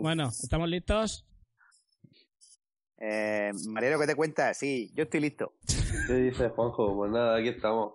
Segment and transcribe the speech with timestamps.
[0.00, 1.26] Bueno, ¿estamos listos?
[2.98, 4.56] Eh, Mariano, ¿qué te cuentas?
[4.56, 5.54] Sí, yo estoy listo.
[6.06, 6.96] ¿Qué dices, Juanjo?
[6.96, 7.94] Pues nada, aquí estamos.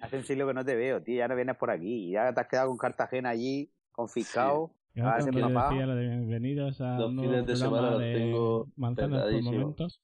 [0.00, 1.18] Hace un siglo que no te veo, tío.
[1.18, 2.10] Ya no vienes por aquí.
[2.10, 4.72] Ya te has quedado con Cartagena allí, confiscado.
[4.94, 8.66] Ya a decía lo de bienvenidos a Los un fines de semana los de tengo
[8.76, 10.00] Manzanas por momentos.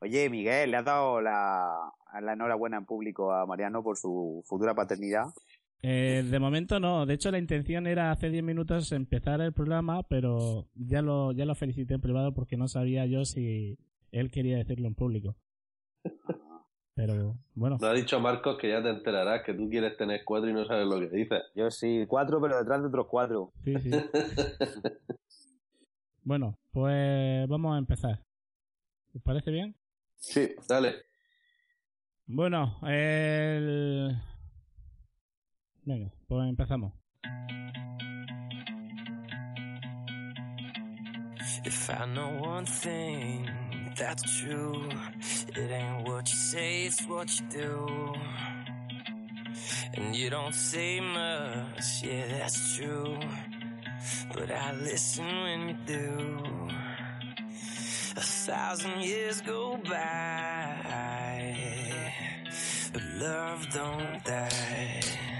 [0.00, 4.74] Oye, Miguel, ¿le has dado la, la enhorabuena en público a Mariano por su futura
[4.74, 5.26] paternidad?
[5.84, 10.04] Eh, de momento no, de hecho la intención era hace 10 minutos empezar el programa,
[10.04, 13.76] pero ya lo, ya lo felicité en privado porque no sabía yo si
[14.12, 15.36] él quería decirlo en público.
[16.94, 20.50] Pero bueno, Nos ha dicho Marcos que ya te enterarás que tú quieres tener cuatro
[20.50, 21.42] y no sabes lo que dices.
[21.54, 23.52] Yo sí, cuatro, pero detrás de otros cuatro.
[23.64, 23.90] sí, sí.
[26.24, 28.22] Bueno, pues vamos a empezar.
[29.12, 29.74] ¿Os parece bien?
[30.18, 30.94] Sí, dale.
[32.26, 34.16] Bueno, el...
[35.84, 36.92] Venga, pues empezamos.
[41.64, 43.48] If I know one thing
[43.98, 44.88] that's true,
[45.48, 48.14] it ain't what you say, it's what you do.
[49.94, 53.18] And you don't say much, yeah, that's true.
[54.32, 56.58] But I listen when you do.
[58.16, 61.56] A thousand years go by,
[62.92, 65.31] but love don't die.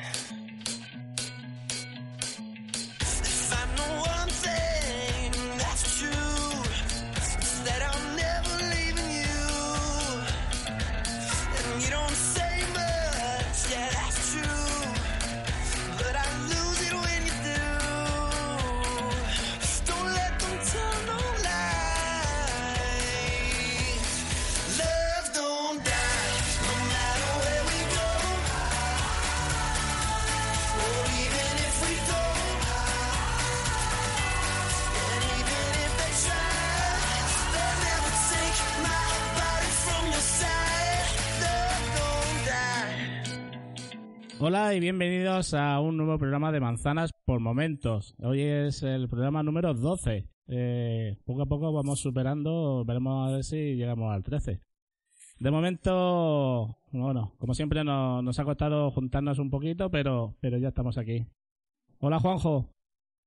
[44.45, 48.17] Hola y bienvenidos a un nuevo programa de Manzanas por Momentos.
[48.19, 50.27] Hoy es el programa número 12.
[50.49, 54.59] Eh, poco a poco vamos superando, veremos a ver si llegamos al 13.
[55.39, 60.71] De momento, bueno, como siempre nos, nos ha costado juntarnos un poquito, pero, pero ya
[60.71, 61.25] estamos aquí.
[62.01, 62.69] Hola Juanjo,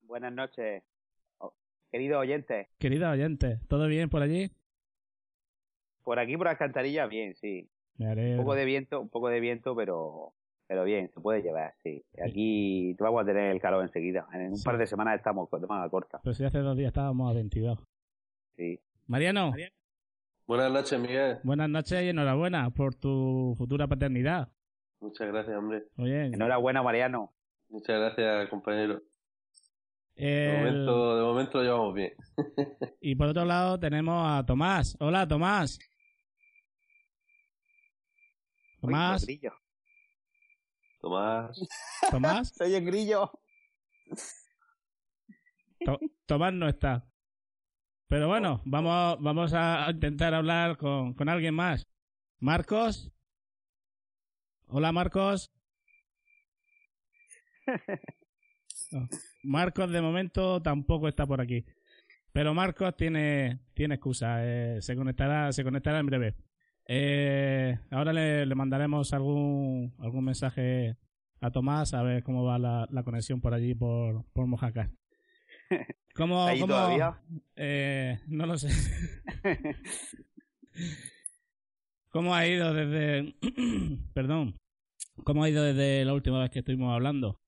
[0.02, 0.84] Buenas noches,
[1.38, 1.54] oh,
[1.94, 2.68] queridos oyentes.
[2.78, 4.52] querida oyente, ¿todo bien por allí?
[6.04, 7.70] Por aquí, por Alcantarilla, bien, sí.
[8.00, 10.34] Un poco de viento, un poco de viento, pero
[10.68, 12.04] pero bien, se puede llevar, sí.
[12.26, 14.28] Aquí te vamos a tener el calor enseguida.
[14.34, 14.64] En un Sí.
[14.66, 17.80] par de semanas estamos de manga corta, Pero si hace dos días estábamos a 22.
[18.56, 18.80] sí.
[19.08, 19.54] Mariano,
[20.48, 21.40] Buenas noches, Miguel.
[21.44, 24.50] buenas noches y enhorabuena por tu futura paternidad.
[25.00, 25.84] Muchas gracias, hombre.
[25.98, 27.34] Oye, Enhorabuena, Mariano.
[27.70, 29.02] Muchas gracias, compañero.
[30.16, 32.14] De momento, de momento lo llevamos bien.
[33.02, 34.96] Y por otro lado tenemos a Tomás.
[35.00, 35.78] Hola, Tomás.
[38.82, 39.26] Tomás.
[41.10, 41.60] Tomás.
[42.10, 43.32] Tomás, Soy el grillo.
[45.86, 47.08] To- Tomás no está.
[48.08, 51.88] Pero bueno, vamos, vamos a intentar hablar con, con alguien más.
[52.40, 53.12] Marcos.
[54.68, 55.52] Hola, Marcos.
[58.92, 59.08] No,
[59.44, 61.66] Marcos de momento tampoco está por aquí.
[62.32, 64.38] Pero Marcos tiene, tiene excusa.
[64.44, 66.36] eh, se conectará, se conectará en breve.
[66.88, 70.98] Eh, ahora le, le mandaremos algún, algún mensaje
[71.42, 74.92] a Tomás a ver cómo va la, la conexión por allí, por, por Mojácar.
[76.16, 77.20] ¿Cómo, ¿Ahí cómo- todavía?
[77.56, 78.70] eh, no lo sé.
[82.10, 83.36] ¿Cómo ha ido desde...
[84.14, 84.58] Perdón.
[85.24, 87.40] ¿Cómo ha ido desde la última vez que estuvimos hablando?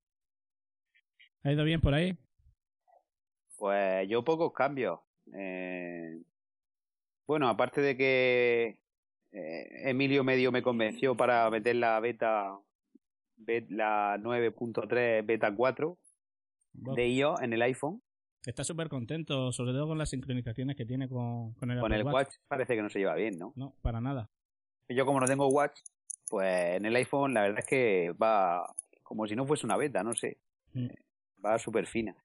[1.44, 2.17] ¿Ha ido bien por ahí?
[3.57, 5.00] Pues yo pocos cambios.
[5.33, 6.21] Eh,
[7.25, 8.77] bueno, aparte de que
[9.39, 12.57] eh, Emilio medio me convenció para meter la beta,
[13.37, 15.97] bet- la 9.3 beta 4
[16.73, 18.01] de iOS en el iPhone.
[18.45, 21.97] Está súper contento, sobre todo con las sincronizaciones que tiene con, con el Con Apple
[21.97, 23.51] el Watch parece que no se lleva bien, ¿no?
[23.55, 24.29] No, para nada.
[24.89, 25.79] Yo como no tengo Watch,
[26.29, 28.73] pues en el iPhone la verdad es que va
[29.03, 30.37] como si no fuese una beta, no sé.
[30.73, 30.87] Mm.
[31.45, 32.15] Va súper fina.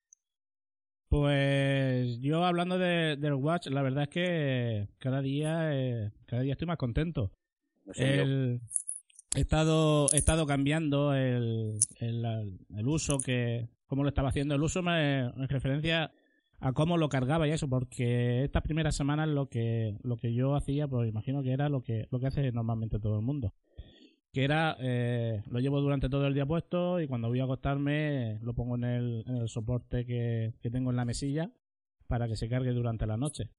[1.13, 6.53] Pues yo hablando de, del Watch, la verdad es que cada día, eh, cada día
[6.53, 7.31] estoy más contento.
[7.85, 8.23] No sé yo.
[8.23, 8.61] El,
[9.37, 14.55] he estado, he estado cambiando el, el, el uso que, cómo lo estaba haciendo.
[14.55, 16.13] El uso me, en referencia
[16.61, 20.57] a cómo lo cargaba y eso, porque estas primeras semanas lo que, lo que yo
[20.57, 23.53] hacía, pues imagino que era lo que, lo que hace normalmente todo el mundo.
[24.33, 28.39] Que era, eh, lo llevo durante todo el día puesto y cuando voy a acostarme
[28.43, 31.53] lo pongo en el, en el soporte que, que tengo en la mesilla
[32.07, 33.51] para que se cargue durante la noche.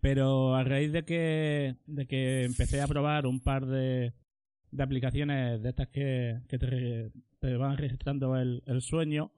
[0.00, 4.12] Pero a raíz de que, de que empecé a probar un par de,
[4.70, 9.32] de aplicaciones de estas que, que te, van registrando el, el sueño,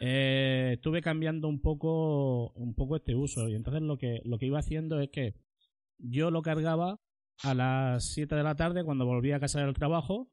[0.00, 3.48] eh, estuve cambiando un poco, un poco este uso.
[3.48, 5.34] Y entonces lo que, lo que iba haciendo es que
[5.98, 7.00] yo lo cargaba
[7.42, 10.28] a las 7 de la tarde cuando volvía a casa del trabajo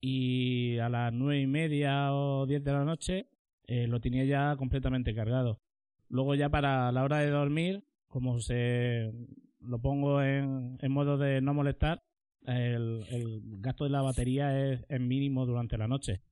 [0.00, 3.28] y a las nueve y media o 10 de la noche
[3.66, 5.60] eh, lo tenía ya completamente cargado.
[6.08, 9.12] Luego ya para la hora de dormir, como se
[9.60, 12.02] lo pongo en, en modo de no molestar,
[12.46, 16.22] el, el gasto de la batería es, es mínimo durante la noche.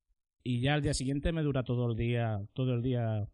[0.44, 3.28] Y ya al día siguiente me dura todo el día, todo el día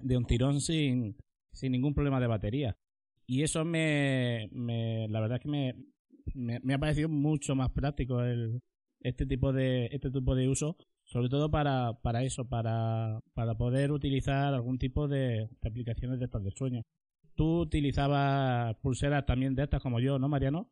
[0.00, 1.16] de un tirón sin,
[1.52, 2.76] sin ningún problema de batería.
[3.26, 5.74] Y eso me, me la verdad es que me,
[6.34, 8.60] me, me ha parecido mucho más práctico el,
[9.00, 13.92] este tipo de, este tipo de uso, sobre todo para, para eso, para, para poder
[13.92, 16.82] utilizar algún tipo de, de aplicaciones de estas de sueño.
[17.34, 20.68] Tú utilizabas pulseras también de estas como yo, ¿no, Mariano?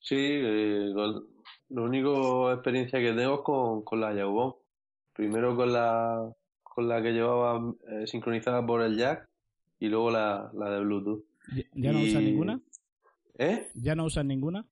[0.00, 1.24] Sí, eh, con-
[1.68, 4.54] la única experiencia que tengo es con, con la Yaubon.
[5.14, 6.30] Primero con la,
[6.62, 9.28] con la que llevaba eh, sincronizada por el jack
[9.78, 11.24] y luego la, la de Bluetooth.
[11.54, 12.60] ¿Ya, ya no Y- usas ninguna?
[13.38, 13.68] ¿Eh?
[13.74, 14.66] ¿Ya no usas ninguna?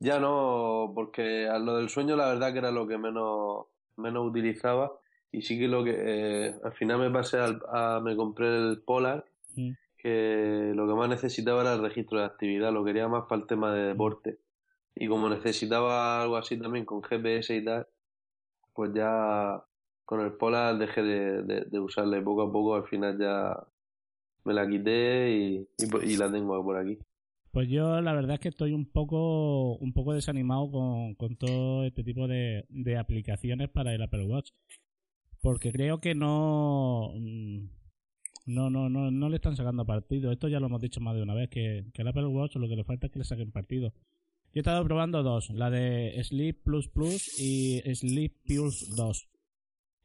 [0.00, 3.66] Ya no, porque a lo del sueño la verdad que era lo que menos,
[3.96, 4.92] menos utilizaba
[5.32, 8.82] y sí que lo que eh, al final me pasé al, a, me compré el
[8.82, 9.24] Polar
[9.56, 9.70] Mm.
[9.96, 13.46] que lo que más necesitaba era el registro de actividad, lo quería más para el
[13.48, 14.38] tema de deporte
[14.94, 17.88] y como necesitaba algo así también con GPS y tal,
[18.74, 19.64] pues ya
[20.04, 23.56] con el Polar dejé de, de, de usarla y poco a poco al final ya
[24.44, 26.98] me la quité y, y, y la tengo por aquí.
[27.58, 31.84] Pues yo la verdad es que estoy un poco un poco desanimado con, con todo
[31.84, 34.50] este tipo de, de aplicaciones para el Apple Watch.
[35.42, 37.64] Porque creo que no, mm,
[38.46, 40.30] no, no, no, no le están sacando partido.
[40.30, 42.68] Esto ya lo hemos dicho más de una vez, que, que el Apple Watch lo
[42.68, 43.92] que le falta es que le saquen partido.
[44.52, 49.28] Yo he estado probando dos, la de Sleep Plus Plus y Sleep Pulse 2.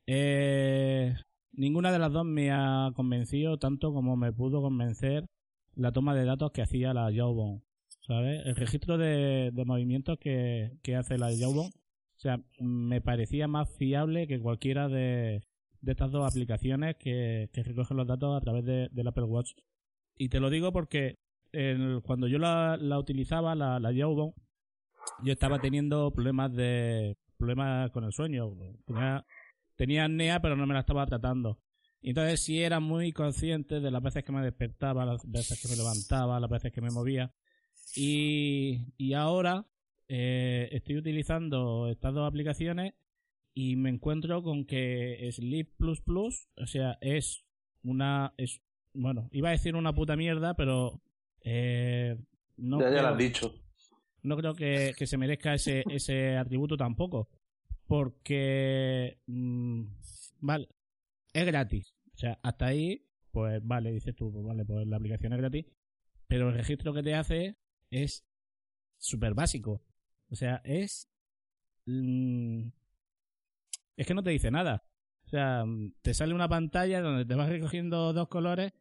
[0.07, 1.13] Eh,
[1.51, 5.27] ninguna de las dos me ha convencido tanto como me pudo convencer
[5.75, 7.61] la toma de datos que hacía la Jawbone,
[8.01, 8.45] ¿sabes?
[8.45, 13.69] El registro de, de movimientos que, que hace la Jawbone, o sea, me parecía más
[13.77, 15.41] fiable que cualquiera de,
[15.81, 19.51] de estas dos aplicaciones que, que recogen los datos a través de, del Apple Watch.
[20.17, 21.15] Y te lo digo porque
[21.51, 24.33] el- cuando yo la, la utilizaba, la, la Jawbone,
[25.23, 28.53] yo estaba teniendo problemas de problemas con el sueño.
[28.85, 29.25] Tenía,
[29.75, 31.59] tenía apnea, pero no me la estaba tratando.
[32.03, 35.69] Y entonces sí era muy consciente de las veces que me despertaba, las veces que
[35.69, 37.33] me levantaba, las veces que me movía.
[37.95, 39.65] Y, y ahora
[40.09, 42.93] eh, estoy utilizando estas dos aplicaciones
[43.53, 47.45] y me encuentro con que Sleep Plus Plus, o sea, es
[47.83, 48.33] una...
[48.37, 48.61] es
[48.93, 51.01] Bueno, iba a decir una puta mierda, pero...
[51.41, 52.17] Eh,
[52.57, 53.55] no ya, ya lo creo- has dicho.
[54.23, 57.29] no creo que, que se merezca ese, ese atributo tampoco.
[57.87, 59.83] Porque, mm,
[60.39, 60.67] vale,
[61.33, 61.92] es gratis.
[62.23, 65.65] O sea, hasta ahí, pues vale, dices tú, pues vale, pues la aplicación es gratis.
[66.25, 67.57] Pero el registro que te hace
[67.91, 68.25] es
[68.97, 69.83] súper básico.
[70.29, 71.09] O sea, es...
[71.85, 72.69] mm,
[73.97, 74.85] es que no te dice nada.
[75.25, 75.65] O sea,
[76.01, 78.71] te sale una pantalla donde te vas recogiendo dos colores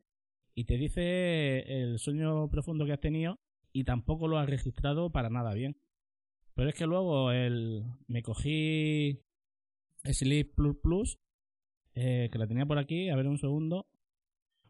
[0.54, 3.40] y te dice el sueño profundo que has tenido
[3.72, 5.76] y tampoco lo has registrado para nada bien.
[6.54, 9.18] Pero es que luego el, me cogí
[10.04, 11.18] Sleep Plus Plus,
[11.94, 13.86] eh, que la tenía por aquí, a ver un segundo.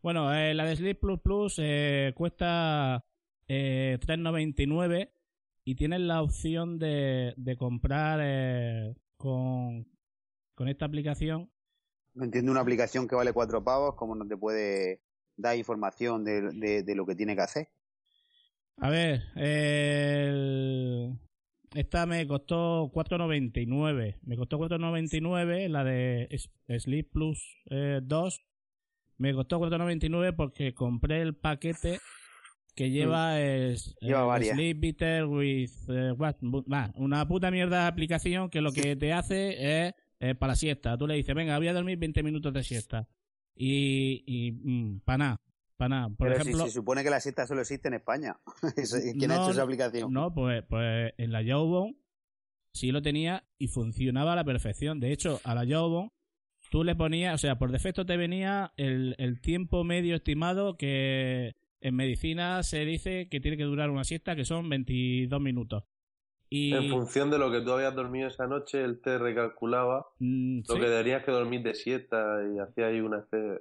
[0.02, 3.04] Bueno, eh, la de Sleep Plus Plus eh, cuesta
[3.48, 5.10] eh, 3,99
[5.64, 9.86] y tienes la opción de, de comprar eh, con,
[10.54, 11.50] con esta aplicación
[12.14, 15.02] No entiendo una aplicación que vale cuatro pavos, ¿cómo no te puede
[15.36, 17.68] dar información de, de, de lo que tiene que hacer?
[18.78, 21.18] A ver, el-
[21.74, 24.16] esta me costó 4.99.
[24.22, 26.28] Me costó 4.99 la de
[26.78, 28.40] Sleep Plus eh, 2.
[29.18, 31.98] Me costó 4.99 porque compré el paquete
[32.74, 34.06] que lleva es, Mm.
[34.06, 34.56] Lleva eh, varias.
[34.56, 36.36] Sleep Better with eh, what-
[36.66, 40.56] bah, una puta mierda de aplicación que lo que te hace es eh, para la
[40.56, 40.96] siesta.
[40.96, 43.08] Tú le dices, venga, voy a dormir 20 minutos de siesta.
[43.54, 44.52] Y, y
[45.04, 45.40] para nada.
[45.88, 46.08] Para.
[46.08, 48.36] Por Pero ejemplo, si se supone que la siesta solo existe en España.
[49.18, 50.12] ¿Quién ha No, hecho esa aplicación?
[50.12, 51.96] No, pues, pues en la Jawbone
[52.72, 55.00] sí lo tenía y funcionaba a la perfección.
[55.00, 56.10] De hecho, a la Jawbone
[56.70, 61.54] tú le ponías, o sea, por defecto te venía el, el tiempo medio estimado que
[61.80, 65.84] en medicina se dice que tiene que durar una siesta, que son 22 minutos.
[66.48, 70.60] Y En función de lo que tú habías dormido esa noche, él te recalculaba mm,
[70.68, 73.60] lo sí, que deberías que dormir de siesta y hacía ahí una especie...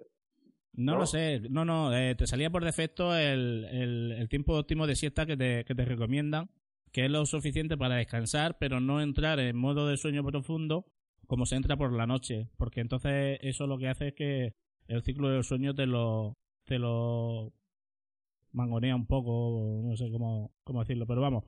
[0.74, 1.00] no, ¿no?
[1.00, 4.96] lo sé, no, no, eh, te salía por defecto el, el- el tiempo óptimo de
[4.96, 6.50] siesta que te, que te recomiendan,
[6.92, 10.86] que es lo suficiente para descansar, pero no entrar en modo de sueño profundo
[11.28, 14.54] como se entra por la noche, porque entonces eso lo que hace es que
[14.88, 17.54] el ciclo del sueño te lo, te lo
[18.52, 21.46] mangonea un poco, no sé cómo, cómo decirlo, pero vamos.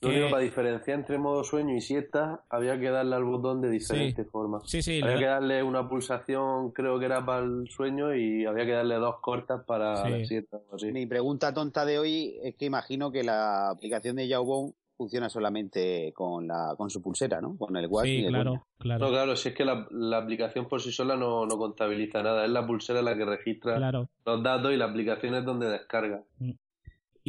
[0.00, 3.70] Lo único para diferenciar entre modo sueño y siesta, había que darle al botón de
[3.70, 4.62] diferentes formas.
[4.66, 8.66] Sí, sí, Había que darle una pulsación, creo que era para el sueño, y había
[8.66, 10.10] que darle dos cortas para Sí.
[10.10, 10.58] la siesta.
[10.72, 10.92] así.
[10.92, 16.12] Mi pregunta tonta de hoy es que imagino que la aplicación de Jawbone funciona solamente
[16.14, 17.56] con la con su pulsera, ¿no?
[17.58, 20.16] Con el watch y sí, el claro, claro, No, claro, si es que la, la
[20.18, 24.08] aplicación por sí sola no, no contabiliza nada, es la pulsera la que registra claro.
[24.24, 26.22] los datos y la aplicación es donde descarga.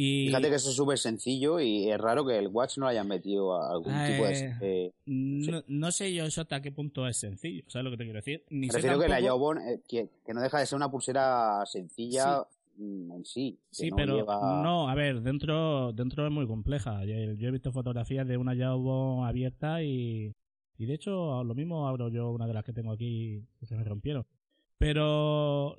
[0.00, 2.92] Y, Fíjate que eso es súper sencillo y es raro que el watch no le
[2.92, 4.30] hayan metido a algún tipo de...
[4.30, 7.96] Eh, eh, No, no sé yo eso hasta qué punto es sencillo, ¿sabes lo que
[7.96, 8.44] te quiero decir?
[8.48, 10.88] Ni me sé refiero que la Jawbone, eh, que, que no deja de ser una
[10.88, 13.58] pulsera sencilla mm, en sí.
[13.72, 17.04] Sí, no pero lleva- no, a ver, dentro dentro es muy compleja.
[17.04, 20.32] Yo, yo he visto fotografías de una Jawbone abierta y,
[20.78, 23.74] y de hecho lo mismo abro yo una de las que tengo aquí que se
[23.74, 24.24] me rompieron.
[24.78, 25.76] Pero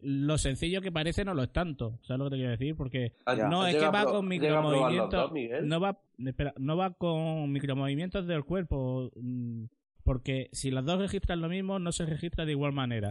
[0.00, 2.76] lo sencillo que parece no lo es tanto, ¿sabes lo que te quiero decir?
[2.76, 5.32] Porque ¿Has- no es que va con micromovimientos, dos,
[5.64, 9.64] no va, espera, no va con micromovimientos del cuerpo, mm,
[10.04, 13.10] porque si las dos registran lo mismo, no se registra de igual manera.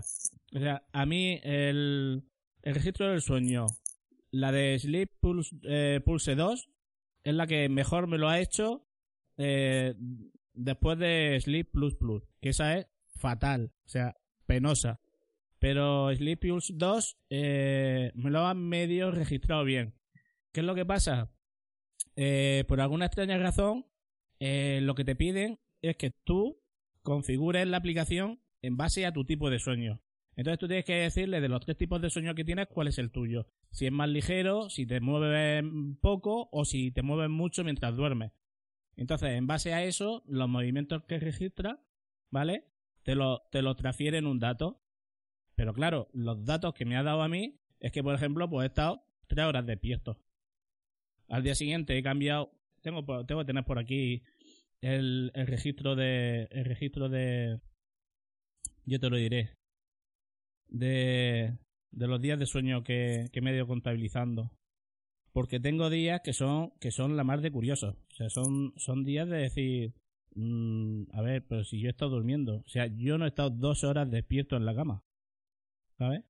[0.56, 2.24] O sea, a mí el,
[2.64, 3.66] el registro del sueño,
[4.32, 6.70] la de Sleep Pulse, eh, Pulse 2,
[7.24, 8.86] es la que mejor me lo ha hecho
[9.38, 9.94] eh,
[10.54, 14.16] después de Sleep Plus Plus, que esa es fatal, o sea,
[14.46, 15.00] penosa.
[15.60, 19.96] Pero Sleep Pulse 2 eh, me lo han medio registrado bien.
[20.52, 21.32] ¿Qué es lo que pasa?
[22.16, 23.86] Eh, por alguna extraña razón,
[24.40, 26.62] eh, lo que te piden es que tú
[27.02, 30.02] configures la aplicación en base a tu tipo de sueño.
[30.36, 33.00] Entonces tú tienes que decirle de los tres tipos de sueño que tienes cuál es
[33.00, 33.48] el tuyo.
[33.72, 35.64] Si es más ligero, si te mueves
[36.00, 38.32] poco o si te mueves mucho mientras duermes.
[38.96, 41.80] Entonces, en base a eso, los movimientos que registra,
[42.30, 42.66] ¿vale?
[43.04, 44.82] Te lo, te lo transfieren un dato.
[45.58, 48.64] Pero claro, los datos que me ha dado a mí es que, por ejemplo, pues
[48.64, 50.18] he estado tres horas despierto.
[51.28, 52.52] Al día siguiente he cambiado.
[52.82, 54.22] Tengo, por- tengo que tener por aquí
[54.82, 56.48] el, el registro de.
[56.52, 57.60] El registro de.
[58.86, 59.50] Yo te lo diré.
[60.68, 61.58] De.
[61.92, 64.52] De los días de sueño que, que me he ido contabilizando.
[65.34, 67.96] Porque tengo días que son, que son la más de curiosos.
[68.12, 69.94] O sea, son, son días de decir.
[70.36, 72.58] mm, a ver, pero si yo he estado durmiendo.
[72.58, 75.04] O sea, yo no he estado dos horas despierto en la cama.
[75.98, 76.24] ¿Sabes?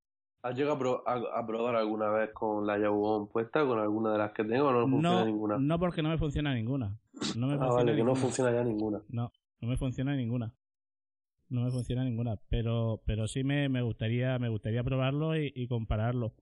[0.44, 4.12] ¿Has llegado a, pro- a- a probar alguna vez con la Jawbone puesta, con alguna
[4.14, 5.58] de las que tengo, o no funciona No, ninguna?
[5.58, 6.98] no porque no me funciona ninguna.
[7.36, 8.22] No me ah, funciona vale, que no ninguna.
[8.22, 9.02] funciona ya ninguna.
[9.10, 10.54] No, no me funciona ninguna.
[11.50, 12.38] No me funciona ninguna.
[12.50, 16.34] Pero, pero sí me, me gustaría, me gustaría probarlo y, y compararlo.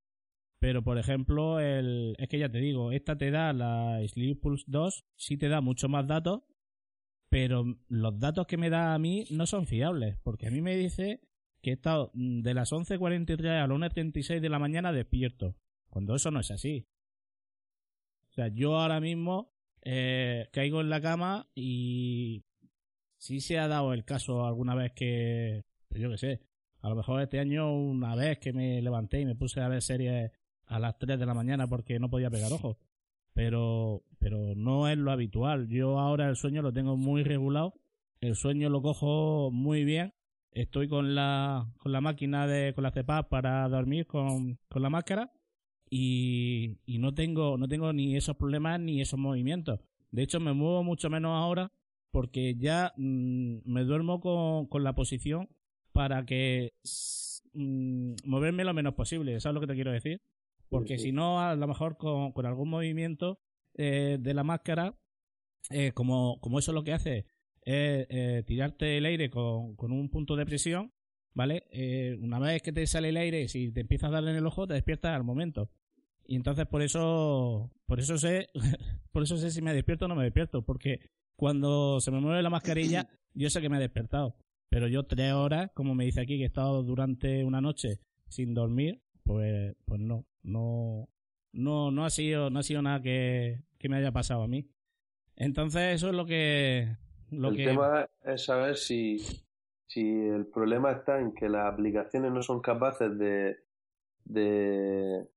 [0.60, 4.66] Pero por ejemplo, el, es que ya te digo, esta te da la Sleep Pulse
[4.68, 6.44] 2, sí te da mucho más datos,
[7.30, 10.76] pero los datos que me da a mí no son fiables, porque a mí me
[10.76, 11.22] dice
[11.66, 15.56] que he estado mm, de las 11.43 a las 1.36 de la mañana despierto,
[15.90, 16.86] cuando eso no es así.
[18.30, 22.44] O sea, yo ahora mismo eh, caigo en la cama y
[23.18, 26.42] sí se ha dado el caso alguna vez que, pues yo qué sé,
[26.82, 29.82] a lo mejor este año una vez que me levanté y me puse a ver
[29.82, 30.32] series
[30.66, 32.78] a las 3 de la mañana porque no podía pegar ojos.
[33.34, 35.68] Pero, pero no es lo habitual.
[35.68, 37.74] Yo ahora el sueño lo tengo muy regulado.
[38.22, 40.14] El sueño lo cojo muy bien.
[40.56, 44.90] Estoy con la, con la máquina de, con la CEPAP para dormir con, con la
[44.90, 45.32] máscara.
[45.90, 49.80] Y, y no tengo, no tengo ni esos problemas ni esos movimientos.
[50.12, 51.72] De hecho, me muevo mucho menos ahora
[52.10, 55.50] porque ya mm, me duermo con, con la posición
[55.92, 56.74] para que
[57.54, 59.40] mm, moverme lo menos posible.
[59.42, 60.22] ¿Sabes lo que te quiero decir?
[60.70, 61.06] Porque Sí.
[61.06, 63.40] si no, a lo mejor con, con algún movimiento
[63.76, 64.98] eh, de la máscara,
[65.70, 67.26] eh, como, como eso lo que hace
[67.66, 70.94] es eh, tirarte el aire con, con un punto de presión,
[71.34, 71.66] ¿vale?
[71.72, 74.46] Eh, una vez que te sale el aire, si te empiezas a darle en el
[74.46, 75.72] ojo, te despiertas al momento.
[76.28, 78.50] Y entonces por eso, por eso sé,
[79.12, 81.00] por eso sé si me despierto o no me despierto, porque
[81.36, 84.38] cuando se me mueve la mascarilla, yo sé que me he despertado.
[84.70, 88.54] Pero yo tres horas, como me dice aquí, que he estado durante una noche sin
[88.54, 91.10] dormir, pues, pues no, no,
[91.52, 94.68] no, no ha sido, no ha sido nada que, que me haya pasado a mí.
[95.36, 96.96] Entonces eso es lo que,
[97.40, 99.20] lo el que, tema es saber si,
[99.88, 103.58] si el problema está en que las aplicaciones no son capaces de,
[104.26, 105.28] de,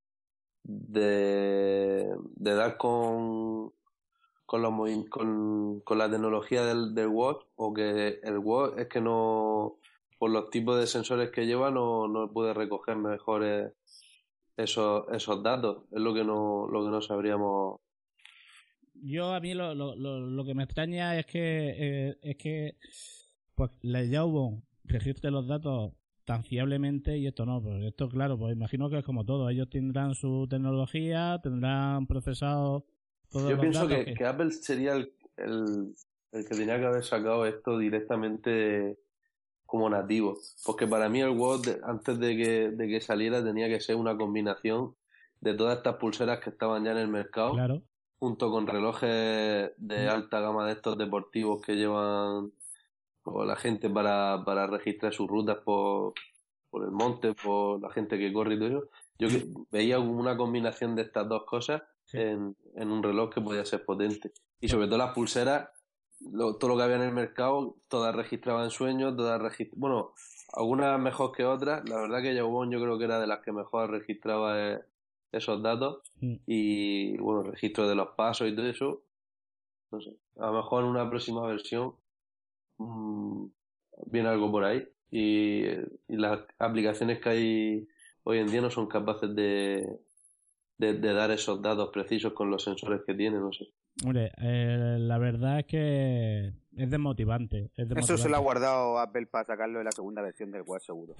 [0.62, 3.72] de, de dar con,
[4.46, 4.72] con, los
[5.08, 9.78] con, con la tecnología del, del watch o que el watch es que no,
[10.18, 13.72] por los tipos de sensores que lleva, no, no puede recoger mejores
[14.56, 15.84] esos, esos datos.
[15.92, 17.80] Es lo que no, lo que no sabríamos.
[19.02, 22.76] Yo a mí lo, lo, lo, lo que me extraña es que, eh, es que,
[23.54, 25.92] pues la Jawbone registre los datos
[26.24, 29.70] tan fiablemente y esto no, pues esto claro, pues imagino que es como todo, ellos
[29.70, 32.84] tendrán su tecnología, tendrán procesado
[33.30, 35.94] todos Yo pienso datos que, que Apple sería el, el,
[36.32, 38.98] el que tenía que haber sacado esto directamente
[39.64, 40.38] como nativo.
[40.64, 44.16] Porque para mí el Watch, antes de que, de que saliera, tenía que ser una
[44.16, 44.94] combinación
[45.40, 47.82] de todas estas pulseras que estaban ya en el mercado, Claro.
[48.18, 52.52] Junto con relojes de alta gama de estos deportivos que llevan
[53.22, 56.14] pues, la gente para, para registrar sus rutas por,
[56.70, 58.88] por el monte, por la gente que corre y todo eso.
[59.18, 62.16] Yo que- veía una combinación de estas dos cosas Sí.
[62.18, 64.32] en, en un reloj que podía ser potente.
[64.60, 65.68] Y sobre todo las pulseras,
[66.20, 70.14] lo- todo lo que había en el mercado, todas registraban sueños, todas regist- bueno,
[70.54, 71.86] algunas mejor que otras.
[71.86, 74.80] La verdad que Jawbone yo creo que era de las que mejor registraba eh,
[75.32, 76.34] esos datos Mm.
[76.46, 79.02] y bueno, registro de los pasos y todo eso.
[79.90, 81.94] No sé, a lo mejor en una próxima versión
[82.78, 83.44] mm,
[84.06, 87.88] viene algo por ahí y, y las aplicaciones que hay
[88.24, 89.98] hoy en día no son capaces de,
[90.76, 93.68] de, de dar esos datos precisos con los sensores que tienen, no sé.
[94.04, 97.64] Hombre, eh, la verdad es que es desmotivante.
[97.64, 98.22] Es Eso desmotivante.
[98.22, 101.14] se lo ha guardado Apple para sacarlo en la segunda versión del Watch seguro.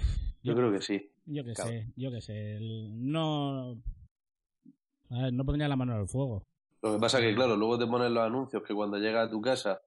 [0.45, 1.11] Yo creo que sí.
[1.27, 1.71] Yo que Claro.
[1.71, 2.57] sé, yo que sé.
[2.57, 3.77] el- No.
[5.11, 6.47] A ver, no pondría la mano en el fuego.
[6.83, 9.41] Lo que pasa que, claro, luego te ponen los anuncios que cuando llegas a tu
[9.41, 9.81] casa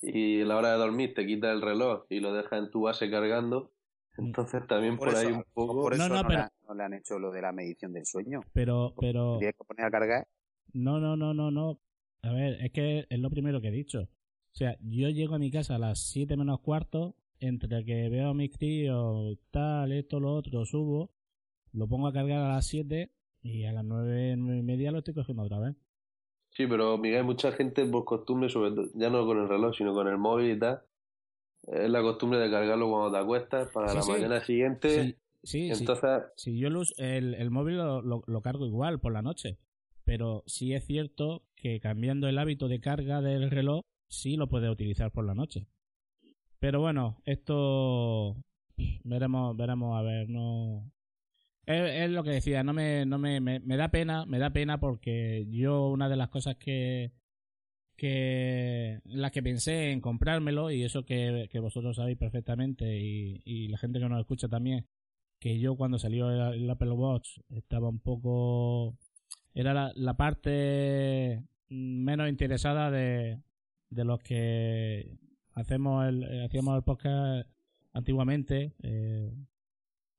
[0.00, 2.82] y a la hora de dormir te quitas el reloj y lo dejas en tu
[2.82, 3.70] base cargando,
[4.16, 5.82] entonces también por, Por, ahí un poco...
[5.82, 7.52] por eso No, no, no, pero- le, han- no le han hecho lo de la
[7.52, 8.40] medición del sueño.
[8.52, 9.38] Pero, pero.
[9.38, 10.28] Tienes que poner a cargar.
[10.72, 11.78] No, no, no, no, no.
[12.22, 14.02] A ver, es que es lo primero que he dicho.
[14.02, 18.30] O sea, yo llego a mi casa a las 7 menos cuarto, entre que veo
[18.30, 21.10] a mis tíos, tal, esto, lo otro, subo,
[21.72, 23.10] lo pongo a cargar a las 7
[23.44, 25.76] y a las 9, 9 y media lo estoy cogiendo otra vez.
[26.50, 29.92] Sí, pero Miguel, mucha gente por costumbre, sobre todo, ya no con el reloj, sino
[29.94, 30.80] con el móvil y tal,
[31.66, 34.10] es la costumbre de cargarlo cuando te acuestas para Sí, la sí.
[34.10, 34.88] mañana siguiente.
[34.88, 35.80] Sí, sí, sí.
[35.80, 39.22] entonces, Si yo lo us- el, el móvil lo, lo- lo cargo igual por la
[39.22, 39.58] noche,
[40.04, 44.70] pero sí es cierto que cambiando el hábito de carga del reloj, sí lo puedes
[44.70, 45.66] utilizar por la noche.
[46.60, 48.36] Pero bueno, esto
[49.04, 50.90] veremos, veremos a ver, no
[51.66, 54.78] es, lo que decía, no me, no me, me, me da pena, me da pena
[54.78, 57.12] porque yo una de las cosas que
[57.96, 63.68] que las que pensé en comprármelo y eso que, que vosotros sabéis perfectamente y, y
[63.68, 64.86] la gente que nos escucha también
[65.38, 68.96] que yo cuando salió el, el Apple Watch estaba un poco
[69.54, 73.40] era la, la parte menos interesada de,
[73.90, 75.16] de los que
[75.52, 77.48] hacemos el hacíamos el podcast
[77.92, 79.32] antiguamente eh,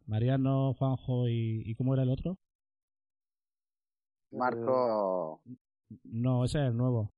[0.07, 2.37] Mariano Juanjo y, y cómo era el otro
[4.31, 5.41] Marco.
[6.03, 7.11] no ese es el nuevo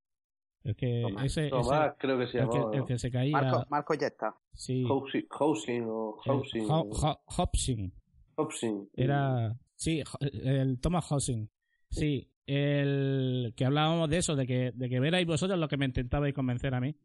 [0.63, 1.25] el que Tomás.
[1.25, 2.49] ese, Tomás ese- creo que se el,
[2.85, 4.35] que, el se caía Marco, Marco ya está.
[4.53, 6.65] sí Housing, housing o el housing.
[6.69, 7.93] Ho- Ho- Hobson.
[8.35, 8.89] housing.
[8.93, 9.57] Era.
[9.75, 11.49] Sí, el Thomas Housing.
[11.89, 15.85] Sí, el que hablábamos de eso, de que, de que verais vosotros lo que me
[15.85, 16.95] intentabais convencer a mí.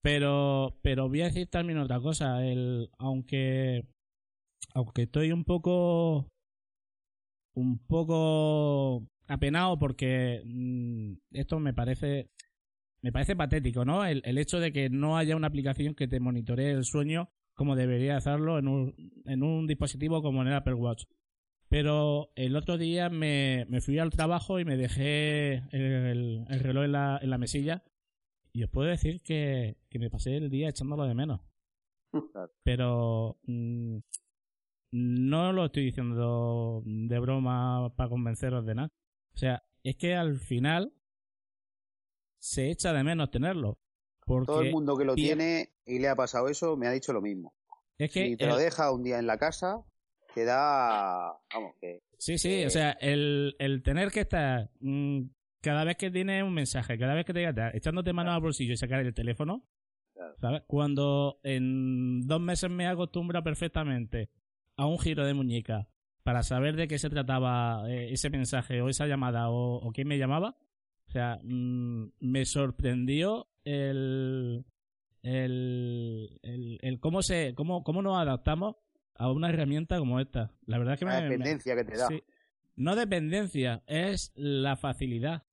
[0.00, 2.46] Pero, pero voy a decir también otra cosa.
[2.46, 3.86] El, aunque,
[4.72, 6.28] aunque estoy un poco,
[7.54, 12.30] un poco apenado porque mm, esto me parece,
[13.02, 14.04] me parece patético, ¿no?
[14.04, 17.76] El, el hecho de que no haya una aplicación que te monitoree el sueño como
[17.76, 21.04] debería hacerlo en un, en un dispositivo como en el Apple Watch.
[21.68, 26.84] Pero el otro día me, me fui al trabajo y me dejé el, el reloj
[26.84, 27.82] en la, en la mesilla.
[28.52, 31.40] Y os puedo decir que, que me pasé el día echándolo de menos.
[32.62, 33.98] Pero mm,
[34.96, 38.88] no lo estoy diciendo de broma para convenceros de nada.
[39.34, 40.92] O sea, es que al final
[42.38, 43.78] se echa de menos tenerlo.
[44.24, 47.12] Porque Todo el mundo que lo tiene y le ha pasado eso me ha dicho
[47.12, 47.52] lo mismo.
[47.98, 49.82] es que Si te el- lo deja un día en la casa,
[50.34, 51.32] te da.
[51.52, 52.00] Vamos, que.
[52.18, 55.22] Sí, sí, o sea, el, el tener que estar mm,
[55.60, 58.72] cada vez que tienes un mensaje, cada vez que te digas, echándote mano al bolsillo
[58.72, 59.64] y sacar el teléfono,
[60.14, 60.34] Claro.
[60.40, 60.62] ¿sabes?
[60.66, 64.30] Cuando en dos meses me acostumbra perfectamente
[64.76, 65.88] a un giro de muñeca,
[66.22, 70.08] para saber de qué se trataba eh, ese mensaje o esa llamada o, o quién
[70.08, 70.56] me llamaba.
[71.06, 74.64] O sea, mm, me sorprendió el,
[75.22, 78.76] el, el, el cómo se cómo, cómo nos adaptamos
[79.16, 80.52] a una herramienta como esta.
[80.66, 82.08] La verdad es que La me, dependencia que te da.
[82.08, 82.22] Sí.
[82.76, 85.44] No dependencia, es la facilidad.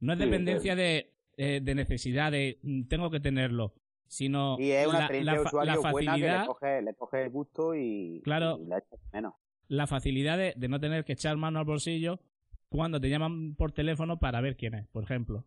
[0.00, 3.74] No es Sí, dependencia de, eh, de necesidad, de mm, tengo que tenerlo,
[4.14, 7.30] sino Y es una la, experiencia la usuario buena que le coge, le coge el
[7.30, 8.58] gusto y, Claro.
[8.62, 9.34] y la echas de menos.
[9.68, 12.20] la facilidad de, de no tener que echar mano al bolsillo
[12.68, 15.44] cuando te llaman por teléfono para ver quién es, por ejemplo.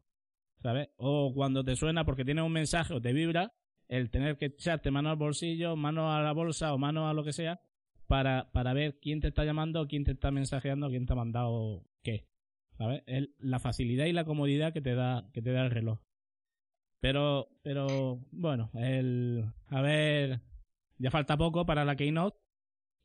[0.59, 0.89] ¿Sabes?
[0.97, 3.53] O cuando te suena porque tienes un mensaje o te vibra,
[3.89, 7.23] el tener que echarte mano al bolsillo, mano a la bolsa o mano a lo
[7.23, 7.61] que sea
[8.07, 11.83] para, para ver quién te está llamando, quién te está mensajeando, quién te ha mandado
[12.01, 12.27] qué.
[12.77, 13.03] ¿Sabes?
[13.05, 15.99] El- la facilidad y la comodidad que te da, que te da el reloj.
[16.99, 20.41] Pero, pero, bueno, el, a ver,
[20.97, 22.37] ya falta poco para la Keynote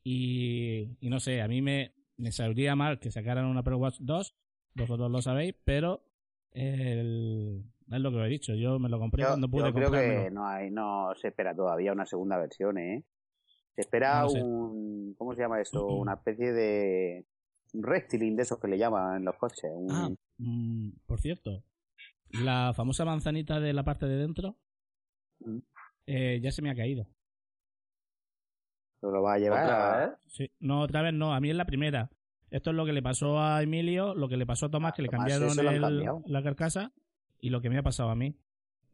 [0.03, 3.97] y, y no sé, a mí me, me sabría mal que sacaran una Apple Watch
[3.99, 4.35] 2,
[4.75, 6.03] vosotros lo sabéis, pero
[6.51, 9.73] el, es lo que os he dicho, yo me lo compré Yo, cuando pude yo
[9.73, 10.23] creo comprármelo.
[10.23, 13.03] que no hay, no se espera todavía una segunda versión, ¿eh?
[13.75, 14.41] Se espera No sé.
[14.43, 15.85] un, ¿cómo se llama eso?
[15.87, 17.25] Una especie de
[17.73, 19.71] un restyling de esos que le llaman en los coches.
[19.73, 21.63] Un, Ah, mm, por cierto,
[22.33, 24.57] la famosa manzanita de la parte de dentro
[25.39, 25.57] Mm.
[26.07, 27.05] eh, ya se me ha caído.
[29.01, 29.63] ¿Lo lo va a llevar?
[29.65, 30.17] Otra vez.
[30.27, 32.09] Sí, no, otra vez no, a mí es la primera.
[32.49, 34.95] Esto es lo que le pasó a Emilio, lo que le pasó a Tomás, Ah,
[34.95, 36.93] que le Tomás, cambiaron el- la carcasa,
[37.39, 38.37] y lo que me ha pasado a mí.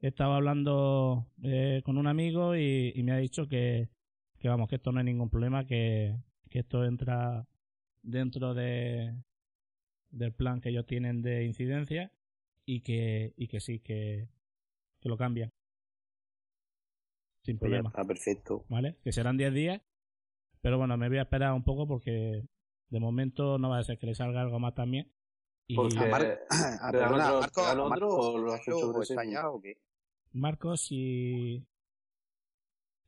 [0.01, 3.89] Estaba hablando eh, con un amigo y, y me ha dicho que,
[4.39, 6.15] que vamos, que esto no hay ningún problema, que,
[6.49, 7.45] que esto entra
[8.01, 9.13] dentro de
[10.11, 12.11] del plan que ellos tienen de incidencia
[12.71, 14.29] y que, y que sí, que,
[14.99, 15.51] que lo cambian.
[17.43, 17.89] Sin Pues problema.
[17.89, 18.63] está perfecto.
[18.69, 18.97] ¿vale?
[19.03, 19.81] Que serán 10 días.
[20.61, 22.45] Pero bueno, me voy a esperar un poco porque
[22.89, 25.11] de momento no va a ser que le salga algo más también.
[25.67, 28.37] Y Porque A Mar- Ah, ¿te dan perdona, otro- Marco, te dan otro Marco, o
[28.37, 29.77] lo has hecho ¿o está ya o qué?
[30.33, 31.65] Marcos, si...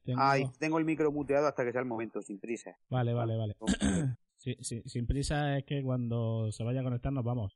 [0.04, 2.76] Tengo- Ay, tengo el micro muteado hasta que sea el momento, sin prisa.
[2.89, 3.56] Vale, vale, vale.
[4.38, 7.56] Sí, sí, sin prisa es que cuando se vaya a conectar nos vamos.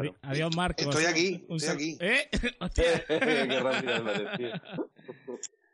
[0.00, 0.16] Claro.
[0.22, 0.86] Adiós, Marcos.
[0.86, 1.98] Estoy aquí, Un estoy aquí.
[2.00, 2.28] ¿Eh?
[2.60, 3.04] Hostia.
[3.06, 4.62] Qué rápido me decía.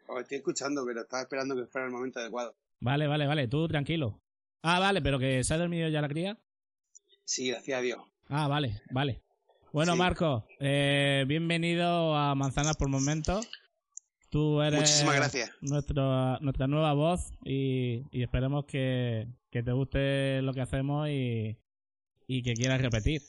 [0.08, 2.54] Os estoy escuchando, pero estaba esperando que fuera el momento adecuado.
[2.80, 3.48] Vale, vale, vale.
[3.48, 4.20] Tú tranquilo.
[4.62, 6.38] Ah, vale, pero que se ha dormido ya la cría.
[7.24, 8.00] Sí, gracias a Dios.
[8.28, 9.22] Ah, vale, vale.
[9.72, 9.98] Bueno, Sí.
[9.98, 13.48] Marcos, eh, bienvenido a Manzanas por Momentos.
[14.28, 15.50] Tú eres Muchísimas gracias.
[15.60, 21.56] nuestro, nuestra nueva voz y, y esperemos que, que te guste lo que hacemos y,
[22.26, 23.22] y que quieras repetir.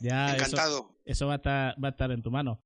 [0.00, 0.90] Ya eso, Encantado.
[1.04, 2.62] eso va a estar va a estar en tu mano.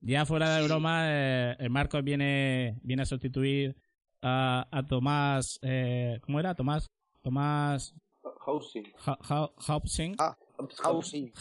[0.00, 0.68] Ya fuera de Sí.
[0.68, 3.76] broma, eh, el Marcos viene viene a sustituir
[4.22, 6.54] a, a Tomás, eh, ¿cómo era?
[6.54, 6.86] Tomás
[7.22, 7.94] Tomás
[8.40, 8.84] Housing.
[9.04, 10.14] Ha- Ha- Hobson.
[10.18, 10.36] Ah,
[10.82, 11.32] Housing.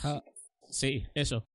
[0.69, 1.45] Sí, eso.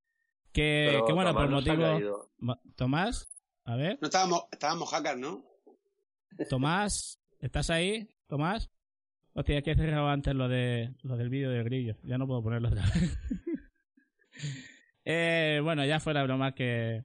[0.53, 2.57] Que, Pero que bueno, Tomás por motivo.
[2.76, 3.29] Tomás,
[3.64, 5.44] a ver, No estábamos, estábamos hackers, ¿no?
[6.48, 8.09] Tomás, ¿estás ahí?
[8.29, 8.70] Tomás.
[9.35, 11.96] Hostia, que he cerrado antes lo de lo del vídeo del grillo.
[12.05, 13.18] Ya no puedo ponerlo otra vez.
[15.05, 17.05] eh, bueno, ya fuera broma que.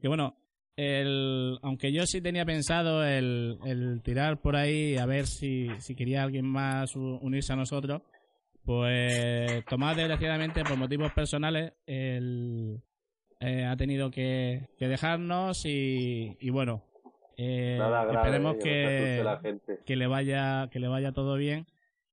[0.00, 0.36] Que bueno,
[0.76, 5.94] el, aunque yo sí tenía pensado el, el tirar por ahí a ver si, si
[5.94, 8.02] quería alguien más unirse a nosotros,
[8.64, 12.82] pues Tomás desgraciadamente por motivos personales el,
[13.40, 16.82] eh, ha tenido que, que dejarnos y, y bueno,
[17.36, 19.78] eh, Nada grave, esperemos que no que, la gente.
[19.84, 21.66] que le vaya que le vaya todo bien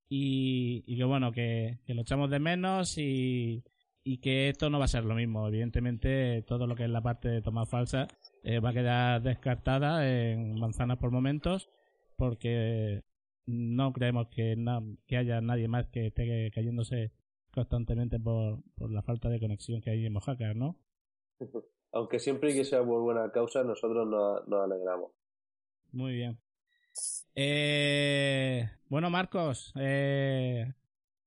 [0.08, 3.64] y, y que bueno que, que lo echamos de menos y,
[4.04, 7.02] y que esto no va a ser lo mismo evidentemente todo lo que es la
[7.02, 8.08] parte de tomar falsa
[8.42, 11.68] eh, va a quedar descartada en manzanas por momentos
[12.16, 13.02] porque
[13.46, 17.12] no creemos que, na- que haya nadie más que esté cayéndose
[17.52, 20.76] constantemente por, por la falta de conexión que hay en Mojácar, ¿no?
[21.92, 25.12] Aunque siempre que sea por buena causa, nosotros nos, nos alegramos.
[25.92, 26.38] Muy bien.
[27.34, 30.72] Eh, bueno, Marcos, eh,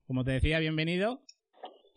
[0.08, 1.22] como te decía, bienvenido.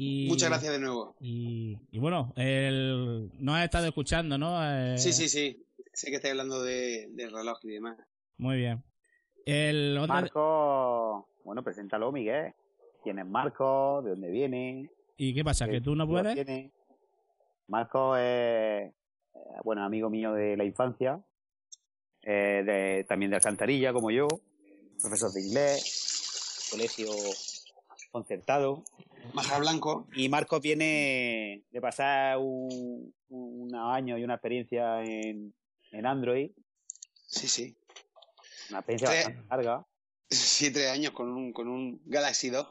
[0.00, 1.16] Y, Muchas gracias de nuevo.
[1.20, 4.56] Y, y bueno, el, no has estado escuchando, ¿no?
[4.64, 5.60] Eh, Sí, sí, sí.
[5.92, 7.98] Sé que estáis hablando de, del reloj y demás.
[8.36, 8.82] Muy bien.
[9.44, 12.52] El otro- Marco, bueno, preséntalo, Miguel.
[13.02, 14.00] ¿Quién es Marco?
[14.02, 14.88] ¿De dónde viene?
[15.16, 15.68] ¿Y qué pasa?
[15.68, 16.34] ¿Que tú no ¿Qué puedes?
[16.34, 16.70] tiene?
[17.66, 18.92] Marco es, eh,
[19.64, 21.20] bueno, amigo mío de la infancia,
[22.22, 24.28] eh, de- también de Alcantarilla, como yo,
[25.00, 27.08] profesor de inglés, colegio
[28.10, 28.82] concertado.
[29.34, 30.06] Maja Blanco.
[30.14, 35.52] Y Marco viene de pasar un, unos años y una experiencia en,
[35.92, 36.50] en Android,
[37.26, 37.76] Sí, sí.
[38.70, 39.86] una experiencia Tres- bastante larga.
[40.30, 42.66] Sí, tres años con un, con un Galaxy 2.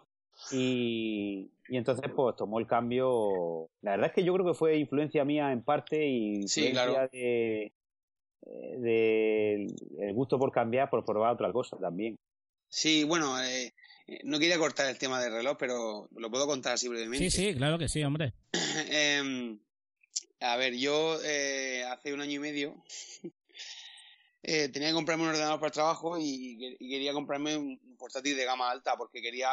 [0.52, 3.70] Y, y entonces pues tomó el cambio.
[3.82, 6.94] La verdad es que yo creo que fue influencia mía en parte y Sí, influencia
[6.94, 7.10] claro.
[7.12, 7.74] de,
[8.78, 9.68] de
[10.00, 12.16] el gusto por cambiar, por probar otra cosa también.
[12.70, 13.74] Sí, bueno, eh,
[14.08, 17.30] eh, no quería cortar el tema del reloj, pero lo puedo contar así brevemente.
[17.30, 18.34] Sí, sí, claro que sí, hombre.
[18.90, 19.60] Em,
[20.40, 22.84] a ver, yo eh, hace un año y medio
[24.44, 27.80] eh, tenía que comprarme un ordenador para el trabajo y, que- y quería comprarme un
[27.98, 29.50] portátil de gama alta porque quería,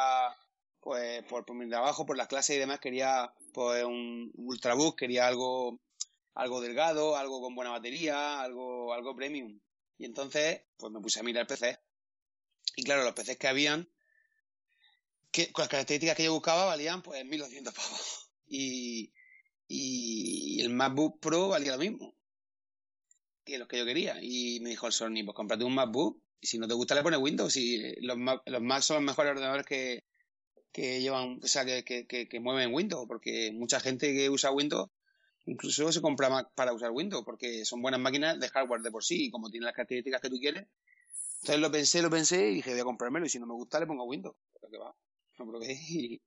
[0.80, 5.26] pues, por, por mi trabajo, por las clases y demás, quería pues un ultrabook, quería
[5.26, 5.80] algo,
[6.34, 9.58] algo delgado, algo con buena batería, algo, algo premium.
[9.98, 11.78] Y entonces, pues me puse a mirar PC.
[12.76, 13.88] Y claro, los PCs que habían,
[15.30, 18.30] que, con las características que yo buscaba, valían pues 1200 pavos.
[18.46, 19.12] Y,
[19.68, 22.14] y el MacBook Pro valía lo mismo
[23.44, 24.18] que los que yo quería.
[24.22, 27.02] Y me dijo el Sony, pues cómprate un MacBook y si no te gusta le
[27.02, 27.56] pones Windows.
[27.56, 30.04] Y los Mac, los Mac son los mejores ordenadores que,
[30.72, 34.90] que llevan, o sea, que, que mueven Windows, porque mucha gente que usa Windows
[35.46, 39.04] incluso se compra Mac para usar Windows, porque son buenas máquinas de hardware de por
[39.04, 40.66] sí, y como tienen las características que tú quieres.
[41.44, 43.78] Entonces lo pensé, lo pensé y dije, voy a comprármelo, y si no me gusta
[43.78, 44.34] le pongo Windows.
[44.54, 44.96] Pero que va,
[45.36, 45.78] lo probé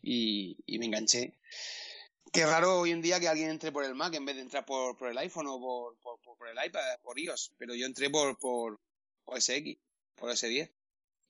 [0.00, 1.40] y, y, me enganché.
[2.32, 4.64] Qué raro hoy en día que alguien entre por el Mac en vez de entrar
[4.64, 5.98] por, por el iPhone o por,
[6.38, 7.52] por, el iPad, por iOS.
[7.58, 8.78] Pero yo entré por, por,
[9.24, 9.76] por SX,
[10.14, 10.70] por S10.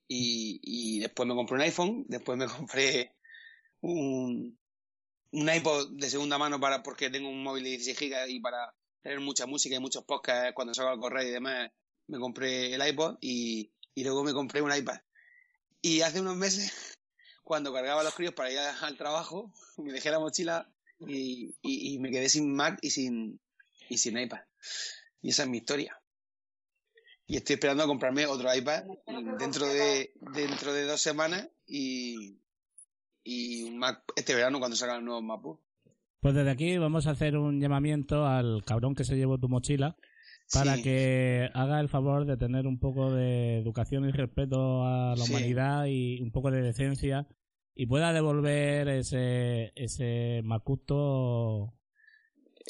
[0.06, 3.16] Y, y después me compré un iPhone, después me compré
[3.80, 4.58] un,
[5.30, 8.74] un iPod de segunda mano para porque tengo un móvil de 16 gigas y para
[9.00, 11.70] tener mucha música y muchos podcasts cuando salgo al correo y demás,
[12.10, 14.98] me compré el iPod y, y luego me compré un iPad.
[15.80, 16.98] Y hace unos meses,
[17.44, 20.68] cuando cargaba los críos para ir al trabajo, me dejé la mochila
[20.98, 23.40] y, y, me quedé sin Mac y sin,
[23.88, 24.40] y sin iPad.
[25.22, 25.98] Y esa es mi historia.
[27.26, 28.84] Y estoy esperando a comprarme otro iPad
[29.38, 32.38] dentro de, dentro de dos semanas y,
[33.22, 35.60] y un Mac este verano cuando salgan los nuevos MacBook.
[36.20, 39.96] Pues desde aquí vamos a hacer un llamamiento al cabrón que se llevó tu mochila
[40.52, 40.82] para Sí.
[40.82, 45.30] que haga el favor de tener un poco de educación y respeto a la Sí.
[45.32, 47.26] humanidad y un poco de decencia
[47.74, 51.74] y pueda devolver ese ese macuto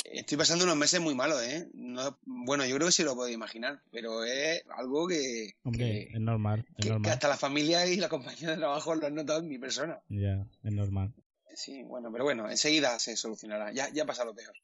[0.05, 1.69] Estoy pasando unos meses muy malos, ¿eh?
[1.75, 6.15] No- bueno, yo creo que sí lo puedo imaginar, pero es algo que, hombre que,
[6.15, 9.41] es normal es que- hasta la familia y la compañía de trabajo lo han notado
[9.41, 10.01] en mi persona.
[10.09, 11.13] ya es normal
[11.55, 13.73] Sí, bueno, pero bueno, enseguida se solucionará.
[13.73, 14.55] Ya, ya pasa lo peor.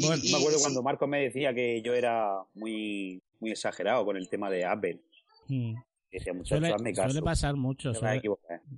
[0.00, 4.04] Bueno, y- me acuerdo sí, cuando Marcos me decía que yo era muy, muy exagerado
[4.04, 5.00] con el tema de Apple.
[5.48, 5.74] mm,
[6.10, 7.10] Decía, suele, hazme caso.
[7.10, 8.22] suele pasar mucho suele,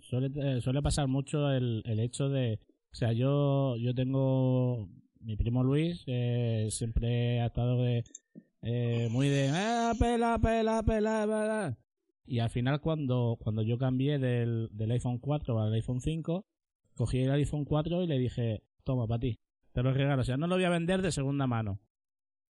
[0.01, 2.59] suele, eh, suele pasar mucho el, el hecho de
[2.93, 4.89] o sea yo yo tengo
[5.21, 8.03] mi primo Luis eh, siempre ha estado de,
[8.63, 11.79] eh, muy de ah, pela pela pela pela
[12.27, 16.45] y al final cuando cuando yo cambié del, del iPhone 4 al iPhone 5
[16.97, 19.39] cogí el iPhone 4 y le dije toma para ti
[19.73, 20.23] te lo regalo.
[20.23, 21.81] O sea no lo voy a vender de segunda mano.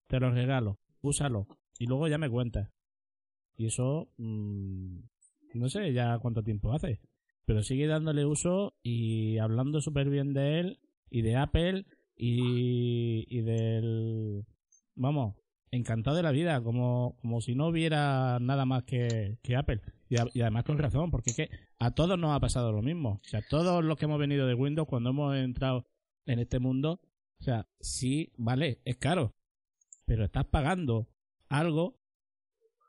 [0.06, 0.78] Te lo regalo.
[1.02, 1.46] Úsalo.
[1.78, 2.70] Y luego ya me cuentas.
[3.56, 4.98] Y eso mm,
[5.54, 7.00] no sé ya cuánto tiempo hace.
[7.44, 10.80] Pero sigue dándole uso y hablando súper bien de él
[11.11, 14.44] y de Apple y, del
[14.94, 15.37] vamos
[15.70, 19.80] encantado de la vida como, como si no hubiera nada más que, que Apple.
[20.09, 23.20] Y, y además con razón porque es que a todos nos ha pasado lo mismo.
[23.24, 25.87] O sea todos los que hemos venido de Windows cuando hemos entrado
[26.26, 27.00] en este mundo
[27.40, 29.35] o sea sí vale es caro
[30.05, 31.09] pero estás pagando
[31.48, 31.98] algo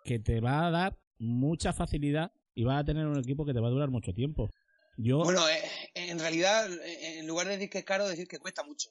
[0.03, 3.59] que te va a dar mucha facilidad y vas a tener un equipo que te
[3.59, 4.49] va a durar mucho tiempo.
[4.97, 5.61] Yo, Bueno, eh,
[5.93, 8.89] en realidad, eh, en lugar de decir que es caro, decir que cuesta mucho.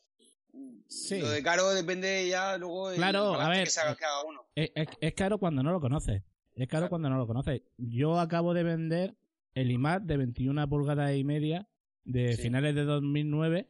[0.88, 1.20] Sí.
[1.20, 4.48] Lo de caro depende ya luego Claro, a ver, que se haga cada uno.
[4.54, 6.22] es, es- es caro cuando no lo conoces.
[6.54, 6.88] Es caro Claro.
[6.90, 7.62] cuando no lo conoces.
[7.76, 9.16] Yo acabo de vender
[9.54, 11.68] el iMac de 21 pulgadas y media
[12.04, 12.42] de Sí.
[12.42, 13.68] finales de 2009,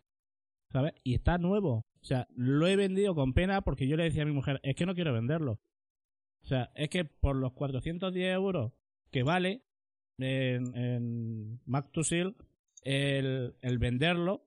[0.72, 0.92] ¿sabes?
[1.04, 1.84] Y está nuevo.
[2.00, 4.74] O sea, lo he vendido con pena porque yo le decía a mi mujer, es
[4.74, 5.60] que no quiero venderlo.
[6.42, 8.72] O sea, es que por los 410 euros
[9.10, 9.62] que vale
[10.18, 12.36] en, en Mac to Seal,
[12.82, 14.46] el, el venderlo,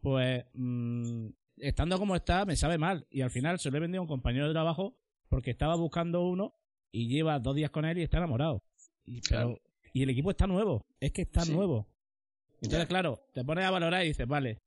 [0.00, 1.26] pues mm,
[1.58, 3.06] estando como está, me sabe mal.
[3.10, 4.96] Y al final se lo he vendido a un compañero de trabajo
[5.28, 6.54] porque estaba buscando uno
[6.90, 8.64] y lleva dos días con él y está enamorado.
[9.04, 9.60] Y, pero-
[9.92, 11.52] y el equipo está nuevo, es que está Sí.
[11.52, 11.86] nuevo.
[12.62, 14.58] Entonces, claro, te pones a valorar y dices, vale,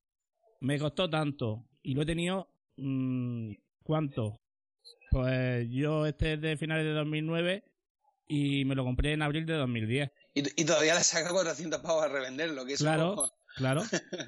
[0.63, 2.47] me costó tanto y lo he tenido,
[2.77, 3.51] mm,
[3.83, 4.39] ¿cuánto?
[5.11, 7.63] Pues yo este es de finales de 2009
[8.27, 10.09] y me lo compré en abril de 2010.
[10.33, 12.85] Y, y todavía le saca 400 pavos a revenderlo, que eso...
[12.85, 13.31] Claro.
[13.55, 13.83] Claro.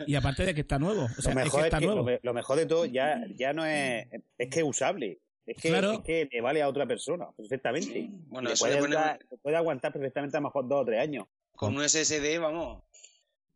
[0.06, 1.06] Y aparte de que está nuevo.
[1.06, 2.02] O sea, lo es mejor que es está que, nuevo.
[2.02, 4.06] lo, me- lo mejor de todo ya, ya no es,
[4.38, 5.20] es que es usable.
[5.48, 5.94] Es que, Claro.
[5.94, 8.08] es que le vale a otra persona perfectamente.
[8.28, 10.86] Bueno, le puede, le pone dar- le puede aguantar perfectamente a lo mejor dos o
[10.86, 11.26] tres años.
[11.54, 12.84] con un SSD, vamos.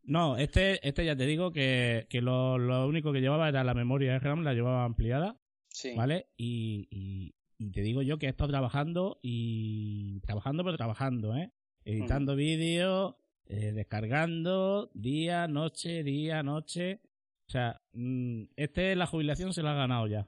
[0.04, 3.74] No, este, este ya te digo que, que lo, lo único que llevaba era la
[3.74, 5.94] memoria de RAM, la llevaba ampliada, Sí.
[5.96, 6.28] ¿vale?
[6.36, 11.52] Y, y, y te digo yo que he estado trabajando y trabajando, pero trabajando, ¿eh?
[11.86, 17.02] Editando vídeos, eh, descargando, día, noche, día, noche.
[17.48, 20.28] O sea, mm, este la jubilación se la ha ganado ya.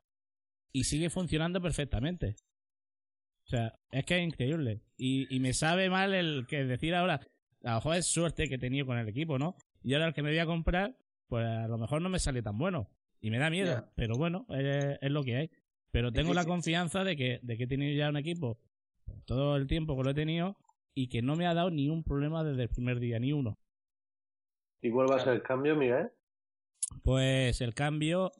[0.72, 2.36] Y sigue funcionando perfectamente.
[3.46, 4.82] O sea, es que es increíble.
[4.98, 7.20] Y, y me sabe mal el que decir ahora,
[7.64, 9.56] a lo mejor es suerte que he tenido con el equipo, ¿no?
[9.84, 10.96] Y ahora el que me voy a comprar,
[11.28, 12.90] pues a lo mejor no me sale tan bueno.
[13.20, 15.52] Y me da miedo, pero bueno, es, es lo que hay.
[15.92, 18.58] Pero tengo la confianza de que, de que he tenido ya un equipo
[19.26, 20.58] todo el tiempo que lo he tenido
[20.96, 23.58] y que no me ha dado ni un problema desde el primer día, ni uno.
[24.82, 26.10] ¿Y cuál va a ser el cambio, Miguel?
[27.04, 28.32] Pues el cambio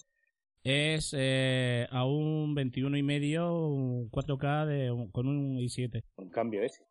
[0.64, 6.04] es eh, a un 21 y medio, un 4K de, un- con un i7.
[6.16, 6.84] Un cambio ese.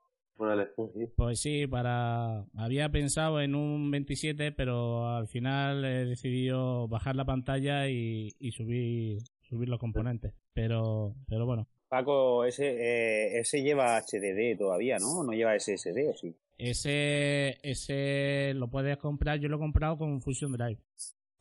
[1.17, 7.27] Pues sí, para había pensado en un 27, pero al final he decidido bajar la
[7.27, 10.33] pantalla y, y subir subir los componentes.
[10.55, 15.25] Pero pero bueno, Paco, ese, eh, ese lleva HDD todavía, ¿no?
[15.25, 16.35] No lleva SSD, ¿o sí?
[16.57, 20.79] ese ese lo puedes comprar, yo lo he comprado con Fusion Drive.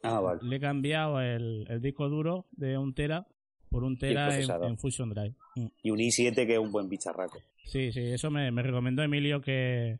[0.02, 0.40] Ah, vale.
[0.44, 3.28] Le he cambiado el, el disco duro de un tera
[3.70, 5.36] por un tera en Fusion Drive.
[5.56, 5.68] Mm.
[5.84, 7.40] Y un i7 que es un buen bicharraco.
[7.72, 10.00] Sí, sí, eso me, me recomendó Emilio que,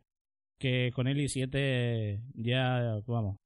[0.58, 3.38] que con el i7 ya, vamos,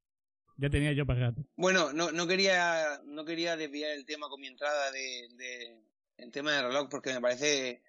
[0.57, 1.43] ya tenía yo para gato.
[1.55, 5.77] Bueno, no, no quería no quería desviar el tema con mi entrada de, de
[6.17, 7.83] el tema del reloj porque me parece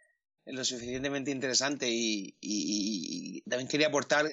[0.45, 4.27] lo suficientemente interesante y, y- y también quería aportar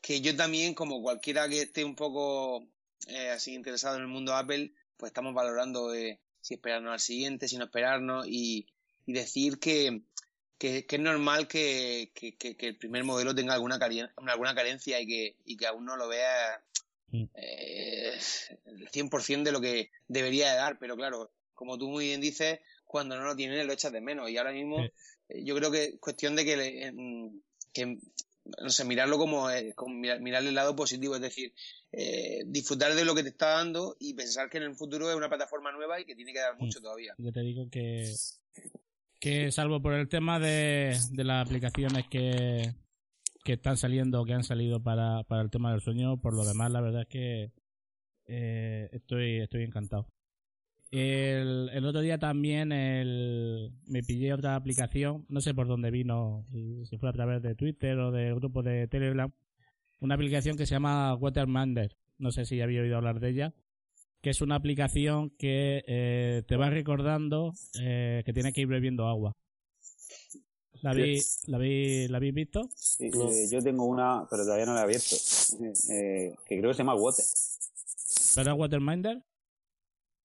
[0.00, 2.66] que yo también, como cualquiera que esté un poco
[3.08, 7.48] eh, así interesado en el mundo Apple, pues estamos valorando eh, si esperarnos al siguiente,
[7.48, 8.66] si no esperarnos y,
[9.06, 10.02] y decir que,
[10.58, 15.06] que, que es normal que, que- el primer modelo tenga alguna, caren- alguna carencia y
[15.06, 16.62] que, y que aún no lo vea
[17.08, 17.22] Mm.
[17.36, 18.18] eh,
[18.64, 22.58] el 100% de lo que debería de dar, pero claro, como tú muy bien dices,
[22.84, 24.90] cuando no lo tienes lo echas de menos y ahora mismo Sí.
[25.28, 27.40] eh, yo creo que es cuestión de que, em,
[27.72, 27.98] que
[28.60, 31.52] no sé, mirarlo como, eh, como mirar, mirarle el lado positivo, es decir,
[31.92, 35.16] eh, disfrutar de lo que te está dando y pensar que en el futuro es
[35.16, 37.14] una plataforma nueva y que tiene que dar mucho todavía.
[37.18, 38.14] Yo te digo que,
[39.20, 42.74] que salvo por el tema de, de las aplicaciones que,
[43.44, 46.72] que están saliendo que han salido para, para el tema del sueño, por lo demás
[46.72, 47.52] la verdad es que
[48.26, 50.08] eh, estoy, estoy encantado.
[50.90, 56.44] El, el otro día también el, me pillé otra aplicación, no sé por dónde vino,
[56.50, 59.32] si, fue a través de Twitter o del grupo de Telegram,
[60.00, 61.96] una aplicación que se llama Watermander.
[62.18, 63.54] No sé si había oído hablar de ella.
[64.26, 69.06] Que es una aplicación que eh, te va recordando eh, que tienes que ir bebiendo
[69.06, 69.30] agua.
[70.82, 72.68] ¿La habéis, la habéis, la habéis visto?
[72.74, 75.14] Sí, eh, yo tengo una, pero todavía no la he abierto.
[75.56, 77.24] Que creo que se llama Water.
[78.34, 79.22] ¿Pero es Waterminder?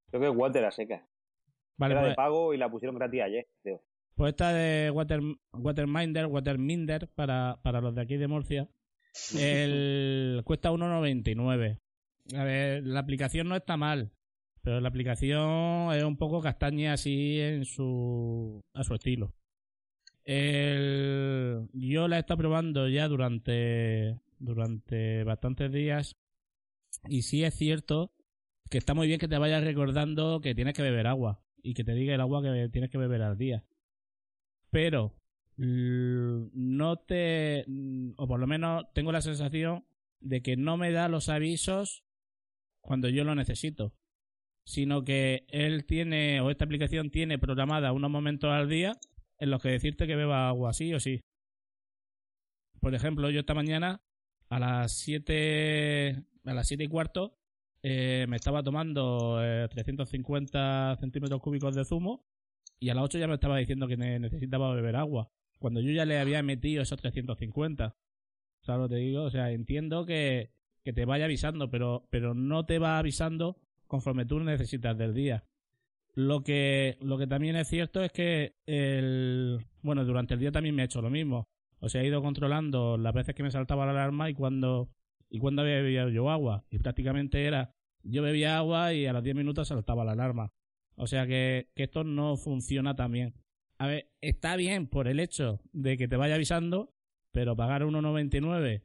[0.10, 1.08] Creo que es Water a seca.
[1.78, 3.84] Vale, Era pues, de pago y la pusieron gratis ayer, creo.
[4.16, 5.22] pues esta de Water,
[5.54, 8.68] Waterminder, Waterminder, para, para los de aquí de Murcia,
[9.38, 11.80] el, cuesta 1,99.
[12.36, 14.12] A ver, la aplicación no está mal,
[14.62, 19.34] pero la aplicación es un poco castaña así en su, a su estilo.
[20.24, 26.16] El, yo la he estado probando ya durante, durante bastantes días
[27.10, 28.14] y sí es cierto
[28.70, 31.84] que está muy bien que te vayas recordando que tienes que beber agua y que
[31.84, 33.66] te diga el agua que tienes que beber al día.
[34.70, 35.16] Pero
[35.58, 37.66] l- no te,
[38.16, 39.86] o por lo menos tengo la sensación
[40.22, 42.04] de que no me da los avisos
[42.82, 43.94] cuando yo lo necesito,
[44.66, 48.94] sino que él tiene, o esta aplicación tiene programada unos momentos al día
[49.40, 51.22] en los que decirte que beba agua, sí o sí.
[52.80, 54.02] Por ejemplo, yo esta mañana
[54.50, 57.38] a las 7, a las siete y cuarto,
[57.84, 62.24] eh, me estaba tomando eh, 350 centímetros cúbicos de zumo
[62.80, 65.30] y a las 8 ya me estaba diciendo que ne- necesitaba beber agua.
[65.60, 67.96] Cuando yo ya le había metido esos 350.
[68.64, 69.24] ¿Sabes lo te digo?
[69.24, 70.52] O sea, entiendo que,
[70.84, 73.58] que te vaya avisando, pero, pero no te va avisando
[73.88, 75.44] conforme tú necesitas del día.
[76.14, 80.76] Lo que, lo que también es cierto es que el, bueno, durante el día también
[80.76, 81.48] me ha hecho lo mismo.
[81.80, 84.90] O sea, he ido controlando las veces que me saltaba la alarma y cuando,
[85.30, 86.66] y cuando había bebido yo agua.
[86.70, 87.74] Y prácticamente era,
[88.04, 90.52] yo bebía agua y a los 10 minutos saltaba la alarma.
[90.96, 93.34] O sea que, que esto no funciona tan bien.
[93.78, 96.94] A ver, está bien por el hecho de que te vaya avisando,
[97.32, 98.84] pero pagar 1,99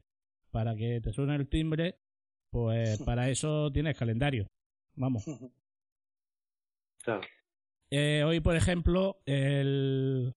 [0.57, 1.99] para que te suene el timbre,
[2.49, 4.47] pues para eso tienes calendario.
[4.95, 5.23] Vamos.
[7.03, 7.21] Claro.
[7.91, 10.33] Eh, hoy, por ejemplo, el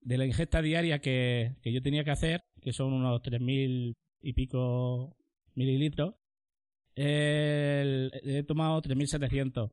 [0.00, 4.32] de la ingesta diaria que, que yo tenía que hacer, que son unos 3.000 y
[4.34, 5.16] pico
[5.56, 6.14] mililitros,
[6.94, 9.72] el- he tomado 3.700.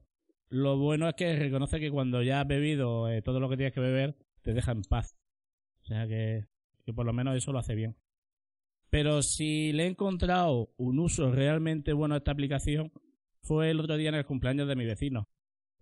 [0.50, 3.74] Lo bueno es que reconoce que cuando ya has bebido eh, todo lo que tienes
[3.74, 5.16] que beber, te deja en paz.
[5.84, 6.48] O sea que,
[6.86, 7.96] que por lo menos eso lo hace bien.
[8.94, 12.92] Pero si le he encontrado un uso realmente bueno a esta aplicación,
[13.42, 15.28] fue el otro día en el cumpleaños de mi vecino.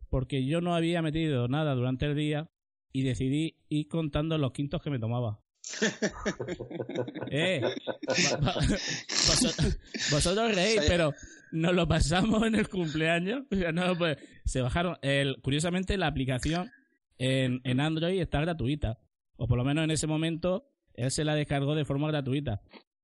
[0.07, 2.49] Porque yo no había metido nada durante el día
[2.93, 5.41] y decidí ir contando los quintos que me tomaba.
[7.32, 7.62] eh,
[8.07, 9.78] vosotros,
[10.09, 11.14] vosotros reís, pero
[11.51, 13.43] nos lo pasamos en el cumpleaños.
[13.51, 14.95] O sea, no, pues, se bajaron.
[15.01, 16.72] El, curiosamente, la aplicación
[17.18, 18.99] en, en Android está gratuita.
[19.36, 22.62] O por lo menos en ese momento, él se la descargó de forma gratuita.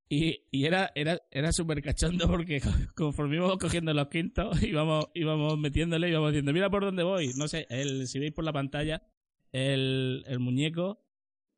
[0.10, 2.62] Y, y era, era, era súper cachondo porque
[2.95, 7.32] conforme íbamos cogiendo los quintos, íbamos, íbamos metiéndole, íbamos diciendo, mira por dónde voy.
[7.36, 9.03] No sé, el, si veis por la pantalla,
[9.51, 11.03] el, el muñeco,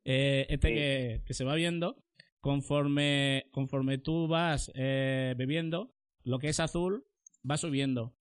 [0.04, 0.74] eh, este Sí.
[0.74, 2.02] que, que se va viendo,
[2.40, 5.94] conforme, conforme tú vas eh, bebiendo,
[6.24, 7.06] lo que es azul
[7.48, 8.16] va subiendo.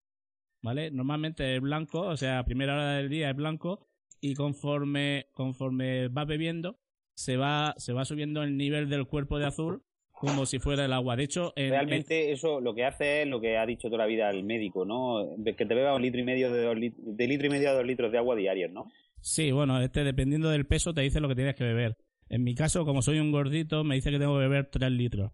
[0.62, 0.92] ¿Vale?
[0.92, 3.88] Normalmente es blanco, o sea, a primera hora del día es blanco,
[4.20, 6.82] y conforme, conforme vas bebiendo,
[7.16, 9.84] se va, se va subiendo el nivel del cuerpo de azul
[10.20, 11.16] como si fuera el agua.
[11.16, 14.00] De hecho, en- en- Realmente eso lo que hace es lo que ha dicho toda
[14.00, 15.36] la vida el médico, ¿no?
[15.44, 17.74] Que te beba un litro y medio de, dos lit- de litro y medio a
[17.74, 18.92] dos litros de agua diarios, ¿no?
[19.22, 21.96] Sí, bueno, este dependiendo del peso te dice lo que tienes que beber.
[22.30, 25.32] En mi caso, como soy un gordito, me dice que tengo que beber 3 litros.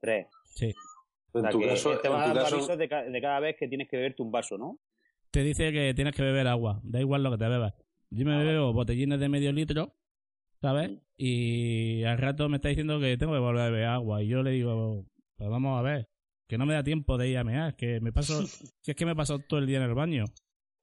[0.00, 0.26] Tres.
[0.54, 0.72] Sí.
[1.32, 3.20] O En tu que caso, te va en tu dando caso, avisos de, ca- de
[3.20, 4.78] cada vez que tienes que beberte un vaso, ¿no?
[5.30, 7.74] Te dice que tienes que beber agua, da igual lo que te bebas.
[8.10, 9.94] Yo me Ah, bebo botellines de medio litro,
[10.64, 10.92] ¿sabes?
[11.18, 14.22] Y al rato me está diciendo que tengo que volver a beber agua.
[14.22, 15.04] Y yo le digo,
[15.36, 16.08] pues vamos a ver,
[16.48, 18.46] que no me da tiempo de ir a mear, que me paso,
[18.80, 20.24] si es que me paso todo el día en el baño.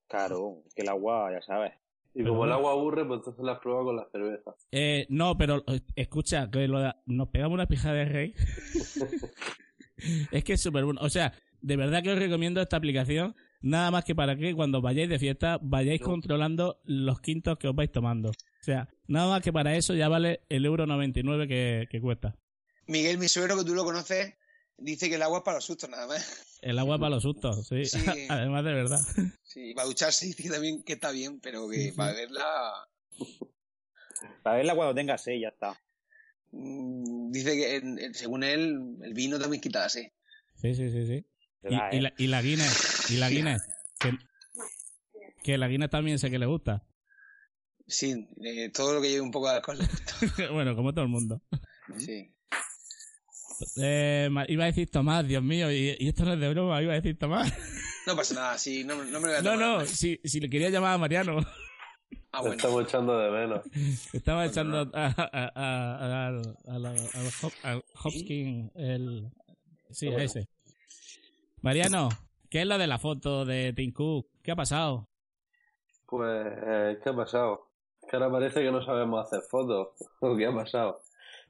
[0.07, 1.73] Claro, que el agua, ya sabes.
[2.13, 4.53] y como el agua aburre, pues entonces las pruebas con la cerveza.
[4.71, 8.36] Eh, no, pero eh, escucha, que lo da- nos pegamos una pija de rey.
[10.32, 11.01] es que es súper bueno.
[11.03, 13.36] O sea, de verdad que os recomiendo esta aplicación.
[13.62, 16.07] Nada más que para que cuando vayáis de fiesta vayáis No.
[16.07, 18.30] controlando los quintos que os vais tomando.
[18.30, 22.36] O sea, nada más que para eso ya vale el euro 99 que, que cuesta.
[22.88, 24.34] Miguel, mi suegro, que tú lo conoces,
[24.78, 26.57] dice que el agua es para los sustos nada más.
[26.62, 27.86] El agua para los sustos, sí.
[27.86, 27.99] Sí.
[28.30, 28.99] Además de verdad.
[29.43, 32.43] Sí, para ducharse dice que también que está bien, pero que para beberla...
[34.43, 35.80] Para verla cuando tengas sed, ya está.
[36.51, 40.12] mm, Dice que según él, el vino también quita la sed.
[40.55, 41.26] Sí, sí, sí, sí.
[41.62, 42.01] ¿Verdad, Y, y eh?
[42.01, 43.64] la, y la Guinness, y la Guinness,
[43.99, 44.12] que,
[45.43, 46.84] que la Guinness también sé que le gusta.
[47.88, 49.78] Sí, eh, todo lo que lleve un poco de alcohol.
[50.54, 51.41] bueno, como todo el mundo.
[51.97, 52.34] Sí.
[53.78, 56.93] Eh, iba a decir Tomás, Dios mío, y, y esto no es de broma, iba
[56.93, 57.54] a decir Tomás.
[58.08, 59.60] No pasa nada, sí, no, no me lo voy a No, tomar.
[59.82, 61.38] no, si, si le quería llamar a Mariano,
[62.32, 62.56] Ah, bueno.
[62.56, 63.62] estamos echando de menos.
[64.14, 66.30] estaba echando a, a,
[67.64, 69.30] a, Hopkins, el...
[69.91, 70.47] Sí, a ese.
[71.62, 72.10] Mariano,
[72.52, 74.28] ¿qué es lo de la foto de Tim Cook?
[74.43, 75.08] ¿Qué ha pasado?
[76.06, 77.70] Pues, eh, ¿qué ha pasado?
[78.08, 79.88] Que ahora parece que no sabemos hacer fotos.
[80.22, 80.99] ¿O ¿Qué ha pasado?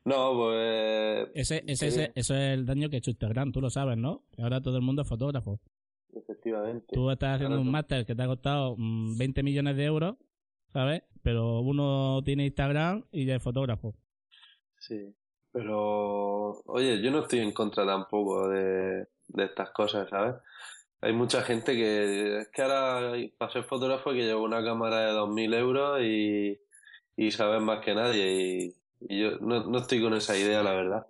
[0.05, 3.69] No, pues, Ese, ese, ese- eso es el daño que ha hecho Instagram, tú lo
[3.69, 4.23] sabes, ¿no?
[4.31, 5.59] Que Ahora todo el mundo es fotógrafo.
[6.13, 6.87] efectivamente.
[6.93, 10.15] Tú estás haciendo un tú- máster que te ha costado mm, 20 millones de euros,
[10.73, 11.03] ¿sabes?
[11.23, 13.93] Pero uno tiene Instagram y ya es fotógrafo.
[14.79, 15.13] Sí.
[15.51, 20.35] Pero, oye, yo no estoy en contra tampoco de, de estas cosas, ¿sabes?
[21.01, 24.99] Hay mucha gente que, es que ahora, para ser fotógrafo, hay que llevar una cámara
[24.99, 26.59] de 2.000 euros y,
[27.17, 28.75] y saber más que nadie.
[28.99, 31.07] Y, yo no, no estoy con esa idea, la verdad.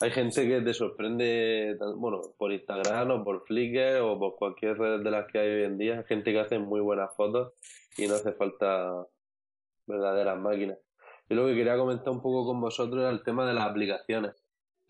[0.00, 5.02] Hay gente que te sorprende, bueno, por Instagram o por Flickr o por cualquier red
[5.02, 6.04] de las que hay hoy en día.
[6.04, 7.52] Gente que hace muy buenas fotos
[7.96, 9.06] y no hace falta
[9.88, 10.78] verdaderas máquinas.
[11.28, 14.36] Yo lo que quería comentar un poco con vosotros era el tema de las aplicaciones.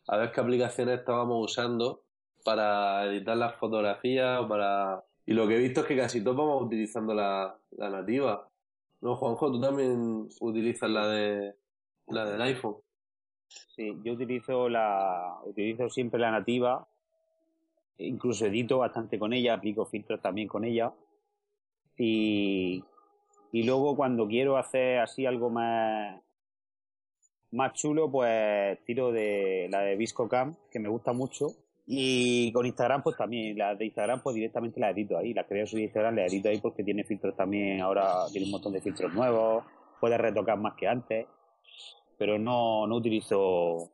[0.08, 2.02] A ver qué aplicaciones estábamos usando
[2.46, 5.04] para editar las fotografías o para...
[5.26, 8.48] Y lo que he visto es que casi todos vamos utilizando la, la nativa.
[9.00, 9.50] ¿No, Juanjo?
[9.50, 11.54] Tú también utilizas la de
[12.06, 12.76] la del iPhone.
[13.48, 16.86] Sí, yo utilizo la utilizo siempre la nativa,
[17.98, 20.92] incluso edito bastante con ella, aplico filtros también con ella.
[21.98, 22.84] Y,
[23.52, 26.20] y luego cuando quiero hacer así algo más
[27.50, 31.48] más chulo, pues tiro de la de ViscoCam, que me gusta mucho.
[31.86, 35.32] Y con Instagram, pues también, las de Instagram, pues directamente las edito ahí.
[35.32, 38.72] Las creo en Instagram, las edito ahí porque tiene filtros también, ahora tiene un montón
[38.72, 39.64] de filtros nuevos,
[40.00, 41.26] puedes retocar más que antes
[42.18, 43.90] pero no, no utilizo.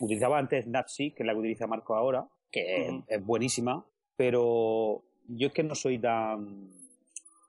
[0.00, 3.84] Utilizaba antes Snapseed, que es la que utiliza Marco ahora, que es buenísima,
[4.16, 6.70] pero yo es que no soy tan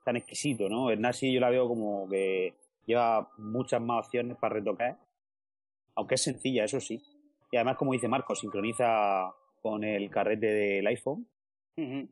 [0.04, 0.94] tan exquisito, ¿no?
[0.94, 2.54] Snapseed yo la veo como que
[2.86, 4.98] lleva muchas más opciones para retocar,
[5.94, 7.02] aunque es sencilla, eso sí.
[7.50, 9.32] Y además, como dice Marco, sincroniza
[9.64, 11.26] con el carrete del iPhone
[11.78, 12.06] Ujú.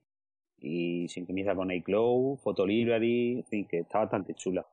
[0.59, 4.67] y sincroniza con iCloud, Photo Library, en fin, que está bastante chula.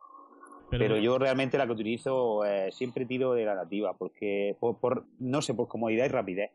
[0.69, 4.77] Pero, Pero, yo realmente la que utilizo eh, siempre tiro de la nativa, porque por,
[4.79, 6.51] por- no sé, por comodidad y rapidez.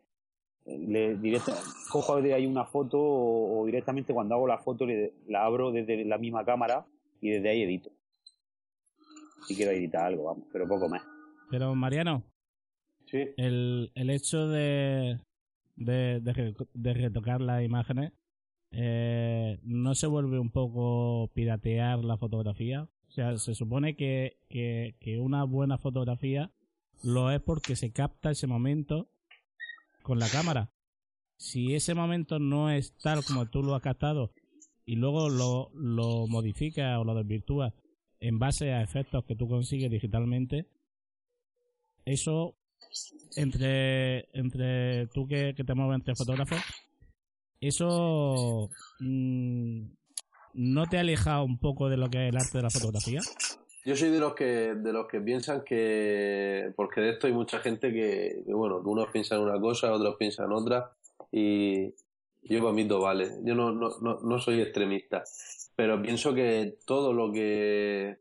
[0.65, 1.53] Le, directa-
[1.91, 5.71] cojo de ahí una foto o, o directamente cuando hago la foto le- la abro
[5.71, 6.87] desde la misma cámara
[7.21, 7.91] y desde ahí edito.
[9.45, 11.03] Si quiero editar algo, vamos, pero poco más.
[11.51, 12.23] pero Mariano,
[13.05, 13.27] Sí.
[13.37, 15.19] el, el hecho de,
[15.75, 18.13] de, de, re- de retocar las imágenes
[18.71, 22.89] eh, no se vuelve un poco piratear la fotografía.
[23.07, 26.51] O sea, se supone que, que, que una buena fotografía
[27.03, 29.09] lo es porque se capta ese momento
[30.03, 30.71] con la cámara.
[31.37, 34.33] Si ese momento no es tal como tú lo has captado
[34.85, 37.73] y luego lo, lo modificas o lo desvirtúas
[38.19, 40.67] en base a efectos que tú consigues digitalmente,
[42.05, 42.57] eso
[43.35, 46.59] entre, entre tú que, que te mueves entre fotógrafos,
[47.59, 48.69] eso
[48.99, 49.81] mm,
[50.53, 53.19] no te aleja un poco de lo que es el arte de la fotografía.
[53.85, 57.59] Yo soy de los que de los que piensan que porque de esto hay mucha
[57.59, 60.91] gente que, que, bueno, unos piensan una cosa, otros piensan otra
[61.31, 61.93] y
[62.41, 63.31] yo para vale.
[63.43, 65.23] Yo no, no, no, no soy extremista,
[65.75, 68.17] pero pienso que todo lo que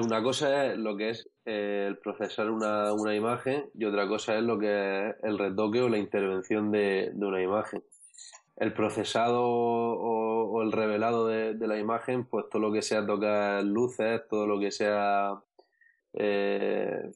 [0.00, 4.42] una cosa es lo que es el procesar una, una imagen y otra cosa es
[4.42, 7.82] lo que es el retoque o la intervención de, de una imagen
[8.56, 13.64] el procesado o, el revelado de, de la imagen, pues todo lo que sea tocar
[13.64, 15.40] luces, todo lo que sea
[16.12, 17.10] eh,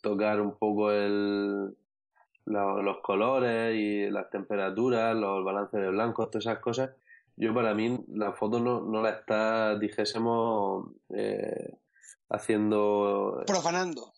[0.00, 1.76] tocar un poco el,
[2.46, 6.90] los colores y las temperaturas, los balances de blancos, todas esas cosas.
[7.36, 11.76] Yo para mí la foto no, no la está, dijésemos, eh,
[12.30, 14.12] haciendo Profanando.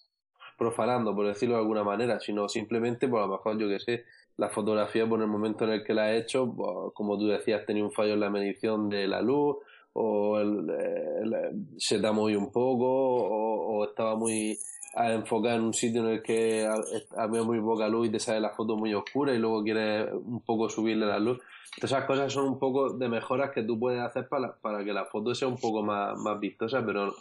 [0.59, 4.05] profanando, por decirlo de alguna manera, sino simplemente, por a lo mejor, yo que sé,
[4.37, 7.65] la fotografía por el momento en el que la has hecho, pues, como tú decías,
[7.67, 9.57] tenía un fallo en la medición de la luz,
[9.93, 14.57] o el- el- se te ha movido un poco, o, o estaba muy
[14.95, 18.19] a enfocar en un sitio en el que ha- había muy poca luz y te
[18.19, 21.39] sale la foto muy oscura y luego quieres un poco subirle la luz.
[21.77, 24.93] Todas esas cosas son un poco de mejoras que tú puedes hacer para, para que
[24.93, 27.15] la foto sea un poco más, más vistosa, pero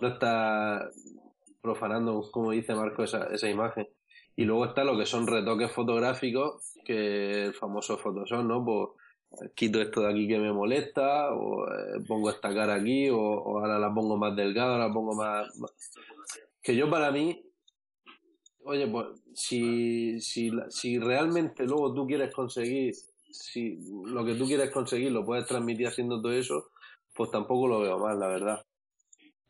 [0.00, 0.90] no está
[1.60, 3.88] profanando, como dice Marco, esa, esa imagen.
[4.36, 8.64] Y luego está lo que son retoques fotográficos, que el famoso Photoshop, ¿no?
[8.64, 13.16] Pues quito esto de aquí que me molesta, o eh, pongo esta cara aquí, o,
[13.18, 15.72] ahora la pongo más delgada, la pongo más, más-
[16.62, 17.42] Que yo para mí,
[18.64, 22.94] oye, pues si, si, si realmente luego tú quieres conseguir,
[23.30, 26.70] si lo que tú quieres conseguir lo puedes transmitir haciendo todo eso,
[27.14, 28.67] pues tampoco lo veo mal, la verdad.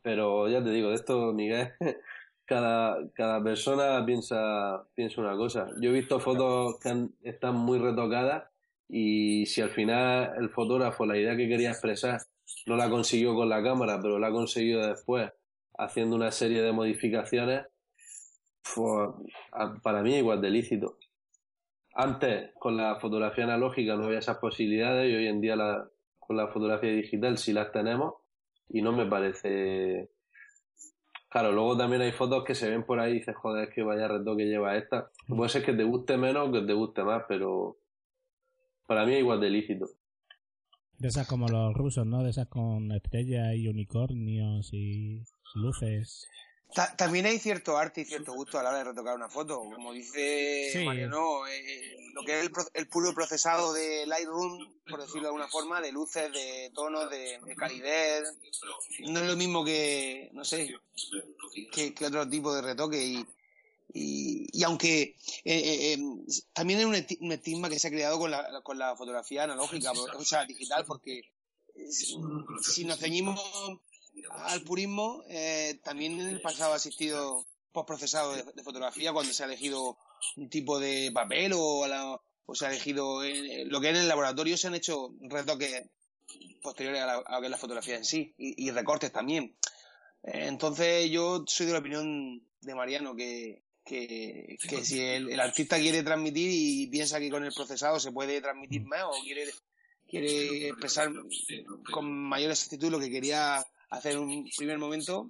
[0.09, 1.71] Pero ya te digo, de esto, Miguel,
[2.45, 5.67] cada, cada persona piensa, piensa una cosa.
[5.79, 8.45] Yo he visto fotos que están muy retocadas
[8.87, 12.21] y si al final el fotógrafo la idea que quería expresar
[12.65, 15.31] no la consiguió con la cámara, pero la ha conseguido después
[15.77, 17.67] haciendo una serie de modificaciones,
[18.73, 19.11] pues,
[19.83, 20.97] para mí igual de lícito.
[21.93, 25.55] Antes, con la fotografía analógica no había esas posibilidades y hoy en día
[26.17, 28.15] con la fotografía digital sí las tenemos
[28.69, 30.09] y no me parece...
[31.29, 33.83] Claro, luego también hay fotos que se ven por ahí y dices, joder, es que
[33.83, 35.11] vaya retoque lleva esta.
[35.27, 37.77] Puede ser que te guste menos o que te guste más, pero
[38.87, 39.85] para mí es igual de lícito.
[40.97, 42.23] De esas como los rusos, ¿no?
[42.23, 46.27] De esas con estrellas y unicornios y luces.
[46.73, 49.59] Ta- también hay cierto arte y cierto gusto a la hora de retocar una foto.
[49.59, 50.85] Como dice Sí.
[50.85, 55.27] Mariano, eh, lo que es el, pro- el puro procesado de Lightroom, por decirlo de
[55.27, 58.35] alguna forma, de luces, de tonos, de, de calidez,
[59.07, 60.75] no es lo mismo que, no sé,
[61.71, 63.03] que, que otro tipo de retoque.
[63.03, 63.25] Y,
[63.91, 65.15] y, y aunque eh,
[65.45, 65.97] eh, eh,
[66.53, 69.43] también es un, esti- un estigma que se ha creado con la, con la fotografía
[69.45, 71.21] analógica, o sea, digital, porque
[71.89, 72.15] si
[72.61, 73.39] si nos ceñimos
[74.31, 79.43] al purismo, eh, también en el pasado ha existido postprocesado de, de fotografía cuando se
[79.43, 79.97] ha elegido
[80.35, 83.95] un tipo de papel o, a la- o se ha elegido en- lo que en
[83.97, 85.83] el laboratorio se han hecho retoques
[86.61, 89.55] posteriores a, la, a lo que es la fotografía en sí y, y recortes también.
[90.23, 95.39] Eh, entonces yo soy de la opinión de Mariano que, que, que si el, el
[95.39, 99.45] artista quiere transmitir y piensa que con el procesado se puede transmitir más o quiere,
[100.07, 101.11] quiere expresar
[101.91, 105.29] con mayor exactitud lo que quería hacer un primer momento,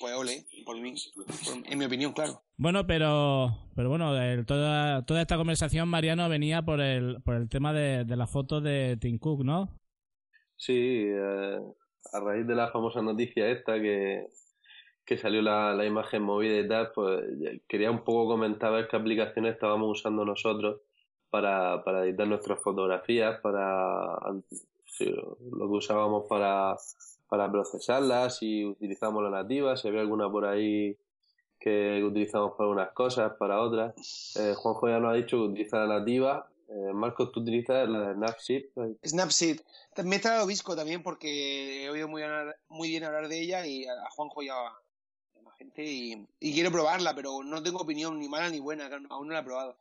[0.00, 1.26] pues ole, por mí, por-
[1.72, 2.42] en mi opinión, claro.
[2.56, 7.48] Bueno, pero pero bueno, el- toda, toda esta conversación, Mariano, venía por el, por el
[7.48, 9.68] tema de, de la foto de Tim Cook, ¿no?
[10.56, 11.60] Sí, eh,
[12.12, 14.26] a raíz de la famosa noticia esta que,
[15.04, 17.24] que salió la, la imagen movida y tal, pues
[17.68, 20.80] quería un poco comentar a ver qué aplicaciones estábamos usando nosotros
[21.30, 24.18] para, para editar nuestras fotografías, para
[24.98, 26.74] lo que usábamos para,
[27.28, 30.96] para procesarlas, si utilizamos la nativa, si había alguna por ahí
[31.58, 33.94] que utilizamos para unas cosas, para otras.
[34.36, 36.48] Eh, Juanjo ya nos ha dicho que utiliza la nativa.
[36.68, 38.64] Eh, Marcos, tú utilizas la de Snapseed.
[39.04, 39.60] Snapseed.
[40.04, 42.22] Me he traído Visco también porque he oído muy,
[42.68, 44.54] muy bien hablar de ella y a, Juanjo ya
[45.42, 49.34] la gente y, quiero probarla, pero no tengo opinión ni mala ni buena, aún no
[49.34, 49.76] la he probado.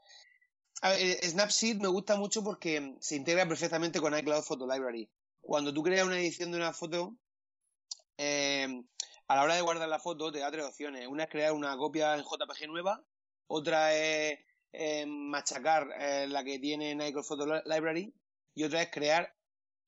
[0.82, 5.10] A ver, Snapseed me gusta mucho porque se integra perfectamente con iCloud Photo Library.
[5.42, 7.16] Cuando tú creas una edición de una foto,
[8.18, 8.84] eh,
[9.28, 11.08] a la hora de guardar la foto te da tres opciones.
[11.08, 13.04] Una es crear una copia en JPG nueva,
[13.48, 14.40] otra es
[14.72, 15.88] eh, machacar
[16.28, 18.14] la que tiene en iCloud Photo Library
[18.56, 19.34] y otra es crear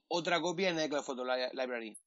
[0.07, 1.97] otra copia en iCloud Photo Library.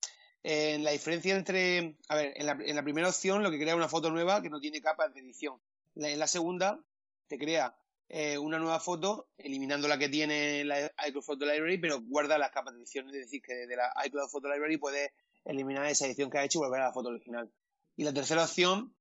[0.42, 4.42] la diferencia entre, a ver, en la, primera opción lo que crea una foto nueva
[4.42, 5.60] que no tiene capas de edición.
[5.96, 6.80] en la segunda
[7.28, 7.74] te crea
[8.14, 12.50] eh, una nueva foto eliminando la que tiene la iCloud Photo Library, pero guarda las
[12.50, 13.08] capas de edición.
[13.08, 15.12] Es decir, que desde la iCloud Photo Library puedes
[15.44, 17.50] eliminar esa edición que ha hecho y volver a la foto original.
[17.96, 18.94] Y la tercera opción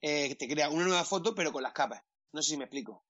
[0.00, 2.02] eh, te crea una nueva foto, pero con las capas.
[2.32, 3.04] No sé si me explico.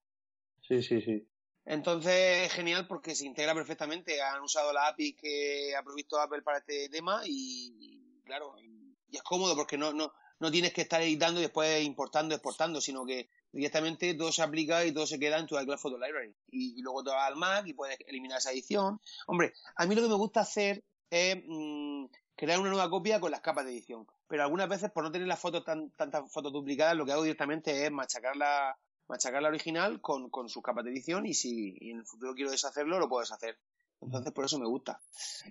[0.67, 1.29] Sí, sí, sí.
[1.65, 4.23] Entonces es genial porque se integra perfectamente.
[4.23, 9.23] Han usado la API que ha provisto Apple para este tema y, claro, y, es
[9.23, 13.31] cómodo porque no, no, no tienes que estar editando y después importando, exportando, sino que
[13.51, 16.35] directamente todo se aplica y todo se queda en tu iCloud Photo Library.
[16.49, 19.01] Y, luego te vas al Mac y puedes eliminar esa edición.
[19.27, 22.07] Hombre, a mí lo que me gusta hacer es mm,
[22.37, 24.07] crear una nueva copia con las capas de edición.
[24.29, 27.23] Pero algunas veces, por no tener las fotos tan, tantas fotos duplicadas, lo que hago
[27.23, 28.79] directamente es machacar la,
[29.09, 32.51] machacar la original con, con sus capas de edición y si en el futuro quiero
[32.51, 33.59] deshacerlo, lo puedo deshacer.
[34.01, 35.01] Entonces, por eso me gusta.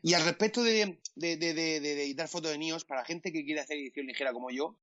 [0.03, 3.77] Y al respecto de, de, de, editar fotos de NIOS, para gente que quiere hacer
[3.77, 4.77] edición ligera como yo,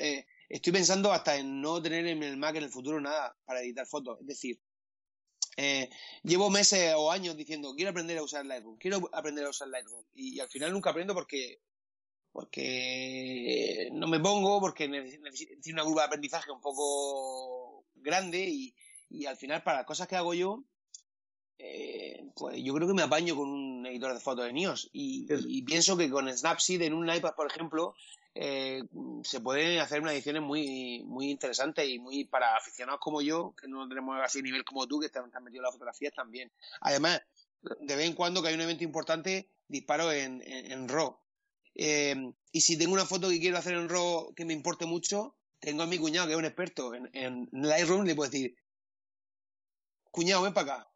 [0.00, 3.60] eh, estoy pensando hasta en no tener en el Mac en el futuro nada para
[3.60, 4.18] editar fotos.
[4.20, 4.60] Es decir,
[5.56, 5.88] eh,
[6.22, 10.04] llevo meses o años diciendo, quiero aprender a usar Lightroom, quiero aprender a usar Lightroom.
[10.14, 11.60] Y, al final nunca aprendo porque
[12.32, 18.74] porque no me pongo, porque necesito una curva de aprendizaje un poco grande y,
[19.08, 20.62] y al final para cosas que hago yo,
[21.58, 25.26] eh, pues yo creo que me apaño con un editor de fotos de NIOS y,
[25.48, 27.94] y, pienso que con Snapseed en un iPad, por ejemplo,
[28.38, 28.82] eh,
[29.22, 33.66] se pueden hacer unas ediciones muy, muy interesantes y muy para aficionados como yo, que
[33.66, 36.52] no tenemos así nivel como tú, que están, metidos en las fotografías también.
[36.82, 37.22] Además,
[37.62, 41.18] de vez en cuando que hay un evento importante, disparo en, en, RAW.
[41.74, 42.14] Eh,
[42.52, 45.82] y si tengo una foto que quiero hacer en RAW que me importe mucho, tengo
[45.82, 48.54] a mi cuñado que es un experto en, en Lightroom, le puedo decir,
[50.10, 50.90] cuñado, ven para acá,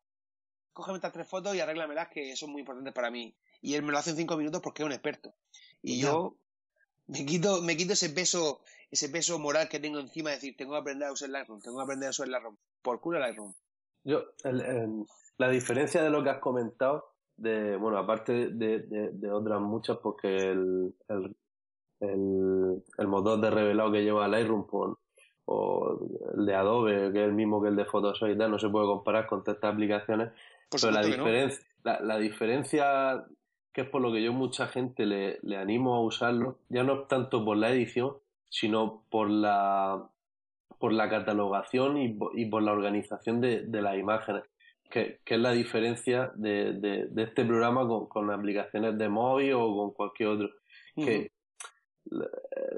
[0.74, 3.34] cógeme estas tres fotos y arréglamelas que son muy importantes para mí.
[3.62, 5.34] Y él me lo hace en cinco minutos porque es un experto.
[5.80, 6.36] Y yo
[7.10, 10.72] me quito, me quito ese peso, ese peso moral que tengo encima de decir, tengo
[10.72, 12.56] que aprender a usar Lightroom, tengo que aprender a usar Lightroom.
[12.82, 13.52] Por culo Lightroom.
[14.04, 14.24] Yo,
[15.38, 20.94] la diferencia de lo que has comentado, de, bueno, aparte de, otras muchas, porque el,
[21.08, 24.66] el, el, motor de revelado que lleva Lightroom
[25.46, 25.98] o
[26.36, 28.68] el de Adobe, que es el mismo que el de Photoshop y tal, no se
[28.68, 30.32] puede comparar con estas aplicaciones.
[30.70, 33.26] pero la diferencia, la, la diferencia
[33.72, 37.04] que es por lo que yo mucha gente le, le animo a usarlo, ya no
[37.04, 38.16] tanto por la edición,
[38.48, 40.10] sino por la
[40.78, 44.44] por la catalogación y, y por la organización de, de las imágenes,
[44.90, 49.76] que, que, es la diferencia de, de, este programa con, con, aplicaciones de móvil o
[49.76, 50.50] con cualquier otro.
[50.96, 51.32] Que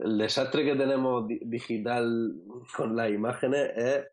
[0.02, 2.34] el desastre que tenemos digital
[2.76, 4.08] con las imágenes es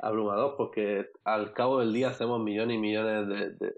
[0.00, 3.74] abrumador, porque al cabo del día hacemos millones y millones de,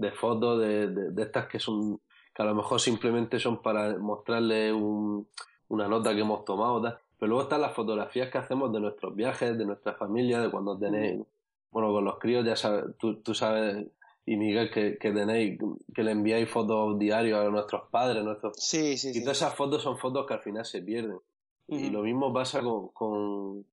[0.00, 2.00] de fotos de, de, estas que son
[2.34, 5.26] que a lo mejor simplemente son para mostrarle un,
[5.68, 6.80] una nota que hemos tomado
[7.18, 10.78] pero luego están las fotografías que hacemos de nuestros viajes de nuestra familia de cuando
[10.78, 11.20] tenéis
[11.70, 13.86] bueno con los críos ya sabes tú, tú sabes
[14.26, 15.58] y Miguel que, que tenéis
[15.94, 19.82] que le enviáis fotos diarios a nuestros padres nuestros sí, sí, y todas esas fotos
[19.82, 21.18] son fotos que al final se pierden.
[21.72, 23.64] Y lo mismo pasa con, con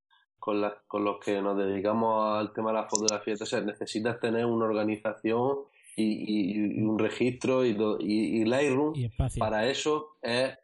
[0.47, 3.33] con, la, con los que nos dedicamos al tema de la fotografía.
[3.33, 5.57] Entonces necesitas tener una organización
[5.97, 8.93] y, un registro y, y, Lightroom
[9.39, 10.57] para eso es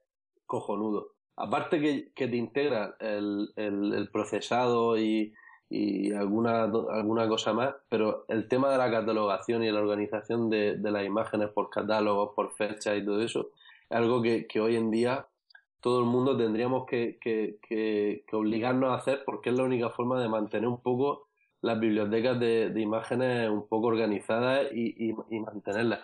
[0.46, 1.14] cojonudo.
[1.36, 5.34] Aparte que, que te integra el, el, procesado y,
[5.70, 10.78] y alguna, alguna cosa más, pero el tema de la catalogación y la organización de,
[10.78, 13.50] de las imágenes por catálogos, por fechas y todo eso,
[13.90, 15.26] es algo que, que hoy en día
[15.82, 20.22] todo el mundo tendríamos que, que, que, obligarnos a hacer porque es la única forma
[20.22, 21.28] de mantener un poco
[21.64, 26.02] las bibliotecas de, de imágenes un poco organizadas y, y, mantenerlas.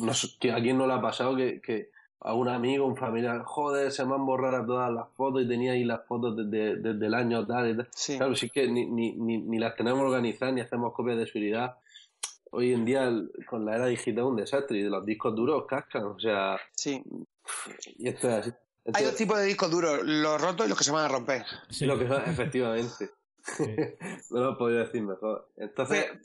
[0.00, 3.92] No, ¿A quién no le ha pasado que, que, a un amigo, un familiar, joder,
[3.92, 7.14] se me han borrado todas las fotos y tenía ahí las fotos desde, desde el
[7.14, 7.88] año tal y tal.
[7.94, 8.16] Sí.
[8.16, 11.76] Claro, sí que ni, ni, ni, ni las tenemos organizadas ni hacemos copias de seguridad.
[12.50, 13.12] Hoy en día,
[13.46, 16.04] con la era digital, es un desastre y los discos duros cascan.
[16.04, 17.02] O sea, Sí.
[17.98, 18.50] y esto es así.
[18.82, 21.08] Esto Hay dos tipos de discos duros, los rotos y los que se van a
[21.08, 21.44] romper.
[21.68, 23.10] Sí, lo que efectivamente.
[23.56, 23.64] Sí.
[24.30, 25.48] no lo podría decir mejor.
[25.56, 26.20] Entonces, Pero-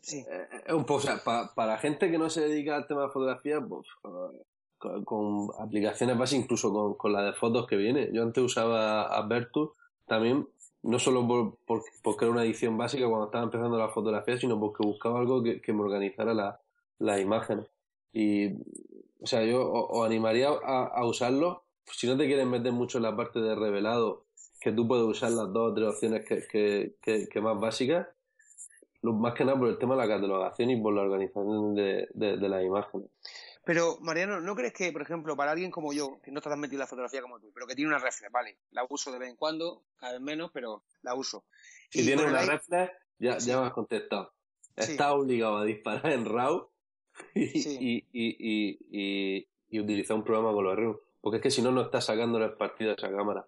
[0.00, 0.24] sí.
[0.28, 3.02] eh, es un poco, o sea, pa- para gente que no se dedica al tema
[3.02, 8.10] de fotografía, pues, con, con aplicaciones básicas, incluso con, con la de fotos que viene.
[8.12, 9.70] Yo antes usaba Advertus
[10.06, 10.46] también,
[10.82, 14.60] no solo por, por- porque era una edición básica cuando estaba empezando la fotografía, sino
[14.60, 16.60] porque buscaba algo que, que me organizara la-
[16.98, 17.66] las imágenes.
[18.12, 18.52] Y,
[19.20, 21.64] o sea, yo os animaría a, a usarlo.
[21.90, 24.24] Si no te quieres meter mucho en la parte de revelado,
[24.66, 28.08] que tú puedes usar las dos o tres opciones que, que, que, que más básicas,
[29.00, 32.08] lo- más que nada por el tema de la catalogación y por la organización de,
[32.12, 33.08] de, de las imágenes.
[33.64, 36.58] Pero, Mariano, ¿no crees que, por ejemplo, para alguien como yo, que no está tan
[36.60, 39.18] metido en la fotografía como tú, pero que tiene una reflex, vale, la uso de
[39.20, 41.44] vez en cuando, cada vez menos, pero la uso.
[41.90, 43.48] Si tienes una reflex, ya, Sí.
[43.50, 44.32] ya me has contestado.
[44.78, 44.92] Sí.
[44.92, 46.68] Estás obligado a disparar en RAW
[47.34, 47.78] y, Sí.
[47.80, 51.00] y, y, y, utilizar un programa con los RAW.
[51.20, 53.46] Porque es que si no, no estás sacándole el partido a esa cámara.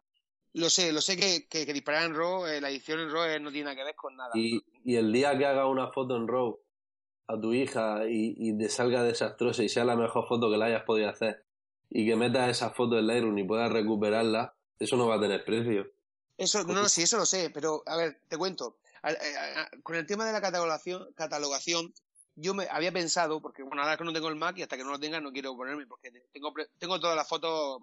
[0.55, 3.25] Lo sé, lo sé que, que, que disparar en RAW, eh, la edición en RAW
[3.25, 4.31] eh, no tiene nada que ver con nada.
[4.35, 6.59] Y, y el día que hagas una foto en RAW
[7.29, 10.67] a tu hija y, y te salga desastrosa y sea la mejor foto que la
[10.67, 11.45] hayas podido hacer
[11.91, 15.45] y que metas esa foto en Lightroom y puedas recuperarla, eso no va a tener
[15.45, 15.91] precio.
[16.37, 18.79] Eso, no, no, sí, eso lo sé, pero a ver, te cuento.
[19.03, 21.93] A- a- a- con el tema de la catalogación, catalogación,
[22.37, 24.85] yo me había pensado, porque bueno, ahora que no tengo el Mac y hasta que
[24.85, 27.81] no lo tenga no quiero ponerme, porque tengo, tengo todas las fotos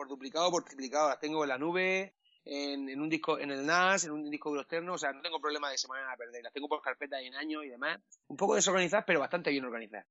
[0.00, 2.14] por duplicado por triplicado, las tengo en la nube,
[2.46, 5.38] en, un disco, en el NAS, en un disco duro externo, o sea, no tengo
[5.42, 7.66] problema de que se me vayan a perder, las tengo por carpeta y en años
[7.66, 10.06] y demás, un poco desorganizadas, pero bastante bien organizadas.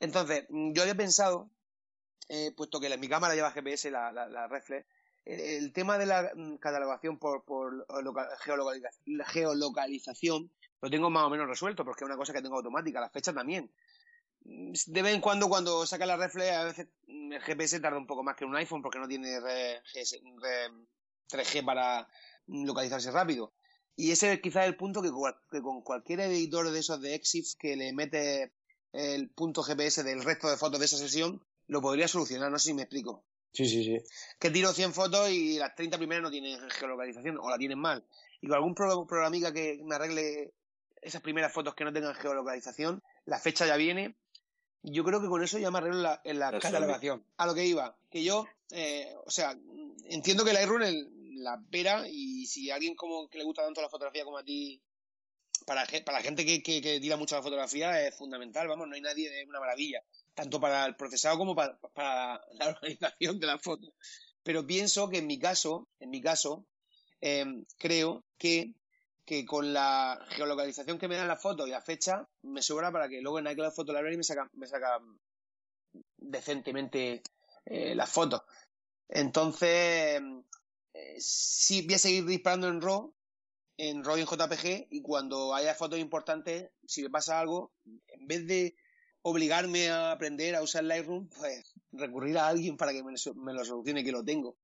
[0.00, 1.50] Entonces, mm, yo había pensado,
[2.28, 4.84] eh, puesto que la- mi cámara lleva GPS, la, reflex,
[5.24, 10.50] el, tema de la mm, catalogación por, por loca- geolocaliza- la geolocalización
[10.82, 13.32] lo tengo más o menos resuelto, porque es una cosa que tengo automática, la fecha
[13.32, 13.72] también.
[14.48, 18.22] De vez en cuando, cuando saca la reflex, a veces el GPS tarda un poco
[18.22, 20.70] más que un iPhone porque no tiene re- GS re-
[21.30, 22.08] 3G para
[22.46, 23.52] localizarse rápido.
[23.96, 27.76] Y ese es quizás el punto que, con cualquier editor de esos de EXIF que
[27.76, 28.52] le mete
[28.92, 32.66] el punto GPS del resto de fotos de esa sesión, lo podría solucionar, no sé
[32.68, 33.96] si me explico Sí, sí, sí.
[34.38, 38.06] que tiro 100 fotos y las 30 primeras no tienen geolocalización o la tienen mal.
[38.42, 40.52] Y con algún pro- programica que me arregle
[41.00, 44.14] esas primeras fotos que no tengan geolocalización, la fecha ya viene.
[44.82, 47.24] Yo creo que con eso ya me arreglo la, en la catalogación.
[47.36, 49.58] A lo que iba, que yo, eh, o sea,
[50.04, 50.94] entiendo que la Lightroom es
[51.38, 54.44] la pera y si a alguien como que le gusta tanto la fotografía como a
[54.44, 54.80] ti,
[55.66, 58.94] para, para la gente que, que, que tira mucho la fotografía es fundamental, vamos, no
[58.94, 60.02] hay nadie, es una maravilla
[60.36, 63.94] tanto para el procesado como para, para la organización de la foto.
[64.42, 66.66] Pero pienso que en mi caso, en mi caso,
[67.20, 68.74] eh, creo que,
[69.26, 73.08] que con la geolocalización que me dan la foto y la fecha, me sobra para
[73.08, 75.00] que luego en iCloud Photo Library me saca, me saca
[76.16, 77.22] decentemente
[77.64, 78.42] eh, las fotos.
[79.08, 80.20] Entonces,
[80.94, 83.14] eh, sí voy a seguir disparando en RAW,
[83.78, 87.72] en RAW y en JPG, y cuando haya fotos importantes, si me pasa algo,
[88.08, 88.76] en vez de
[89.22, 94.04] obligarme a aprender a usar Lightroom, pues recurrir a alguien para que me, lo- solucione
[94.04, 94.56] que lo tengo.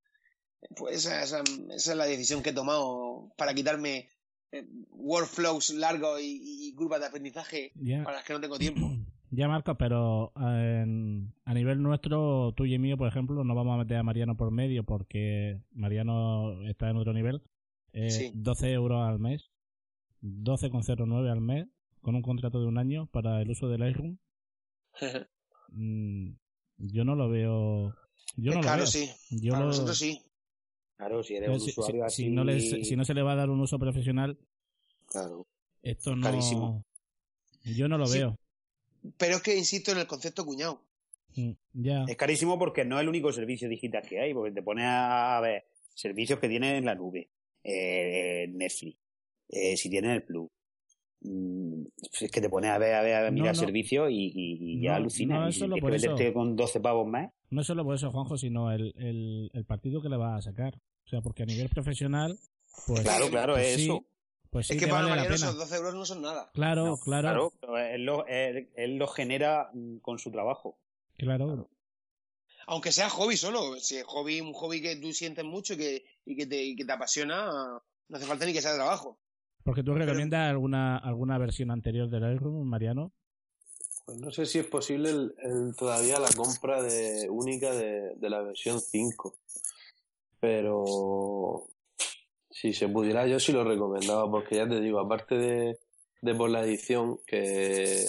[0.76, 1.42] Pues esa
[1.74, 4.08] es la decisión que he tomado para quitarme
[4.52, 8.80] eh, workflows largos y, y curvas de aprendizaje Ya, para las que no tengo tiempo.
[9.30, 13.78] ya Marcos, pero en- a nivel nuestro, tuyo y mío, por ejemplo, no vamos a
[13.78, 17.42] meter a Mariano por medio porque Mariano está en otro nivel.
[17.94, 18.30] Eh, Sí.
[18.34, 19.50] 12 euros al mes,
[20.22, 21.66] 12,09 al mes,
[22.00, 24.18] con un contrato de un año para el uso del Lightroom.
[25.74, 26.32] Mm,
[26.76, 27.94] yo no lo veo.
[28.36, 28.86] Yo es no lo caro, veo.
[28.86, 29.08] sí.
[29.30, 30.20] Yo Para lo- nosotros sí.
[30.96, 32.30] Claro, si eres pero un si, usuario si- si así...
[32.30, 34.38] no les- si no se le va a dar un uso profesional,
[35.06, 35.46] Claro.
[35.82, 36.22] esto no.
[36.22, 36.84] Carísimo.
[37.64, 38.18] Yo no lo Sí.
[38.18, 38.36] veo.
[39.16, 40.80] Pero es que insisto en el concepto cuñado.
[41.34, 42.04] Mm, Ya.
[42.08, 45.40] Es carísimo porque no es el único servicio digital que hay, porque te pones a
[45.42, 45.64] ver
[45.94, 47.28] servicios que tienes en la nube,
[47.64, 48.96] eh, Netflix,
[49.48, 50.48] eh, si tienes el Plus.
[51.24, 51.84] Mm,
[52.20, 53.60] Es que te pones a ver, a ver, a No, mirar no.
[53.60, 55.38] servicios y, y- y ya No, alucinas.
[55.40, 56.32] no y es solo tienes por eso.
[56.34, 57.30] con 12 pavos más.
[57.50, 60.74] No solo por eso, Juanjo, sino el, el, el partido que le va a sacar.
[61.06, 62.38] O sea, porque a nivel profesional,
[62.86, 63.00] pues.
[63.02, 64.04] Claro, claro, pues es sí, eso.
[64.50, 65.34] Pues sí es que, para vale pena.
[65.34, 66.50] esos 12 euros no son nada.
[66.54, 70.78] Claro, No, claro, Claro, pero él lo, él- él lo genera mm, con su trabajo.
[71.16, 71.68] claro.
[72.66, 73.78] Aunque sea hobby solo.
[73.80, 76.76] Si es hobby, un hobby que tú sientes mucho y que, y que, te, y
[76.76, 77.46] que te apasiona,
[78.08, 79.18] no hace falta ni que sea de trabajo.
[79.64, 83.12] Porque tú recomiendas alguna alguna versión anterior del Lightroom, Mariano.
[84.04, 88.30] Pues no sé si es posible el, el- todavía la compra de única de, de
[88.30, 89.36] la versión 5.
[90.40, 91.64] Pero
[92.50, 95.78] si se pudiera, yo sí lo recomendaba, porque ya te digo, aparte de,
[96.20, 98.04] de por la edición, que,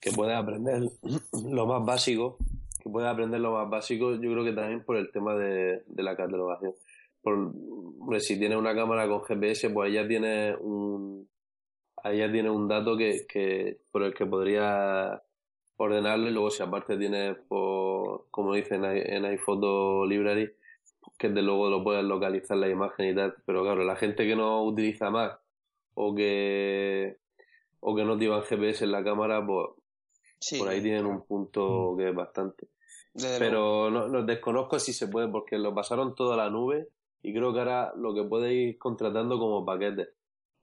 [0.00, 0.90] que puedes aprender
[1.50, 2.38] lo más básico,
[2.82, 6.02] que puedes aprender lo más básico, yo creo que también por el tema de, de
[6.02, 6.74] la catalogación.
[7.22, 7.52] Por,
[8.20, 11.28] si tienes una cámara con GPS, pues ahí ya tienes un,
[12.02, 15.20] ahí ya tienes un dato que, que por el que podrías
[15.76, 20.50] ordenarlo y luego si aparte tienes, por, como dicen en, iPhoto Library,
[21.18, 24.36] que de luego lo puedes localizar la imagen y tal, pero claro, la gente que
[24.36, 25.40] no utiliza Mac
[25.94, 27.18] o que
[27.80, 29.68] o que no llevan GPS en la cámara, pues
[30.40, 32.68] Sí, por ahí tienen un punto que es bastante.
[33.12, 33.38] desde.
[33.38, 36.88] Pero no, no desconozco si se puede, porque lo pasaron todo a la nube
[37.22, 40.08] y creo que ahora lo que puedes ir contratando como paquetes.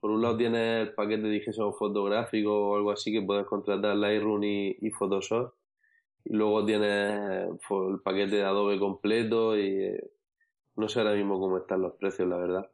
[0.00, 3.96] Por un lado tienes el paquete de diseño fotográfico o algo así que puedes contratar
[3.96, 5.54] Lightroom y, Photoshop.
[6.24, 9.96] Y luego tienes el paquete de Adobe completo y
[10.76, 12.70] no sé ahora mismo cómo están los precios, la verdad.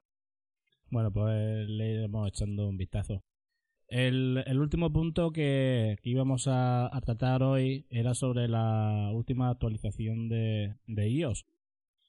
[0.91, 3.23] Bueno, pues le iremos echando un vistazo.
[3.89, 9.51] El, el último punto que, que íbamos a, a tratar hoy era sobre la última
[9.51, 11.47] actualización de, de iOS.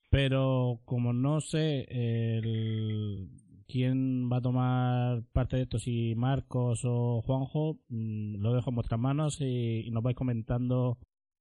[0.10, 3.30] Pero como no sé el,
[3.68, 8.76] quién va a tomar parte de esto, si Marcos o Juanjo, mm, lo dejo en
[8.76, 10.98] vuestras manos y, y nos vais comentando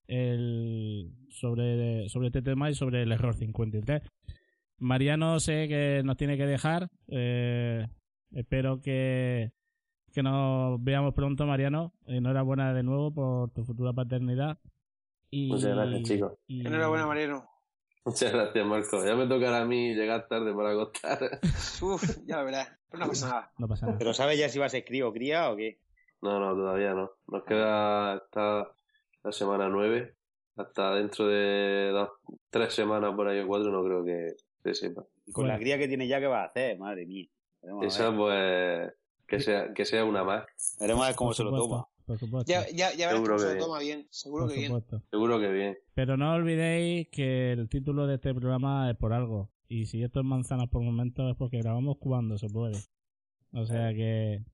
[0.07, 4.03] el, sobre, sobre este tema y sobre el error 53.
[4.79, 6.89] Mariano sé que nos tiene que dejar.
[7.09, 7.87] eh,
[8.33, 9.53] espero que,
[10.12, 11.93] que nos veamos pronto, Mariano.
[12.07, 14.59] Enhorabuena de nuevo por tu futura paternidad.
[15.31, 16.33] Y, Muchas gracias, chicos.
[16.49, 17.45] y- Enhorabuena, Mariano.
[18.05, 19.05] Muchas gracias, Marco.
[19.05, 21.41] Ya me tocará a mí llegar tarde para acostar.
[21.83, 22.69] Uf, ya lo verás.
[22.91, 23.53] Pero no pasa nada.
[23.59, 23.99] No pasa nada.
[23.99, 25.81] ¿Pero sabes ya si va a ser crío o cría o qué?
[26.21, 27.13] No, no, todavía no.
[27.29, 28.69] Nos queda hasta
[29.23, 30.15] la semana 9.
[30.57, 32.11] Hasta dentro de dos,
[32.51, 35.05] tres semanas por ahí o cuatro no creo que se sepa.
[35.27, 35.55] Y con Bueno.
[35.55, 36.79] la cría que tiene ya, ¿qué va a hacer?
[36.79, 37.27] Madre mía.
[37.83, 38.93] Esa pues
[39.27, 40.47] que sea, que sea una más.
[40.79, 41.89] Veremos a ver cómo se lo toma.
[42.07, 42.51] Por supuesto.
[42.53, 43.65] Ya, ya, ya verás Seguro se que lo bien.
[43.67, 44.07] toma bien.
[44.11, 44.69] Seguro por que bien.
[44.71, 45.03] supuesto.
[45.11, 45.79] Seguro que bien.
[45.95, 49.51] Pero no olvidéis que el título de este programa es por algo.
[49.69, 52.79] Y si esto es manzanas por momentos es porque grabamos cuando se puede.
[53.53, 54.45] O sea que,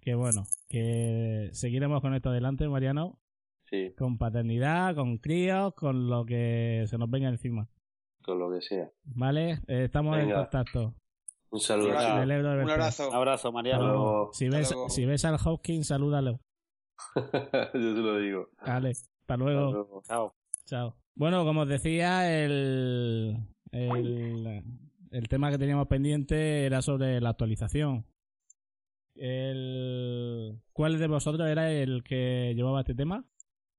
[0.00, 3.18] que bueno, que seguiremos con esto adelante, Mariano,
[3.64, 7.66] Sí, con paternidad, con críos, con lo que se nos venga encima.
[8.22, 8.90] con lo que sea.
[9.04, 9.62] ¿Vale?
[9.66, 10.94] Eh, estamos en contacto.
[11.50, 11.88] Un saludo.
[11.90, 11.96] Un
[12.70, 13.08] abrazo.
[13.08, 13.52] Un abrazo.
[13.52, 14.28] Mariano.
[14.32, 16.40] Si ves, si ves al Hopkins, salúdalo.
[17.74, 18.50] Yo se lo digo.
[18.66, 20.02] Vale, hasta luego.
[20.04, 20.34] Chao.
[20.66, 20.96] Chao.
[21.14, 23.36] Bueno, como os decía, el,
[23.70, 24.62] el,
[25.10, 28.04] el tema que teníamos pendiente era sobre la actualización.
[29.14, 33.24] El, ¿Cuál de vosotros era el que llevaba este tema?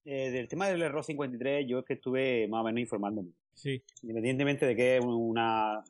[0.06, 3.32] Eh, del tema del error 53, yo es que estuve más o menos informándome.
[3.54, 3.84] Sí.
[4.04, 5.84] Independientemente de que es una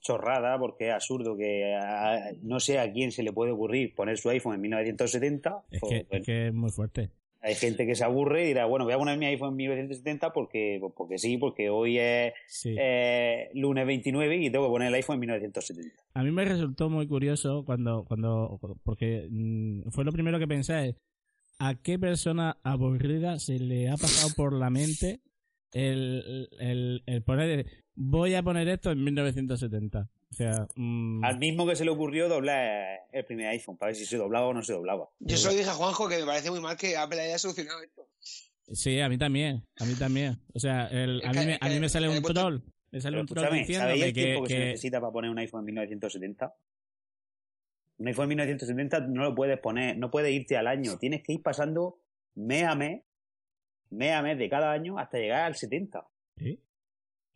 [0.00, 4.18] chorrada, porque es absurdo que a- no sé a quién se le puede ocurrir poner
[4.18, 5.64] su iPhone en 1970.
[5.70, 7.10] Es pues, que, bueno, es que es muy fuerte.
[7.40, 10.32] Hay gente que se aburre y dirá, bueno, voy a poner mi iPhone en 1970
[10.32, 12.74] porque, pues porque sí, porque hoy es Sí.
[12.76, 16.02] eh, lunes 29 y tengo que poner el iPhone en 1970.
[16.14, 20.96] A mí me resultó muy curioso cuando, cuando porque mm, fue lo primero que pensé,
[21.60, 25.20] ¿a qué persona aburrida se le ha pasado por la mente
[25.72, 27.66] el, el, el poner,
[28.00, 30.08] voy a poner esto en 1970?
[30.30, 33.96] O sea, mm, Al mismo que se le ocurrió doblar el primer iPhone para ver
[33.96, 35.08] si se doblaba o no se doblaba.
[35.20, 37.82] Yo se lo dije a Juanjo que me parece muy mal que Apple haya solucionado
[37.82, 38.06] esto.
[38.72, 40.38] sí, a mí también, a mí también.
[40.54, 43.20] O sea, el, a, mí me, a mí me sale un troll, me sale Pero
[43.22, 43.68] un troll ¿sabéis
[44.04, 46.54] el que, tiempo que, se que- necesita para poner un iPhone en 1970?
[47.98, 51.32] Un iPhone en 1970 no lo puedes poner, no puedes irte al año, tienes que
[51.32, 51.98] ir pasando
[52.36, 53.02] mes a mes,
[53.90, 56.06] mes a mes de cada año hasta llegar al 70.
[56.36, 56.60] ¿Sí?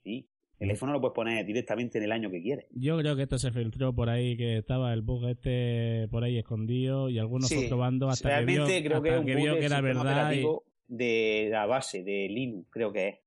[0.04, 0.28] Sí,
[0.62, 2.66] el iPhone no lo puedes poner directamente en el año que quieres.
[2.70, 6.38] Yo creo que esto se filtró por ahí, que estaba el bug este por ahí
[6.38, 9.34] escondido y algunos Sí, fue probando hasta que vio, Realmente creo que es un que
[9.34, 10.32] bug vio que era verdad.
[10.32, 10.46] y-
[10.88, 13.18] de la base de Linux, creo que es.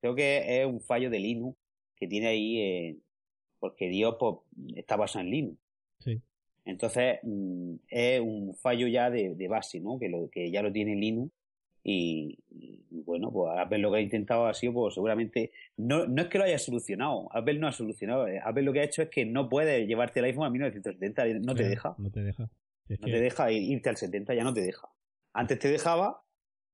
[0.00, 1.58] Creo que es un fallo de Linux
[1.96, 2.96] que tiene ahí, eh,
[3.58, 4.36] porque Dios pues,
[4.76, 5.58] está basado en Linux.
[5.98, 6.20] Sí.
[6.64, 9.98] Entonces, mm, es un fallo ya de, de base, ¿no?
[9.98, 11.32] Que, lo, que ya lo tiene Linux.
[11.84, 16.22] Y, y, bueno, pues Apple lo que ha intentado ha sido, pues seguramente, no, no
[16.22, 19.02] es que lo haya solucionado, Apple no ha solucionado, eh, Apple lo que ha hecho
[19.02, 22.50] es que no puedes llevarte el iPhone a 1970, no te deja, No te deja.
[22.88, 24.88] Es no que te deja ir- irte al 70, ya no te deja.
[25.32, 26.22] Antes te dejaba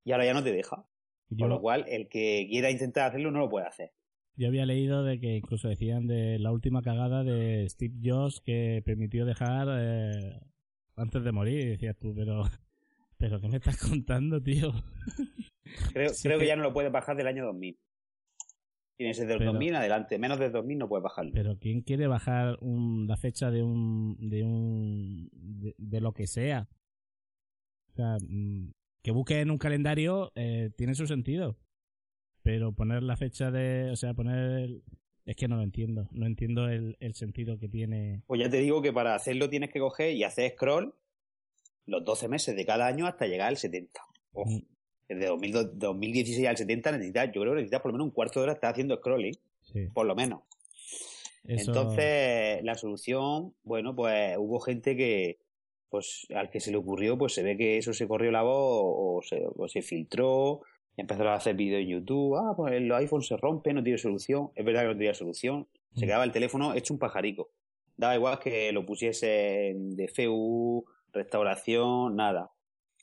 [0.04, 0.84] y ahora ya no te deja.
[1.28, 3.92] yo, Con lo cual, el que quiera intentar hacerlo no lo puede hacer.
[4.36, 8.82] yo había leído de que incluso decían de la última cagada de Steve Jobs que
[8.84, 10.40] permitió dejar eh,
[10.96, 11.68] antes de morir.
[11.68, 12.42] Decías tú, pero
[13.18, 14.72] ¿Pero qué me estás contando, tío?
[15.92, 17.78] Creo, Sí creo que que- ya no lo puedes bajar del año 2000.
[18.96, 20.18] Tiene que ser del Pero- 2000 en adelante.
[20.18, 21.32] Menos del 2000 no puedes bajarlo.
[21.34, 26.26] Pero ¿quién quiere bajar un- la fecha de un de un de, de lo que
[26.26, 26.68] sea?
[27.90, 28.70] O sea, mm,
[29.02, 31.58] que busque en un calendario eh, tiene su sentido.
[32.42, 34.84] Pero poner la fecha de, o sea, poner el-
[35.24, 38.22] es que no lo entiendo, no entiendo el, el sentido que tiene.
[38.26, 40.94] Pues ya te digo que para hacerlo tienes que coger y hacer scroll
[41.86, 44.00] los 12 meses de cada año hasta llegar al 70.
[44.32, 44.62] Ojo, Mm,
[45.08, 48.40] desde 2002 2016 al 70 necesitas, yo creo que necesitas por lo menos un cuarto
[48.40, 50.40] de hora estar haciendo scrolling, Sí, por lo menos.
[51.46, 55.38] eso- Entonces, la solución, bueno, pues hubo gente que,
[55.90, 58.82] pues al que se le ocurrió, pues se ve que eso se corrió la voz
[58.84, 60.62] o, se, o se filtró,
[60.96, 63.98] y empezaron a hacer vídeos en YouTube, ah, pues los iPhones se rompen, no tiene
[63.98, 64.50] solución.
[64.54, 66.08] Es verdad que no tenía solución, se Mm.
[66.08, 67.50] quedaba el teléfono hecho un pajarico.
[67.96, 70.84] Daba igual que lo pusiese en DFU,
[71.14, 72.50] restauración, nada.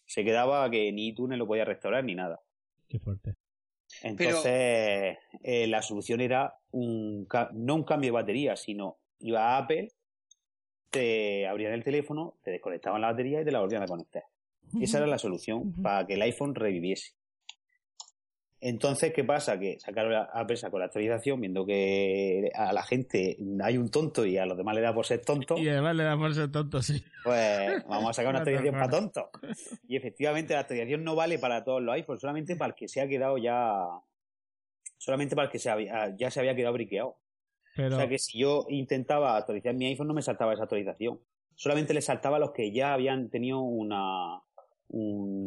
[0.05, 2.41] Se quedaba que ni iTunes lo podía restaurar ni nada.
[2.88, 3.36] qué fuerte.
[4.03, 9.89] Entonces, eh, la solución era un no un cambio de batería, sino iba a Apple,
[10.89, 14.24] te abrían el teléfono, te desconectaban la batería y te la volvían a conectar.
[14.80, 17.12] Esa era la solución para que el iPhone reviviese.
[18.64, 19.59] Entonces, ¿qué pasa?
[19.59, 24.24] Que sacaron la, Apple sacó la actualización viendo que a la gente hay un tonto
[24.24, 25.57] y a los demás le da por ser tonto.
[25.57, 27.03] Y además le damos el tonto, sí.
[27.24, 29.24] Pues vamos a sacar una actualización para tontos.
[29.88, 33.01] Y efectivamente la actualización no vale para todos los iPhones, solamente para el que se
[33.01, 33.74] ha quedado ya.
[34.99, 37.18] Solamente para el que se había- ya se había quedado briqueado.
[37.76, 41.20] Pero O sea que si yo intentaba actualizar mi iPhone no me saltaba esa actualización.
[41.55, 44.39] Solamente le saltaba a los que ya habían tenido una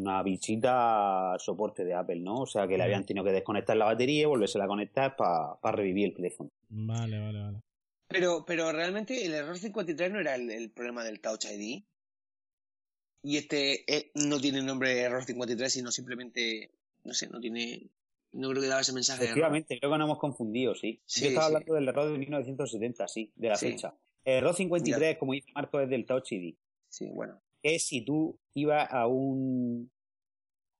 [0.04, 2.42] una visita soporte de Apple, ¿no?
[2.42, 5.56] O sea que le habían tenido que desconectar la batería y volverse a conectar para
[5.76, 6.50] revivir el teléfono.
[6.68, 7.60] vale, vale, vale.
[8.08, 11.82] Pero, pero realmente el error 53 no era el, el problema del Touch ID.
[13.22, 16.70] Y este eh, no tiene el nombre de error 53, sino simplemente,
[17.04, 17.88] no sé, no tiene,
[18.32, 19.38] no creo que daba ese mensaje de error.
[19.38, 21.00] Efectivamente, creo que nos hemos confundido, sí.
[21.06, 21.54] Sí, Yo estaba sí.
[21.54, 23.70] hablando del error de 1970, sí, de la Sí.
[23.72, 23.94] fecha.
[24.24, 26.54] El error 53, como dice Marco, es del Touch ID.
[26.88, 27.40] Sí, bueno.
[27.62, 29.90] es si tú ibas a un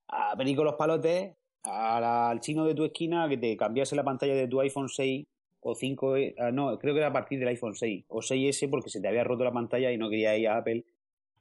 [0.07, 4.35] a venir con los palotes al chino de tu esquina que te cambiase la pantalla
[4.35, 5.25] de tu iPhone 6
[5.61, 8.69] o 5 eh, ah, no creo que era a partir del iPhone 6 o 6S
[8.69, 10.85] porque se te había roto la pantalla y no quería ir a Apple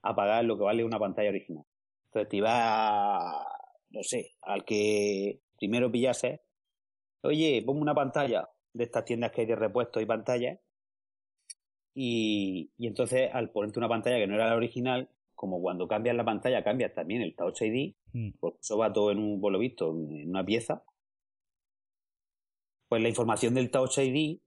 [0.03, 1.65] a pagar lo que vale una pantalla original.
[2.07, 3.47] Entonces te ibas a,
[3.91, 6.41] no sé al que primero pillase
[7.23, 10.59] oye ponme una pantalla de estas tiendas que hay de repuestos y pantallas
[11.95, 16.17] y, y entonces al ponerte una pantalla que no era la original, como cuando cambias
[16.17, 18.31] la pantalla cambias también el Touch ID, Mm.
[18.39, 20.85] porque eso va todo en un, por lo visto, en una pieza,
[22.89, 24.39] pues la información del Touch ID,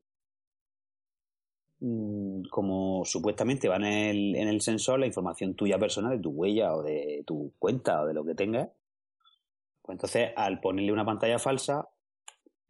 [1.80, 6.30] mm, como supuestamente va en el, en el sensor, la información tuya personal de tu
[6.30, 8.70] huella o de tu cuenta o de lo que tengas,
[9.82, 11.88] pues entonces al ponerle una pantalla falsa,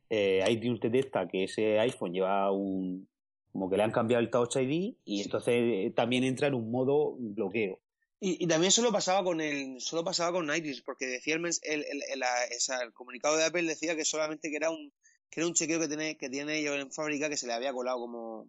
[0.09, 3.07] eh, iTunes detecta que ese iPhone lleva un,
[3.51, 6.71] como que le han cambiado el Touch ID y entonces eh, también entra en un
[6.71, 7.79] modo bloqueo.
[8.19, 11.53] Y, y también solo pasaba con el, solo pasaba con Iris, porque decía el, el,
[11.83, 14.91] el, el- comunicado de Apple decía que solamente que era un,
[15.29, 17.73] que era un chequeo que tiene, que tiene ellos en fábrica que se le había
[17.73, 18.47] colado como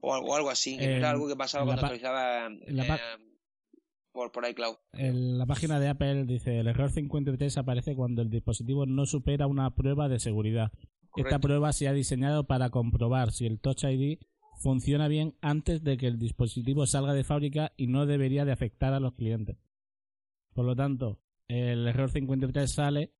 [0.00, 3.18] o algo, algo así, que era algo que pasaba cuando actualizaba eh,
[4.12, 4.76] por, por iCloud.
[4.92, 9.46] En la página de Apple dice el error 53 aparece cuando el dispositivo no supera
[9.46, 10.70] una prueba de seguridad.
[11.16, 14.18] Esta prueba se ha diseñado para comprobar si el Touch ID
[14.58, 18.92] funciona bien antes de que el dispositivo salga de fábrica y no debería de afectar
[18.92, 19.56] a los clientes.
[20.54, 23.12] Por lo tanto, el error 53 sale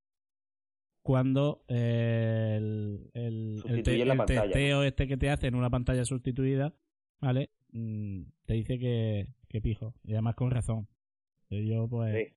[1.02, 6.72] cuando eh, el, el, el, te- testeo este que te hace en una pantalla sustituida,
[7.20, 7.50] ¿vale?
[7.72, 9.94] Mm, te dice que, que pijo.
[10.04, 10.88] Y además con razón.
[11.50, 12.14] Yo, pues...
[12.28, 12.34] Sí.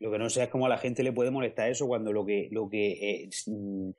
[0.00, 2.26] Lo que no sé es cómo a la gente le puede molestar eso cuando lo
[2.26, 3.90] que, lo que es, mm,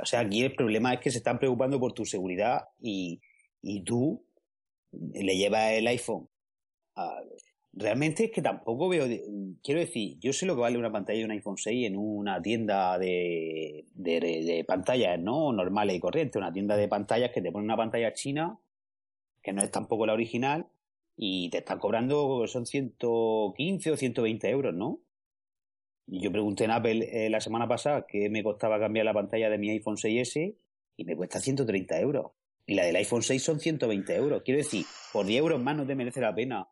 [0.00, 3.20] o sea, aquí el problema es que se están preocupando por tu seguridad y,
[3.66, 4.24] y tú
[4.92, 6.28] le llevas el iPhone.
[6.96, 7.22] a-
[7.72, 9.04] realmente es que tampoco veo,
[9.62, 12.40] quiero decir, yo sé lo que vale una pantalla de un iPhone 6 en una
[12.40, 15.52] tienda de, de, pantallas, ¿no?
[15.52, 18.58] Normales y corrientes, una tienda de pantallas que te pone una pantalla china,
[19.42, 20.66] que no es tampoco la original,
[21.16, 25.00] y te están cobrando, son 115 o 120 euros, ¿no?
[26.06, 29.50] Y yo pregunté en Apple eh, la semana pasada qué me costaba cambiar la pantalla
[29.50, 30.56] de mi iPhone 6S
[30.96, 32.32] y me cuesta 130 euros.
[32.66, 34.42] Y la del iPhone 6 son 120 euros.
[34.44, 36.68] Quiero decir, por 10 euros más no te merece la pena.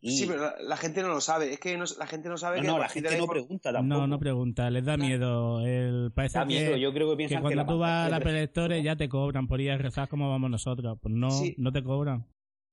[0.00, 1.50] Y Sí, pero la, la gente no lo sabe.
[1.54, 3.72] Es que no- la gente no sabe no, que no, la gente no iPhone- pregunta
[3.72, 4.00] tampoco.
[4.00, 5.64] No, no pregunta, les da miedo.
[5.64, 8.12] El, parece Da que, miedo, yo creo que que piensan que, cuando la tú vas
[8.12, 10.98] a la Store ya te cobran por ir a rezar como vamos nosotros.
[11.00, 11.54] Pues no, Sí.
[11.56, 12.26] no te cobran.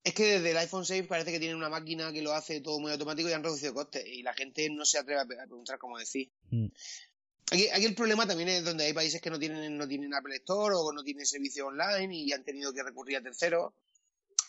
[0.04, 2.78] Es que desde el iPhone 6 parece que tienen una máquina que lo hace todo
[2.80, 4.04] muy automático y han reducido costes.
[4.06, 6.30] Y la gente no se atreve a preguntar cómo decir.
[6.50, 6.66] Mm.
[7.50, 10.36] Aquí, aquí el problema también es donde hay países que no tienen, no tienen Apple
[10.36, 13.72] Store o no tienen servicio online y han tenido que recurrir a terceros.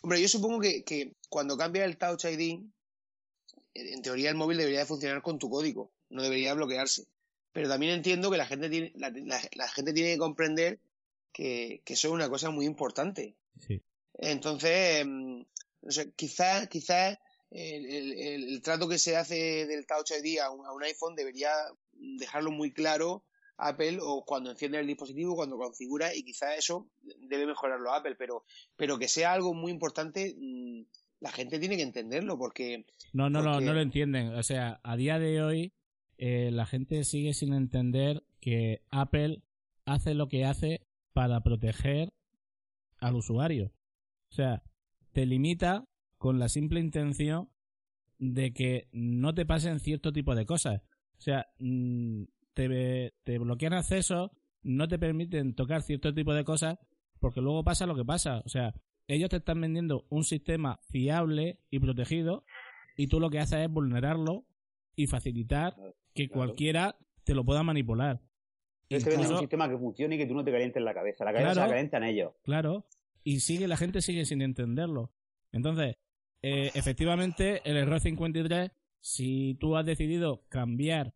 [0.01, 2.59] Hombre, yo supongo que, que cuando cambia el Touch ID,
[3.73, 7.05] en teoría el móvil debería de funcionar con tu código, no debería bloquearse.
[7.51, 10.79] Pero también entiendo que la gente tiene, la, la- la gente tiene que comprender
[11.31, 13.35] que, que eso es una cosa muy importante.
[13.67, 13.81] Sí.
[14.15, 15.41] Entonces, mm,
[15.81, 17.17] no sé, quizás quizás
[17.51, 20.83] el, el- el- el trato que se hace del Touch ID a un, a un
[20.83, 21.51] iPhone debería
[22.19, 23.25] dejarlo muy claro
[23.57, 26.89] Apple o cuando enciende el dispositivo, cuando configura y quizás eso
[27.29, 28.43] debe mejorarlo Apple, pero
[28.75, 30.81] pero que sea algo muy importante, mm,
[31.19, 34.33] la gente tiene que entenderlo porque No, no, lo, Porque- no lo entienden.
[34.35, 35.73] O sea, a día de hoy
[36.17, 39.41] eh, la gente sigue sin entender que Apple
[39.85, 42.11] hace lo que hace para proteger
[42.99, 43.71] al usuario.
[44.31, 44.63] O sea,
[45.11, 45.85] te limita
[46.17, 47.49] con la simple intención
[48.17, 50.81] de que no te pasen cierto tipo de cosas.
[51.23, 56.77] O sea, mm, te, te bloquean acceso, no te permiten tocar cierto tipo de cosas,
[57.19, 58.41] porque luego pasa lo que pasa.
[58.45, 58.73] O sea,
[59.07, 62.43] ellos te están vendiendo un sistema fiable y protegido,
[62.97, 64.43] y tú lo que haces es vulnerarlo
[64.97, 65.77] y facilitar
[66.13, 68.19] que cualquiera te lo pueda manipular.
[68.89, 71.23] Te venden un sistema que funcione y que tú no te calientes la cabeza.
[71.23, 71.55] La cabeza Claro.
[71.55, 72.33] se la calientan ellos.
[72.43, 72.85] Claro,
[73.23, 75.13] y sigue la gente sigue sin entenderlo.
[75.53, 75.95] Entonces,
[76.41, 78.71] eh, efectivamente, el error 53,
[79.03, 81.13] si tú has decidido cambiar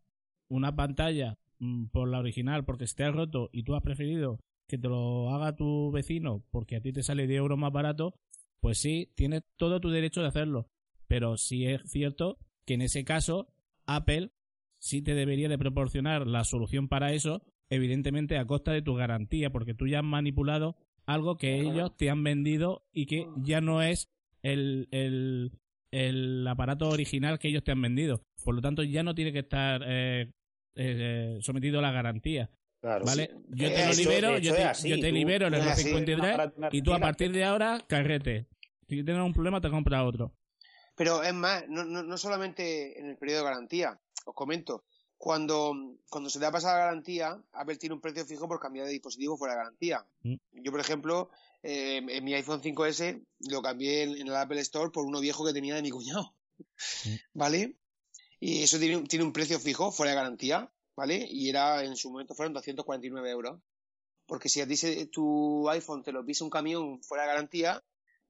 [0.48, 4.38] una pantalla mm, por la original porque se te ha roto y tú has preferido
[4.66, 8.14] que te lo haga tu vecino porque a ti te sale 10 euros más barato,
[8.60, 10.68] pues sí, tienes todo tu derecho de hacerlo.
[11.06, 13.48] Pero sí es cierto que en ese caso,
[13.86, 14.32] Apple
[14.78, 19.48] sí te debería de proporcionar la solución para eso, evidentemente a costa de tu garantía,
[19.48, 20.76] porque tú ya has manipulado
[21.06, 24.10] algo que ellos te han vendido y que ya no es
[24.42, 25.52] el, el,
[25.92, 28.22] el aparato original que ellos te han vendido.
[28.44, 30.30] Por lo tanto, ya no tiene que estar eh,
[30.76, 32.50] eh, sometido a la garantía.
[32.80, 33.04] Claro.
[33.04, 33.30] ¿Vale?
[33.32, 33.42] sí.
[33.56, 35.82] Yo te Eh, lo libero, yo te, así, yo te tú- libero el error así.
[35.84, 38.46] 53 Una- y tú a partir de ahora, carrete.
[38.88, 40.32] Si tienes un problema, te compras otro.
[40.96, 43.98] Pero es más, no, no, no solamente en el periodo de garantía.
[44.24, 44.84] Os comento,
[45.18, 45.74] cuando,
[46.08, 48.92] cuando se te ha pasado la garantía, Apple tiene un precio fijo por cambiar de
[48.92, 50.06] dispositivo fuera de garantía.
[50.22, 50.34] Mm.
[50.62, 51.30] Yo, por ejemplo,
[51.62, 55.44] eh, en mi iPhone 5S lo cambié en, en el Apple Store por uno viejo
[55.44, 56.34] que tenía de mi cuñado.
[57.34, 57.76] ¿Vale?
[58.40, 61.26] Y eso tiene, un- tiene un precio fijo fuera de garantía, ¿vale?
[61.28, 63.60] Y era, en su momento fueron 249 euros.
[64.26, 67.82] Porque si a ti se- tu iPhone te lo pisa un camión fuera de garantía,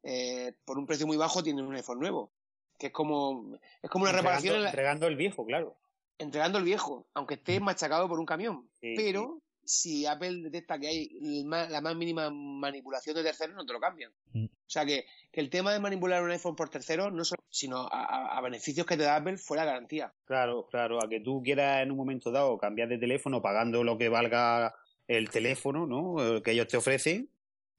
[0.02, 2.32] eh, por un precio muy bajo tienes un iPhone nuevo.
[2.78, 5.76] Que es como, es como una reparación en la- Entregando el viejo, claro.
[6.18, 8.68] Entregando el viejo, aunque esté machacado por un camión.
[8.80, 11.10] Sí, Pero si Apple detecta que hay
[11.44, 14.10] la más mínima manipulación de terceros, no te lo cambian.
[14.34, 17.86] O sea que, que el tema de manipular un iPhone por terceros, no solo, sino
[17.90, 20.12] a, a- beneficios que te da Apple fuera garantía.
[20.24, 21.02] Claro, claro.
[21.02, 24.74] A que tú quieras en un momento dado cambiar de teléfono pagando lo que valga
[25.06, 26.42] el teléfono, ¿no?
[26.42, 27.30] Que ellos te ofrecen.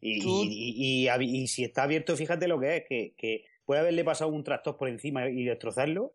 [0.02, 3.46] Y, Tú- y, y- y- y si está abierto, fíjate lo que es, que, que
[3.66, 6.14] puede haberle pasado un tractor por encima y destrozarlo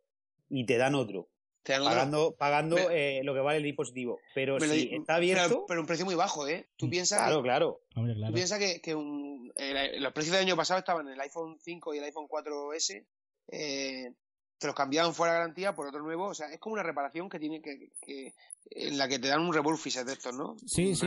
[0.48, 1.28] y te dan otro.
[1.64, 4.20] Te dan otro- Pagando, pagando Me- eh, lo que vale el dispositivo.
[4.34, 6.68] Pero si di- está abierto, Pero, pero un precio muy bajo, ¿eh?
[6.76, 7.80] Tú piensas claro, claro.
[7.96, 11.20] Hombre, Tú piensas que, que un- el- los precios del año pasado estaban en el
[11.20, 13.06] iPhone 5 y el iPhone 4S,
[13.48, 14.12] eh,
[14.58, 17.28] te los cambiaban fuera de garantía por otro nuevo, o sea, es como una reparación
[17.28, 18.34] que tiene que, que-
[18.70, 20.56] en la que te dan un revolfis de estos, ¿no?
[20.66, 21.00] Sí, Un sí,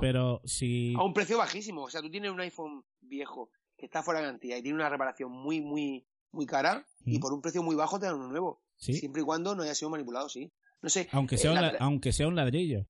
[0.00, 0.94] pero si...
[0.96, 4.26] a un precio bajísimo, o sea, tú tienes un iPhone viejo que está fuera de
[4.26, 7.20] garantía y tiene una reparación muy, muy, muy cara y Mm.
[7.20, 9.74] por un precio muy bajo te dan uno nuevo, Sí, siempre y cuando no haya
[9.74, 10.50] sido manipulado, sí.
[10.80, 12.86] No sé, aunque eh, sea, un la- la- la- aunque sea un ladrillo.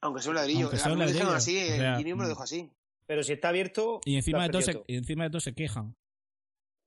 [0.00, 2.16] aunque sea un ladrillo, aunque sea un lo ladrillo, así, o sea, el me lo
[2.24, 2.28] mm.
[2.28, 2.70] dijo así.
[3.06, 4.00] Pero si está abierto.
[4.04, 5.96] Y encima lo de, todo se, y encima de todo se quejan.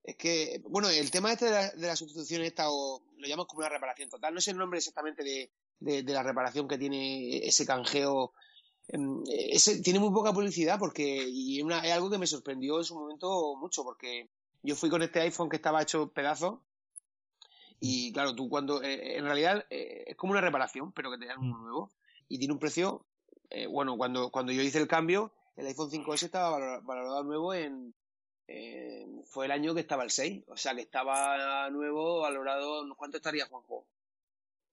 [0.03, 3.47] Es que, bueno, el tema este de la, de la sustitución esta, o lo llaman
[3.47, 6.77] como una reparación total, no sé el nombre exactamente de, de- de la reparación que
[6.77, 8.33] tiene ese canjeo.
[8.87, 12.77] Em, Ese, tiene muy poca publicidad porque, y es, una- es algo que me sorprendió
[12.77, 14.29] en su momento mucho, porque
[14.61, 16.59] yo fui con este iPhone que estaba hecho pedazos,
[17.79, 21.25] y claro, tú cuando, eh, en realidad eh, es como una reparación, pero que te
[21.25, 21.91] dan uno nuevo,
[22.27, 23.05] y tiene un precio,
[23.49, 27.53] eh, bueno, cuando, cuando yo hice el cambio, el iPhone 5S estaba valor- valorado nuevo
[27.53, 27.93] en,
[28.47, 33.17] eh, fue el año que estaba el 6, o sea que estaba nuevo, valorado, ¿cuánto
[33.17, 33.85] estaría Juanjo?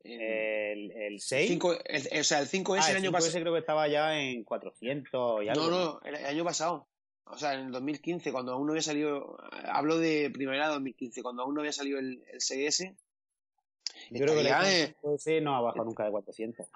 [0.05, 1.49] El, el 6.
[1.49, 3.41] cinco- el- o sea, el 5S Ah, el el año 5S pasado.
[3.43, 5.71] creo que estaba ya en 400 y algo.
[5.71, 6.89] No, no, el año pasado.
[7.25, 11.23] O sea, en el 2015, cuando aún no había salido, hablo de primavera de 2015,
[11.23, 12.95] cuando aún no había salido el, el 6S.
[14.11, 16.67] Yo creo que el eh, 5S no ha bajado nunca de 400.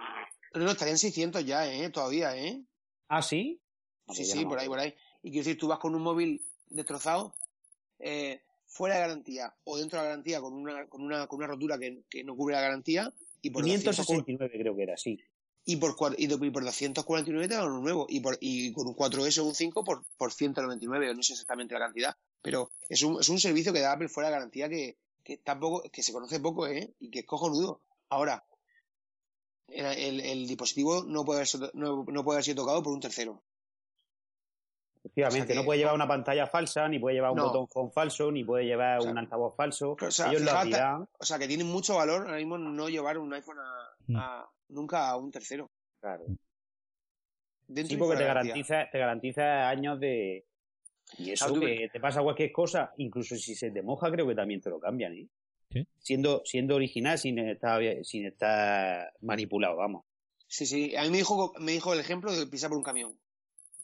[0.54, 1.90] no, no, estaría en 600 ya, ¿eh?
[1.90, 2.62] Todavía, ¿eh?
[3.08, 3.60] Ah, sí.
[4.10, 4.94] Sí, sí, no por ahí, por ahí.
[5.22, 7.34] Y quiero decir, tú vas con un móvil destrozado,
[7.98, 11.46] eh, fuera de garantía o dentro de la garantía con una, con una, con una
[11.46, 13.12] rotura que, que no cubre la garantía
[13.42, 15.20] y por 200 569 creo que era, sí.
[15.68, 19.38] Y por, y, por 249 te dan uno nuevo y, por, y con un 4S
[19.38, 23.28] o un 5 por, por 199, no sé exactamente la cantidad, pero es un, es
[23.28, 26.38] un servicio que da Apple fuera de garantía que, que, está poco, que se conoce
[26.40, 26.94] poco ¿eh?
[27.00, 27.82] y que es cojonudo.
[28.08, 28.44] Ahora,
[29.68, 33.00] el, el- el dispositivo no puede, haber no, no puede haber sido tocado por un
[33.00, 33.42] tercero.
[35.02, 37.46] Efectivamente, O sea que- no puede llevar una pantalla falsa, ni puede llevar un No.
[37.46, 39.96] botón phone falso, ni puede llevar O sea, un altavoz falso.
[40.00, 41.06] o sea, Ellos fíjate-.
[41.18, 43.95] O sea, que tiene mucho valor ahora mismo no llevar un iPhone a.
[44.14, 45.70] a- nunca a un tercero.
[46.00, 46.24] Claro.
[47.68, 50.44] Dentro Sí, porque te garantiza, te garantiza años de.
[51.18, 54.60] Y eso que te pasa cualquier cosa, incluso si se te moja, creo que también
[54.60, 55.28] te lo cambian, ¿eh?
[55.70, 55.86] ¿Sí?
[55.98, 60.04] Siendo, siendo original sin estar, sin estar manipulado, vamos.
[60.48, 60.96] Sí, sí.
[60.96, 63.16] A mí me dijo, me dijo el ejemplo de pisar por un camión.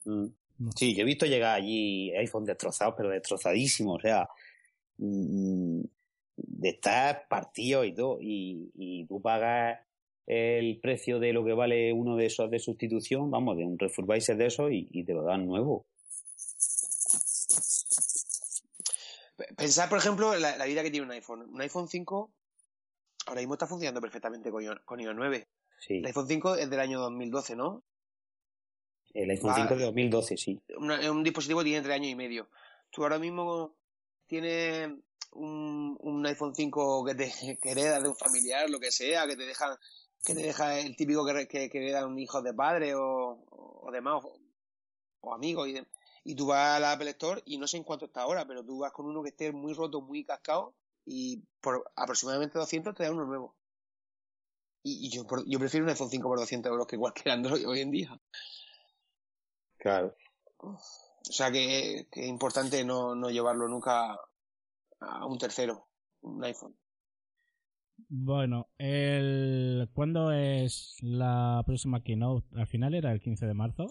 [0.05, 0.27] Mm.
[0.77, 4.29] Sí, yo he visto llegar allí iPhone destrozados, pero destrozadísimos, o sea,
[4.99, 5.81] mm,
[6.37, 9.81] de estar partidos y todo, y, y tú pagas
[10.27, 14.37] el precio de lo que vale uno de esos de sustitución, vamos, de un refurbizer
[14.37, 15.87] de esos y, y te lo dan nuevo.
[19.57, 21.43] Pensar, por ejemplo, la, la vida que tiene un iPhone.
[21.53, 22.33] Un iPhone 5
[23.27, 25.49] ahora mismo está funcionando perfectamente con iOS, con iOS 9.
[25.81, 27.85] Sí, El iPhone 5 es del año 2012, ¿no?
[29.15, 30.63] el iPhone va- 5 de 2012, sí.
[30.79, 32.49] Una- Es un dispositivo que tiene tres años y medio.
[32.91, 33.75] Tú ahora mismo
[34.27, 34.89] tienes
[35.33, 37.31] un, un iPhone 5 que te
[37.63, 39.79] que de un familiar, lo que sea, que te deja,
[40.25, 43.91] que te deja el típico que, que, que hereda un hijo de padre o, o
[43.93, 44.39] demás, o,
[45.21, 45.69] o amigos.
[45.69, 45.87] Y, de-
[46.25, 48.79] y tú vas al Apple Store y no sé en cuánto está ahora, pero tú
[48.79, 50.75] vas con uno que esté muy roto, muy cascado
[51.05, 53.57] y por aproximadamente 200 te da uno nuevo.
[54.85, 57.67] Y, y yo, por- yo prefiero un iPhone 5 por 200 euros que cualquier Android
[57.69, 58.21] hoy en día.
[59.79, 60.15] Claro.
[60.59, 60.79] O
[61.33, 64.17] sea que, que es importante no, no llevarlo nunca
[65.01, 65.89] a un tercero,
[66.21, 66.77] un iPhone.
[68.09, 69.89] Bueno, el...
[69.95, 72.47] ¿cuándo es la próxima keynote?
[72.57, 73.87] Al final era el 15 de marzo.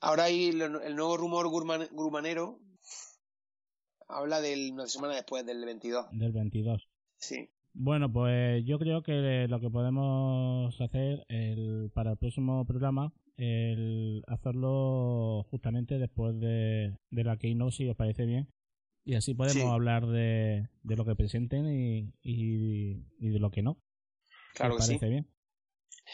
[0.00, 2.60] Ahora hay el nuevo rumor gurman- grumanero
[4.08, 6.06] habla de una semana después del 22.
[6.12, 6.88] del 22.
[7.16, 7.48] Sí.
[7.72, 14.22] Bueno, pues yo creo que lo que podemos hacer el, para el próximo programa, el
[14.28, 18.48] hacerlo justamente después de, de la Keynote, si os parece bien.
[19.04, 19.68] Y así podemos Sí.
[19.68, 23.78] hablar de, de lo que presenten y, y, y de lo que no.
[24.54, 24.88] Claro que sí.
[24.98, 25.28] parece bien.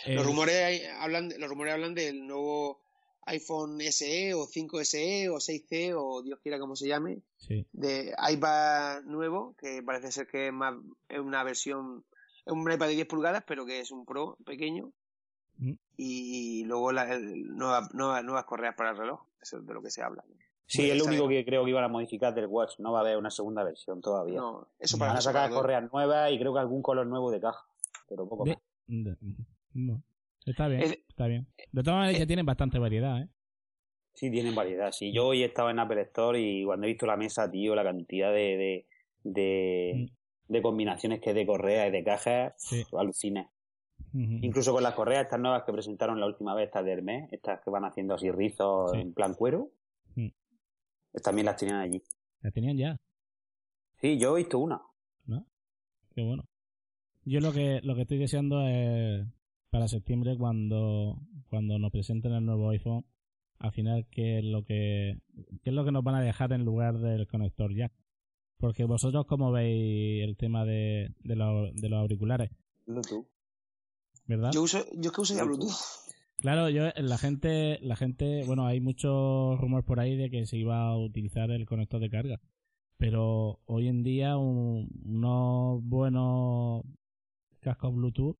[0.06, 2.80] Los El- rumores hay- hablan, los rumores hablan del nuevo
[3.26, 7.66] iPhone SE o 5SE o 6C o Dios quiera como se llame, sí.
[7.72, 10.74] de iPad nuevo, que parece ser que es más,
[11.08, 12.04] es una versión,
[12.46, 14.92] es un iPad de 10 pulgadas, pero que es un Pro pequeño.
[15.58, 15.74] Mm.
[15.96, 19.82] Y luego la, el- nueva- nueva- nuevas correas para el reloj, eso es de lo
[19.82, 20.24] que se habla.
[20.70, 22.78] Sí, es lo único que creo que iban a modificar del Watch.
[22.78, 24.36] No va a haber una segunda versión todavía.
[24.38, 27.30] No, eso Van para Van a sacar correas nuevas y creo que algún color nuevo
[27.30, 27.64] de caja.
[28.08, 28.60] Pero poco De- más.
[28.86, 29.16] de-
[29.74, 30.02] no.
[30.46, 31.46] Está bien, Es- está bien.
[31.72, 33.28] De todas maneras ya tienen bastante variedad, ¿eh?
[34.14, 34.92] Sí, tienen variedad.
[34.92, 37.82] Sí, yo hoy estaba en Apple Store y cuando he visto la mesa, tío, la
[37.84, 38.86] cantidad de, de,
[39.24, 40.10] de,
[40.48, 42.84] de combinaciones que hay de correas y de cajas, Sí.
[42.96, 43.50] alucina.
[44.12, 47.60] Incluso con las correas estas nuevas que presentaron la última vez, estas de Hermes, estas
[47.60, 48.98] que van haciendo así rizos Sí.
[49.00, 49.79] en plan cuero, Mm.
[51.22, 52.02] También las tenían allí.
[52.42, 53.00] La tenían ya.
[54.00, 54.80] Sí, yo he visto una.
[55.26, 55.46] ¿no?
[56.14, 56.44] Qué bueno.
[57.24, 59.26] Yo lo que lo que estoy deseando es
[59.70, 61.18] para septiembre cuando
[61.48, 63.04] cuando nos presenten el nuevo iPhone,
[63.58, 65.20] al final qué es lo que
[65.62, 67.92] qué es lo que nos van a dejar en lugar del conector jack.
[68.56, 72.50] Porque vosotros cómo veis el tema de, de, los, de los auriculares,
[72.86, 73.26] Bluetooth.
[74.26, 74.50] ¿verdad?
[74.52, 76.09] Yo uso, yo es que uso ya Bluetooth.
[76.40, 80.56] Claro, yo la gente la gente, bueno, hay muchos rumores por ahí de que se
[80.56, 82.40] iba a utilizar el conector de carga.
[82.96, 86.82] Pero hoy en día un- unos buenos
[87.60, 88.36] cascos Bluetooth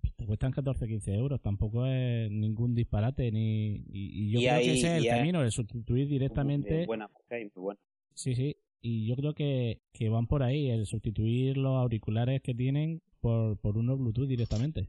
[0.00, 1.40] pues, te cuestan 14-15 euros.
[1.42, 3.30] Tampoco es ningún disparate.
[3.32, 6.86] ni Y, y yo Y creo hay- que ese es el camino, el sustituir directamente.
[6.86, 7.08] Buena
[7.54, 7.80] buena.
[8.14, 8.56] Sí, sí.
[8.80, 13.56] Y yo creo que, que van por ahí, el sustituir los auriculares que tienen por,
[13.58, 14.88] por unos Bluetooth directamente.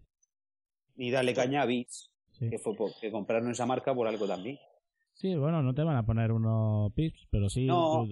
[0.97, 2.49] Y darle caña a Beats, Sí.
[2.49, 4.57] que fue por, que compraron esa marca por algo también.
[5.13, 7.67] Sí, bueno, no te van a poner unos pips, pero sí.
[7.67, 8.05] No,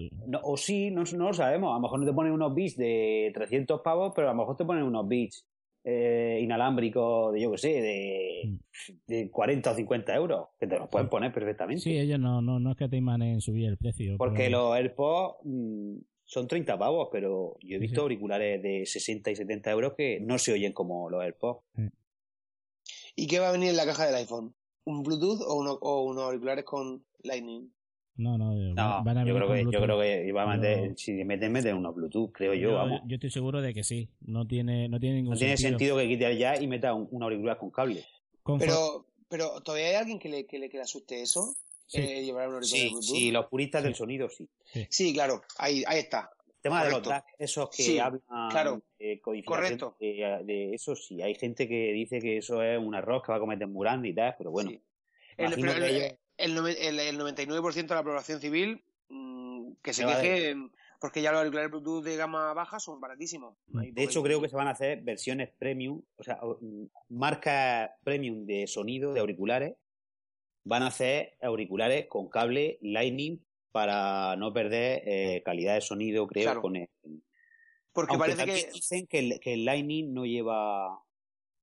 [0.44, 1.72] o sí, no, no lo sabemos.
[1.72, 4.56] A lo mejor no te ponen unos bits de 300 pavos, pero a lo mejor
[4.56, 5.48] te ponen unos bits
[5.84, 8.60] eh, inalámbricos de, yo que sé, de,
[9.08, 11.82] de 40 o 50 euros, que te los pueden poner perfectamente.
[11.82, 14.16] Sí, ellos no, no, no es que te imanen subir el precio.
[14.18, 18.02] Porque pero- los AirPods mm, son 30 pavos, pero yo he visto sí.
[18.02, 21.62] auriculares de 60 y 70 euros que no se oyen como los AirPods.
[23.16, 24.54] ¿Y qué va a venir en la caja del iPhone?
[24.86, 27.70] ¿Un Bluetooth o, uno- o unos auriculares con Lightning?
[28.16, 30.98] No, no, No, van, a yo creo que, yo creo que iba a meter, Pero-
[30.98, 33.02] si meten, meten unos Bluetooth, creo yo, Yo, vamos.
[33.06, 34.10] yo estoy seguro de que sí.
[34.22, 37.24] No tiene, no tiene ningún No tiene sentido que quite ya y meta un, un
[37.24, 38.06] auricular con cable.
[38.60, 41.56] Pero, pero ¿todavía hay alguien que le, que le, que le asuste eso?
[41.88, 42.00] Sí.
[42.02, 43.16] Eh, llevar un auricular de Sí, Bluetooth.
[43.16, 44.48] sí, los puristas del sonido sí.
[44.90, 46.30] Sí, claro, ahí, ahí está.
[46.62, 47.02] Tema de los.
[47.04, 48.22] DAC, esos que Sí, hablan
[48.52, 48.82] claro.
[49.00, 49.98] de codificación Correcto.
[50.00, 51.22] de, de eso, sí.
[51.22, 54.10] Hay gente que dice que eso es un error que va a cometer muy grande
[54.10, 54.70] y tal, pero bueno.
[54.70, 54.82] Sí.
[55.38, 60.04] El, pero el, ellos- el el- el 99% de la población civil mm, que se
[60.04, 60.56] a queje
[61.00, 63.58] porque ya los auriculares Bluetooth de gama baja son baratísimos.
[63.66, 68.46] De hecho, creo que se van a hacer versiones premium, o sea, mm, marcas premium
[68.46, 69.76] de sonido de auriculares.
[70.64, 76.44] Van a hacer auriculares con cable Lightning para no perder eh, calidad de sonido, creo,
[76.46, 76.62] Claro.
[76.62, 76.90] con el,
[77.94, 81.00] Porque Aunque parece que dicen que el, que el Lightning no lleva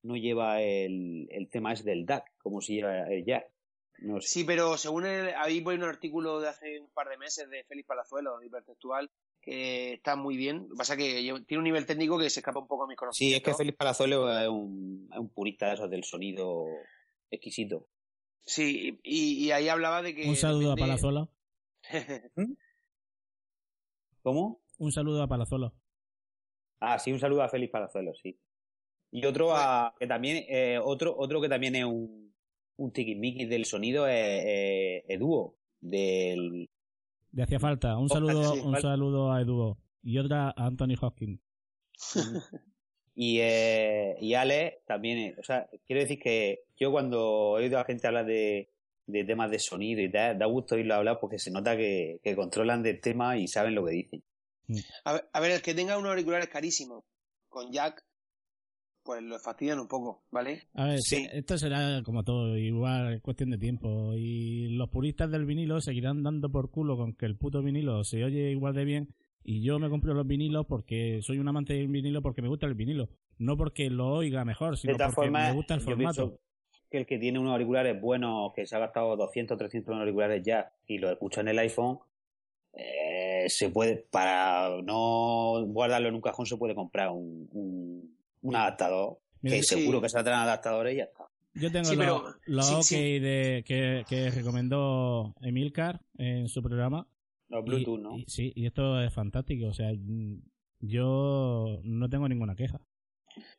[0.02, 3.50] no lleva el, el tema es del DAC, como si lleva el jack.
[3.98, 4.28] No sé.
[4.28, 7.64] Sí, pero según el, ahí voy un artículo de hace un par de meses de
[7.64, 9.10] Félix Palazuelo, de Hipertextual,
[9.42, 10.66] que está muy bien.
[10.68, 12.86] Lo que pasa es que tiene un nivel técnico que se escapa un poco a
[12.86, 12.98] mis Sí, es
[13.42, 13.52] conocimientos.
[13.52, 16.64] que Félix Palazuelo es un, es un purista de esos del sonido
[17.30, 17.88] exquisito.
[18.44, 20.28] Sí, y, y ahí hablaba de que...
[20.28, 21.28] Un saludo a Palazuelo.
[24.22, 24.60] ¿Cómo?
[24.78, 25.74] Un saludo a Palazuelo.
[26.80, 28.38] Ah, sí, un saludo a Félix Palazuelo, sí.
[29.10, 32.32] Y otro a, que también, eh, otro, otro que también es un,
[32.76, 36.68] un tiquismiquis del sonido es eh, Eduo, del
[37.32, 37.96] Le hacía falta.
[37.96, 39.78] Un Oh, saludo, un saludo a Eduo.
[40.02, 41.40] Y otra a Anthony Hopkins.
[43.20, 47.80] Y, eh, y Ale también, eh, o sea, quiero decir que yo cuando he oído
[47.80, 48.70] a gente hablar de,
[49.08, 52.36] de temas de sonido y tal, da gusto oírlo hablar porque se nota que, que
[52.36, 54.22] controlan del tema y saben lo que dicen.
[55.04, 57.04] A ver, a ver, el que tenga unos auriculares carísimos
[57.48, 58.04] con jack,
[59.02, 60.68] pues lo fastidian un poco, ¿vale?
[60.74, 61.26] A ver, Sí.
[61.32, 64.12] esto será como todo, igual es cuestión de tiempo.
[64.14, 68.22] Y los puristas del vinilo seguirán dando por culo con que el puto vinilo se
[68.22, 69.14] oye igual de bien.
[69.42, 72.66] Y yo me compro los vinilos porque soy un amante del vinilo porque me gusta
[72.66, 73.08] el vinilo.
[73.38, 76.38] No porque lo oiga mejor, sino porque me gusta el formato.
[76.90, 80.42] Que el que tiene unos auriculares buenos, que se ha gastado 200, 300 en auriculares
[80.42, 81.98] ya y lo escucha en el iPhone,
[82.74, 88.56] eh, se puede, para no guardarlo en un cajón, se puede comprar un, un, un
[88.56, 89.76] adaptador, Mira, que sí.
[89.80, 91.24] seguro que saldrán adaptadores y ya está.
[91.54, 93.18] Yo tengo Sí, los, pero- los sí, OK sí.
[93.18, 97.06] De, que, que recomendó Emilcar en su programa.
[97.48, 98.16] Los Y- Bluetooth, ¿no?
[98.16, 99.66] y- sí, y esto es fantástico.
[99.66, 99.90] O sea,
[100.80, 102.80] yo no tengo ninguna queja.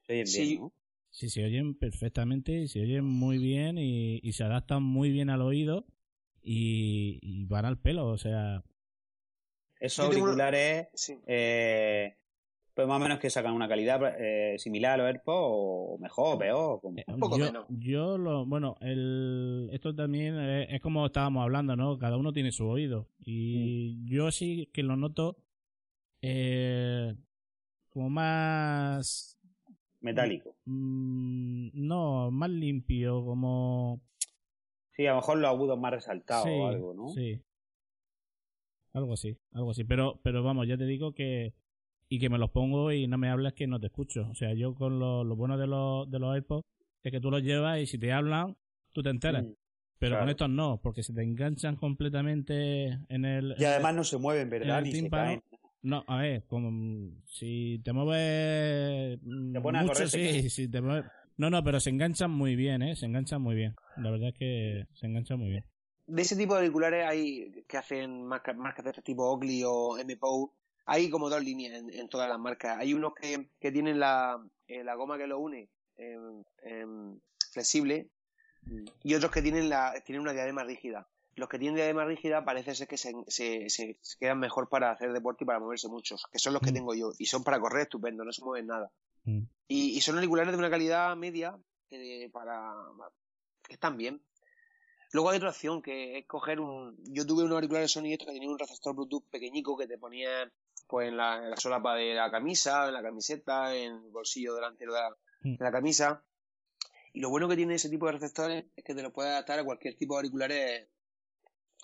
[0.08, 0.26] Bien,
[0.60, 0.72] ¿no?
[1.12, 5.30] Sí, se oyen perfectamente, y se oyen muy bien y, y se adaptan muy bien
[5.30, 5.86] al oído
[6.42, 8.08] y, y van al pelo.
[8.08, 8.64] O sea,
[9.80, 11.18] Esos una- auriculares, Sí.
[11.26, 12.16] eh,
[12.76, 16.38] pues más o menos que sacan una calidad eh, similar a los AirPods o mejor,
[16.38, 16.80] peor.
[16.80, 17.66] como- eh, poco yo, menos.
[17.70, 21.98] yo lo, bueno, el, esto también es, es como estábamos hablando, ¿no?
[21.98, 24.08] Cada uno tiene su oído y Mm.
[24.10, 25.38] yo sí que lo noto
[26.22, 27.16] eh,
[27.90, 29.38] como más
[30.02, 30.56] metálico.
[30.66, 34.02] Mm, no, más limpio, como...
[34.92, 37.10] Sí, a lo mejor los agudos más resaltados sí, o algo, ¿no?
[37.10, 37.42] Sí.
[38.94, 39.84] Algo así, algo así.
[39.84, 41.54] Pero, pero vamos, ya te digo que...
[42.12, 44.28] Y que me los pongo y no me hablas que no te escucho.
[44.32, 46.66] O sea, yo con lo, lo bueno de los, de los iPods
[47.04, 48.58] es que tú los llevas y si te hablan,
[48.94, 49.44] tú te enteras.
[49.44, 49.54] Mm.
[50.00, 50.24] Pero claro.
[50.24, 53.54] con estos no, porque se te enganchan completamente en el...
[53.60, 54.82] Y además no se mueven, ¿verdad?
[54.82, 55.44] Ni se caen.
[55.82, 59.20] No, a ver, como mm, si te mueves
[59.54, 62.32] Te pones a mucho, correr, te sí, si te mueves- No, no, pero se enganchan
[62.32, 62.96] muy bien, ¿eh?
[62.96, 63.74] Se enganchan muy bien.
[63.98, 65.66] La verdad es que se enganchan muy bien.
[66.08, 69.98] De ese tipo de auriculares hay que hacen marcas, marcas de este tipo Oakley o
[69.98, 70.54] MPO.
[70.86, 72.78] Hay como dos líneas en, en todas las marcas.
[72.80, 74.38] Hay unos que, que tienen la,
[74.68, 75.70] eh, la goma que lo une
[77.52, 78.10] flexible
[79.04, 81.08] y otros que tienen, la, tienen una diadema rígida.
[81.40, 85.44] Los que tienen diadema rígida parece ser que se, se, quedan mejor para hacer deporte
[85.44, 86.74] y para moverse muchos, que son los que Mm.
[86.74, 87.12] tengo yo.
[87.18, 88.92] Y son para correr estupendo, no se mueven nada.
[89.24, 89.44] Mm.
[89.70, 91.58] Y, y son auriculares de una calidad media
[91.92, 92.74] eh, para
[93.68, 94.22] que están bien.
[95.12, 96.96] Luego hay otra opción que es coger un.
[97.06, 100.52] Yo tuve unos auriculares Sony estos que tenían un receptor Bluetooth pequeñico que te ponían
[100.88, 104.54] pues en la, en la solapa de la camisa, en la camiseta, en el bolsillo
[104.56, 105.10] delantero de la,
[105.42, 105.56] Mm.
[105.56, 106.24] de la camisa.
[107.14, 109.58] Y lo bueno que tiene ese tipo de receptores es que te lo puedes adaptar
[109.60, 110.88] a cualquier tipo de auriculares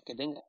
[0.06, 0.44] que tengas.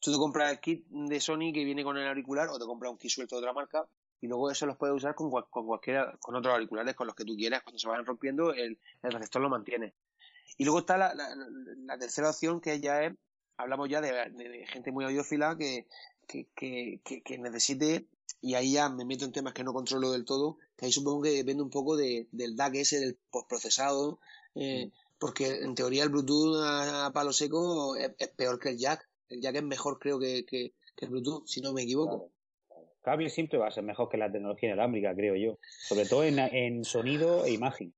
[0.00, 2.92] Tú te compras el kit de Sony que viene con el auricular o te compras
[2.92, 3.88] un kit suelto de otra marca
[4.20, 7.24] y luego eso los puedes usar con, con cualquiera, con otros auriculares, con los que
[7.24, 7.62] tú quieras.
[7.62, 9.94] Cuando se vayan rompiendo, el, receptor lo mantiene.
[10.56, 13.14] Y luego está la, tercera opción que ya es,
[13.56, 15.86] hablamos ya de, gente muy audiófila que,
[16.26, 16.46] que,
[17.04, 18.06] que, necesite,
[18.40, 21.22] y ahí ya me meto en temas que no controlo del todo, que ahí supongo
[21.22, 24.18] que depende un poco de, del DAC ese, del postprocesado,
[24.54, 29.08] eh, porque en teoría el Bluetooth a, palo seco es, peor que el jack.
[29.28, 32.32] El jack es mejor, creo, que, que, el Bluetooth, si no me equivoco.
[33.02, 35.58] Cable siempre va a ser mejor que la tecnología inalámbrica, creo yo.
[35.86, 37.94] Sobre todo en, en sonido e imagen.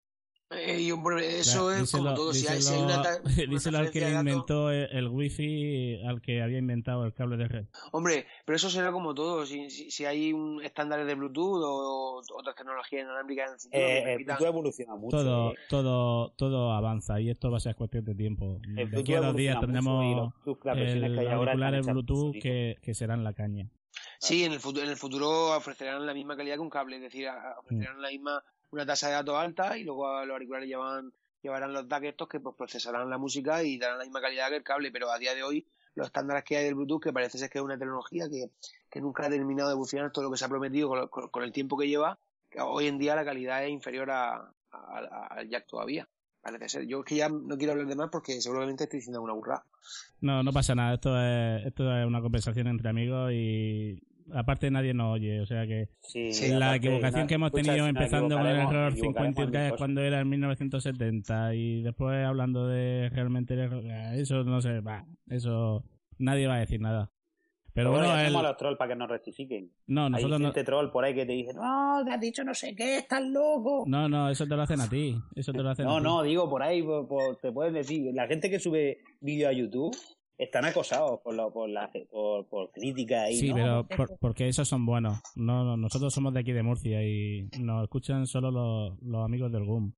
[0.53, 2.33] Eh, y, hombre, eso Claro, es como díselo- todo.
[2.33, 3.19] Si hay, si hay una, una
[3.49, 7.67] díselo al que inventó el, el wifi, al que había inventado el cable de red.
[7.93, 9.47] Hombre, pero eso será como todo.
[9.47, 13.87] Si, si, si hay un estándares de Bluetooth o, o otras tecnologías inalámbricas en el
[13.87, 15.17] que Eh, el Bluetooth evoluciona mucho.
[15.17, 15.55] Todo, eh.
[15.69, 18.59] todo, todo avanza y esto va a ser cuestión de tiempo.
[18.77, 22.95] El De aquí a dos días tendremos los- el que hay auriculares Bluetooth que, que
[22.95, 23.71] serán la caña.
[24.19, 27.03] Sí, en el futuro, en el futuro ofrecerán la misma calidad que un cable, es
[27.03, 27.27] decir,
[27.59, 31.89] ofrecerán la misma una tasa de datos alta y luego los auriculares llevan, llevarán los
[31.89, 34.91] DAC estos que pues, procesarán la música y darán la misma calidad que el cable,
[34.93, 37.59] pero a día de hoy los estándares que hay del Bluetooth, que parece ser que
[37.59, 38.51] es una tecnología que,
[38.89, 41.43] que nunca ha terminado de evolucionar todo lo que se ha prometido con, con- con
[41.43, 42.19] el tiempo que lleva,
[42.49, 46.09] que hoy en día la calidad es inferior a, a- a- al jack todavía.
[46.43, 46.87] Parece ser.
[46.87, 49.63] Yo es que ya no quiero hablar de más porque seguramente estoy diciendo una burrada.
[50.23, 50.95] No, no pasa nada.
[50.95, 54.01] Esto es, esto es una conversación entre amigos y
[54.35, 55.41] aparte nadie nos oye.
[55.41, 58.91] O sea que Sí, la aparte, equivocación no, que hemos tenido empezando con el error
[58.91, 59.79] nos equivocaremos en 53 cosas.
[59.79, 63.85] cuando era en 1970 y después hablando de realmente el error,
[64.15, 65.85] eso no sé, va, eso
[66.19, 67.11] nadie va a decir nada.
[67.73, 69.71] Pero bueno, el- a los trolls para que nos rectifiquen.
[69.87, 72.43] no, Hay nosotros no, gente troll por ahí que te dice, no, te has dicho
[72.43, 73.85] no sé qué, estás loco.
[73.87, 76.03] no, no, eso te lo hacen a ti, eso te lo hacen a No, ti.
[76.03, 79.53] no, digo por ahí, por- por- te pueden decir, la gente que sube vídeos a
[79.53, 79.97] YouTube
[80.43, 84.19] están acosados por, lo, por, la, por, por críticas y Sí, no, pero porque por-
[84.19, 85.21] porque esos son buenos.
[85.35, 89.53] No, no, nosotros somos de aquí de Murcia y nos escuchan solo los, los amigos
[89.53, 89.93] del GUM.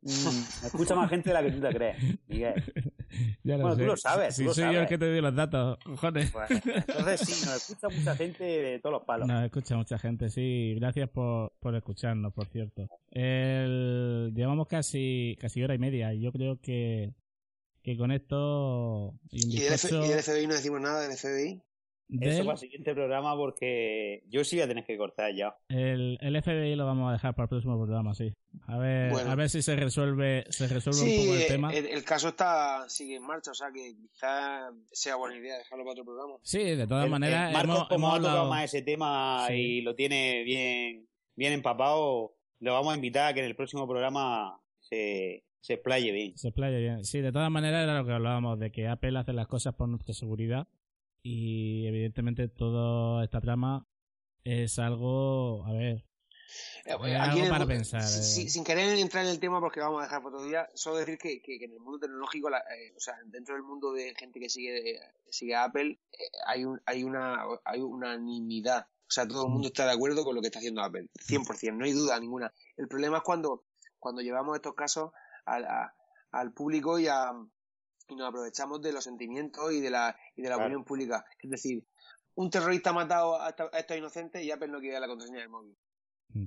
[0.00, 1.96] Mm, escucha más gente de la que tú te crees,
[2.28, 2.54] Miguel.
[3.42, 5.20] Ya lo Bueno, tú lo sabes, Si tú lo soy yo el que te doy
[5.22, 6.28] los datos, joder.
[6.30, 9.26] Pues, entonces sí, nos escucha mucha gente de todos los palos.
[9.26, 10.74] Nos escucha mucha gente, sí.
[10.76, 12.86] Gracias por, por escucharnos, por cierto.
[13.10, 17.12] El, llevamos casi casi hora y media y yo creo que,
[17.92, 19.14] que con esto...
[19.30, 21.62] y ¿Y del, bizcocho y del FBI no decimos nada del FBI?
[22.10, 25.54] Eso del- para el siguiente programa porque yo sí voy a tener que cortar ya.
[25.68, 28.32] el, el FBI lo vamos a dejar para el próximo programa, sí.
[28.66, 29.30] A ver, Bueno.
[29.30, 31.74] a ver si se resuelve, se resuelve un poco el eh, tema.
[31.74, 35.84] El, el caso está sigue en marcha, o sea que quizás sea buena idea dejarlo
[35.84, 36.34] para otro programa.
[36.42, 38.82] Sí, de todas El- maneras, el Marcos, hemos, como hemos ha tocado hablado- más ese
[38.82, 39.54] tema Sí.
[39.54, 41.06] y lo tiene bien,
[41.36, 46.12] bien empapado, lo vamos a invitar a que en el próximo programa se, se explaye
[46.12, 46.36] bien.
[46.38, 47.04] Se playa bien.
[47.04, 49.88] Sí, de todas maneras era lo que hablábamos, de que Apple hace las cosas por
[49.88, 50.66] nuestra seguridad
[51.22, 53.86] y evidentemente toda esta trama
[54.44, 56.04] es algo, a ver,
[56.86, 58.06] Eh, Eh, aquí algo el para pensar, eh.
[58.06, 60.96] si- sin querer entrar en el tema porque vamos a dejar para otro día, solo
[60.96, 63.92] decir que, que- que en el mundo tecnológico, la- eh, o sea, dentro del mundo
[63.92, 64.98] de gente que sigue,
[65.28, 66.16] sigue a Apple, eh,
[66.46, 68.86] hay, un, hay, una, hay unanimidad.
[68.86, 71.08] O sea, todo el mundo está de acuerdo con lo que está haciendo Apple.
[71.20, 72.50] 100%, no hay duda ninguna.
[72.78, 73.64] El problema es cuando,
[73.98, 75.12] cuando llevamos estos casos
[75.54, 75.94] al, a-
[76.32, 77.32] al público y, a,
[78.08, 80.66] y nos aprovechamos de los sentimientos y de la, y de la Claro.
[80.68, 81.24] opinión pública.
[81.42, 81.84] Es decir,
[82.34, 85.40] un terrorista ha matado a, esta- a estos inocentes y Apple no quiere la contraseña
[85.40, 85.76] del móvil.
[86.34, 86.44] Mm.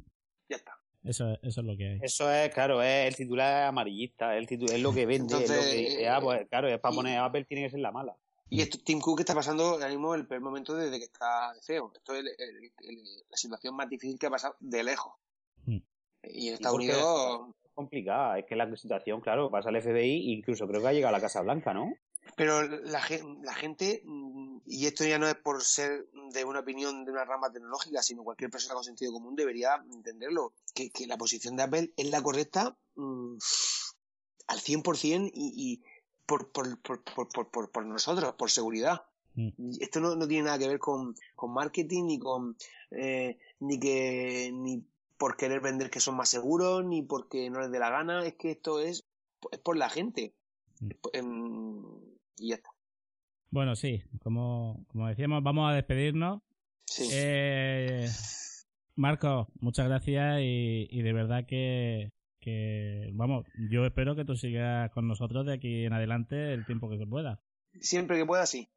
[0.50, 0.74] Ya está.
[1.04, 2.00] eso, eso es lo que hay.
[2.02, 5.50] Eso es, claro, es el titular amarillista, es, el titu- es lo que vende, es
[5.50, 7.80] lo que dice, eh, ah, pues claro, es para y- poner Apple tiene que ser
[7.80, 8.16] la mala.
[8.54, 11.62] Y esto, Tim Cook está pasando ahora mismo el peor momento desde que está de
[11.62, 11.92] CEO.
[11.96, 15.14] Esto es el- el- el- la situación más difícil que ha pasado de lejos.
[15.66, 15.78] Mm.
[16.24, 17.56] Y en Estados Unidos...
[17.74, 21.18] Complicada, es que la situación, claro, pasa al FBI, incluso creo que ha llegado a
[21.18, 21.94] la Casa Blanca, ¿no?
[22.36, 23.02] Pero la,
[23.44, 27.26] la gente, mm, y esto ya no es por ser de una opinión de una
[27.26, 31.64] rama tecnológica, sino cualquier persona con sentido común debería entenderlo, que, que la posición de
[31.64, 33.38] Apple es la correcta mm,
[34.48, 35.84] al 100% y, y
[36.26, 37.04] por, por, por,
[37.50, 39.04] por, por, nosotros, por seguridad.
[39.36, 39.72] Mm.
[39.80, 42.56] Esto no, no tiene nada que ver con, con marketing ni con
[42.92, 44.84] eh, ni que ni
[45.22, 48.34] por querer vender que son más seguros ni porque no les dé la gana es
[48.34, 49.06] que esto es,
[49.52, 50.34] es por la gente
[50.82, 50.90] Mm.
[51.14, 51.84] Em,
[52.38, 52.70] y ya está
[53.52, 56.42] Bueno, sí, como, como decíamos, vamos a despedirnos.
[56.86, 58.10] sí Eh,
[58.96, 64.92] Marco, muchas gracias y, y de verdad que, que, vamos, yo espero que tú sigas
[64.92, 67.40] con nosotros de aquí en adelante el tiempo que se pueda.
[67.80, 68.70] siempre que pueda sí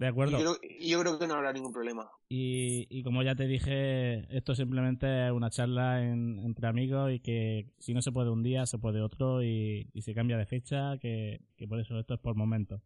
[0.00, 0.38] De acuerdo.
[0.38, 3.46] yo, creo, y yo creo que no habrá ningún problema Y, y como ya te
[3.46, 8.30] dije, esto simplemente es una charla en- entre amigos y que si no se puede
[8.30, 11.98] un día, se puede otro y, y se cambia de fecha, que, que por eso
[12.00, 12.80] esto es por momentos.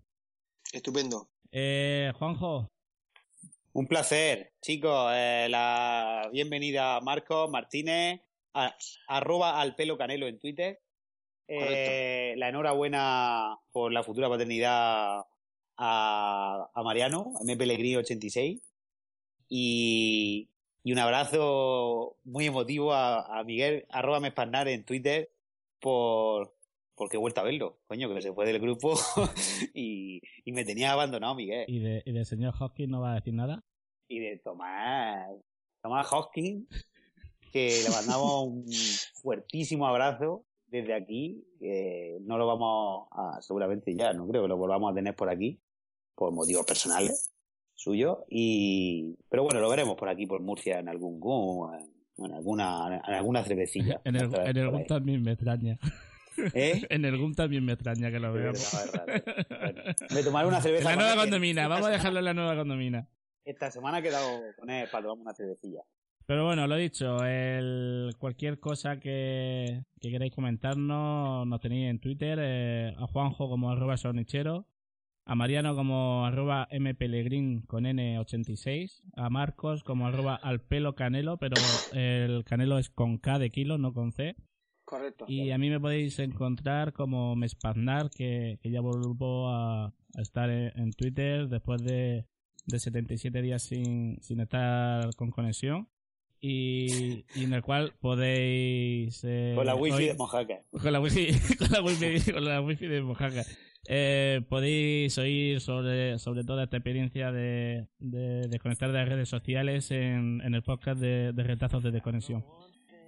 [0.73, 2.69] estupendo Eh, Juanjo,
[3.75, 5.11] Un placer, chicos.
[5.15, 8.23] eh, la bienvenida a Marcos Martínez,
[8.55, 8.75] a-
[9.07, 10.81] arroba al pelo canelo en Twitter.
[11.47, 15.21] Eh, la enhorabuena por la futura paternidad
[15.77, 17.57] a, a Mariano, M.
[17.57, 18.61] Pellegrini 86.
[19.49, 20.49] Y,
[20.83, 25.31] y un abrazo muy emotivo a, a Miguel, arroba Mesparnar en Twitter,
[25.81, 26.55] por,
[26.95, 28.95] porque he vuelto a verlo, coño, que se fue del grupo
[29.75, 31.65] y, y me tenía abandonado, Miguel.
[31.69, 33.65] ¿Y de, y del señor Hopkins no va a decir nada?
[34.09, 35.29] Y de Tomás,
[35.83, 36.67] Tomás Hopkins,
[37.53, 38.67] que le mandamos un
[39.23, 44.57] fuertísimo abrazo desde aquí, que no lo vamos a, seguramente ya, no creo que lo
[44.57, 45.61] volvamos a tener por aquí,
[46.15, 47.31] por motivos personales
[47.75, 52.33] suyos, y, pero bueno, lo veremos por aquí, por Murcia, en algún GUM, en, en
[52.33, 54.01] alguna, en alguna cervecilla.
[54.05, 55.79] En el, en el GUM también me extraña.
[56.55, 56.83] ¿Eh?
[56.91, 58.73] En el GUM también me extraña que lo veamos.
[58.73, 60.91] Bueno, me tomaré una En cerveza.
[60.91, 63.09] la nueva condomina, vamos a dejarlo en la nueva condomina.
[63.45, 65.83] Esta semana he quedado con él para tomar una cervecilla.
[66.27, 72.39] Pero bueno, lo dicho, el, cualquier cosa que, que queráis comentarnos, nos tenéis en Twitter,
[72.41, 74.67] eh, a Juanjo como arroba sonichero,
[75.27, 81.55] a Mariano como arroba mpellegrin con n86, a Marcos como arroba al pelo canelo, pero
[81.93, 84.37] el canelo es con K de kilo, no con C.
[84.85, 85.25] Correcto.
[85.27, 90.51] Y a mí me podéis encontrar como Mespaznar, que, que ya vuelvo a, a estar
[90.51, 92.27] en, en Twitter después de,
[92.67, 95.89] de 77 días sin, sin estar con conexión.
[96.39, 99.23] Y, y en el cual podéis...
[99.25, 100.61] eh, Con la wifi de Mojaca.
[100.71, 101.29] con la wifi,
[101.59, 103.43] con la wifi, con la wifi de Mojaca.
[103.87, 109.91] Eh, podéis oír sobre, sobre toda esta experiencia de, de desconectar de las redes sociales
[109.91, 112.45] en, en el podcast de, de retazos de desconexión.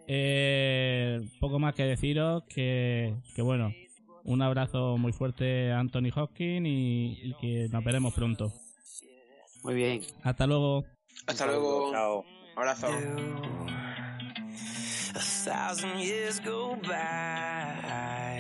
[0.07, 3.73] Eh, poco más que deciros que, que bueno,
[4.25, 8.53] un abrazo muy fuerte a Anthony Hopkins y, y que nos veremos pronto.
[9.65, 10.01] Muy bien.
[10.23, 10.85] Hasta luego.
[11.27, 11.91] Hasta luego.
[11.93, 12.25] Chao.
[12.55, 12.87] Abrazo.
[15.15, 18.36] A thousand years go by,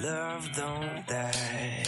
[0.00, 1.82] love don't die.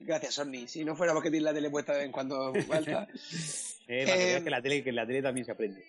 [0.00, 0.66] Gracias, Sony.
[0.66, 3.06] Si no fuera porque tienes la tele puesta de vez en cuando falta.
[3.88, 5.84] Eh, para Eh, que la tele, que la tele también se aprende.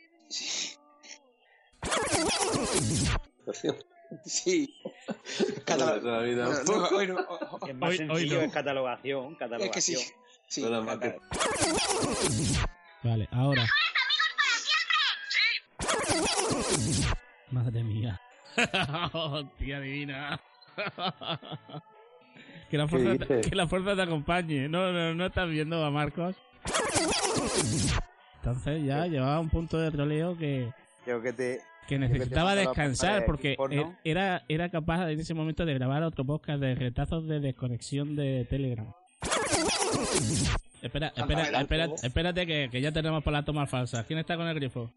[4.25, 4.73] Sí.
[5.07, 6.45] Bueno, Catalo- esa vida.
[6.47, 8.41] Bueno, no, hoy no- Es más Hoy- hoy sencillo, no.
[8.45, 9.69] es catalogación, catalogación.
[9.69, 10.13] es que sí.
[10.47, 10.61] Sí.
[13.03, 13.65] Vale, ahora.
[17.51, 18.19] Madre mía.
[19.13, 20.39] Hostia divina.
[22.69, 24.67] que, la fuerza te, que la fuerza te acompañe.
[24.69, 26.35] No, no, no estás viendo a Marcos.
[28.37, 30.71] Entonces ya llevaba un punto de troleo que,
[31.05, 31.61] Creo que te...
[31.87, 36.59] que necesitaba descansar porque e- era, era capaz en ese momento de grabar otro podcast
[36.59, 38.91] de retazos de desconexión de Telegram.
[40.81, 41.95] Espera, espera, luego.
[42.03, 44.03] espérate que, que ya tenemos para la toma falsa.
[44.03, 44.91] ¿Quién está con el grifo?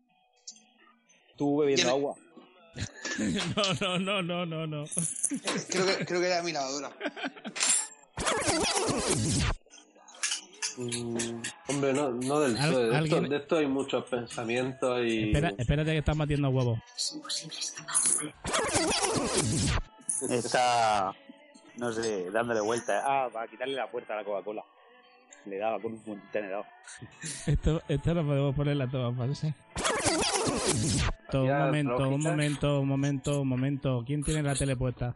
[1.36, 2.14] Tú bebiendo agua.
[3.80, 4.84] No, no, no, no, no, no.
[5.70, 6.90] Creo que, creo que era mi lavadora.
[10.76, 12.80] Mm, hombre, no, no del Al- todo.
[12.80, 15.28] De, esto, alguien- de esto hay muchos pensamientos y.
[15.28, 16.78] Espera, espérate que estás batiendo huevos.
[20.30, 21.14] Está,
[21.76, 23.02] no sé, dándole vueltas.
[23.06, 24.64] Ah, para quitarle la puerta a la Coca-Cola.
[25.46, 26.64] Le daba con un buen tenedor.
[27.46, 29.54] Esto, esto lo podemos poner en la toma falsa.
[31.32, 34.04] Un momento, un momento, un momento, un momento.
[34.06, 35.14] ¿Quién tiene la tele puesta?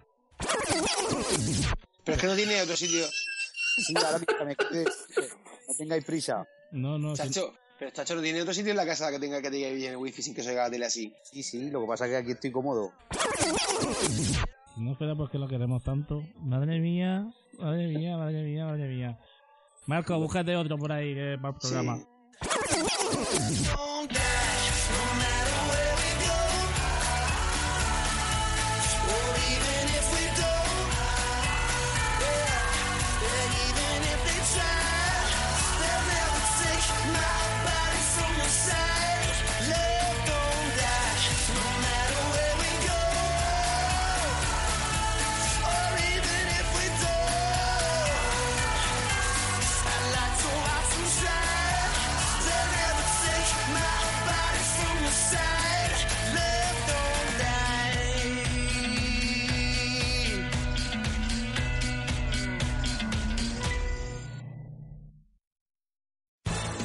[2.05, 3.05] Pero es que no tiene otro sitio.
[3.07, 6.47] Sí, no tengáis prisa.
[6.73, 7.15] No, no.
[7.15, 9.93] Chacho, pero Chacho no tiene otro sitio en la casa que tenga que tenga bien
[9.93, 11.15] el wifi sin que se oiga la tele así.
[11.23, 12.93] Sí, sí, lo que pasa es que aquí estoy cómodo.
[14.77, 16.24] No espera porque lo queremos tanto.
[16.41, 19.19] Madre mía, madre mía, madre mía, madre mía.
[19.87, 22.01] Marco, búscate otro por ahí que va el programa.
[23.20, 23.90] Don't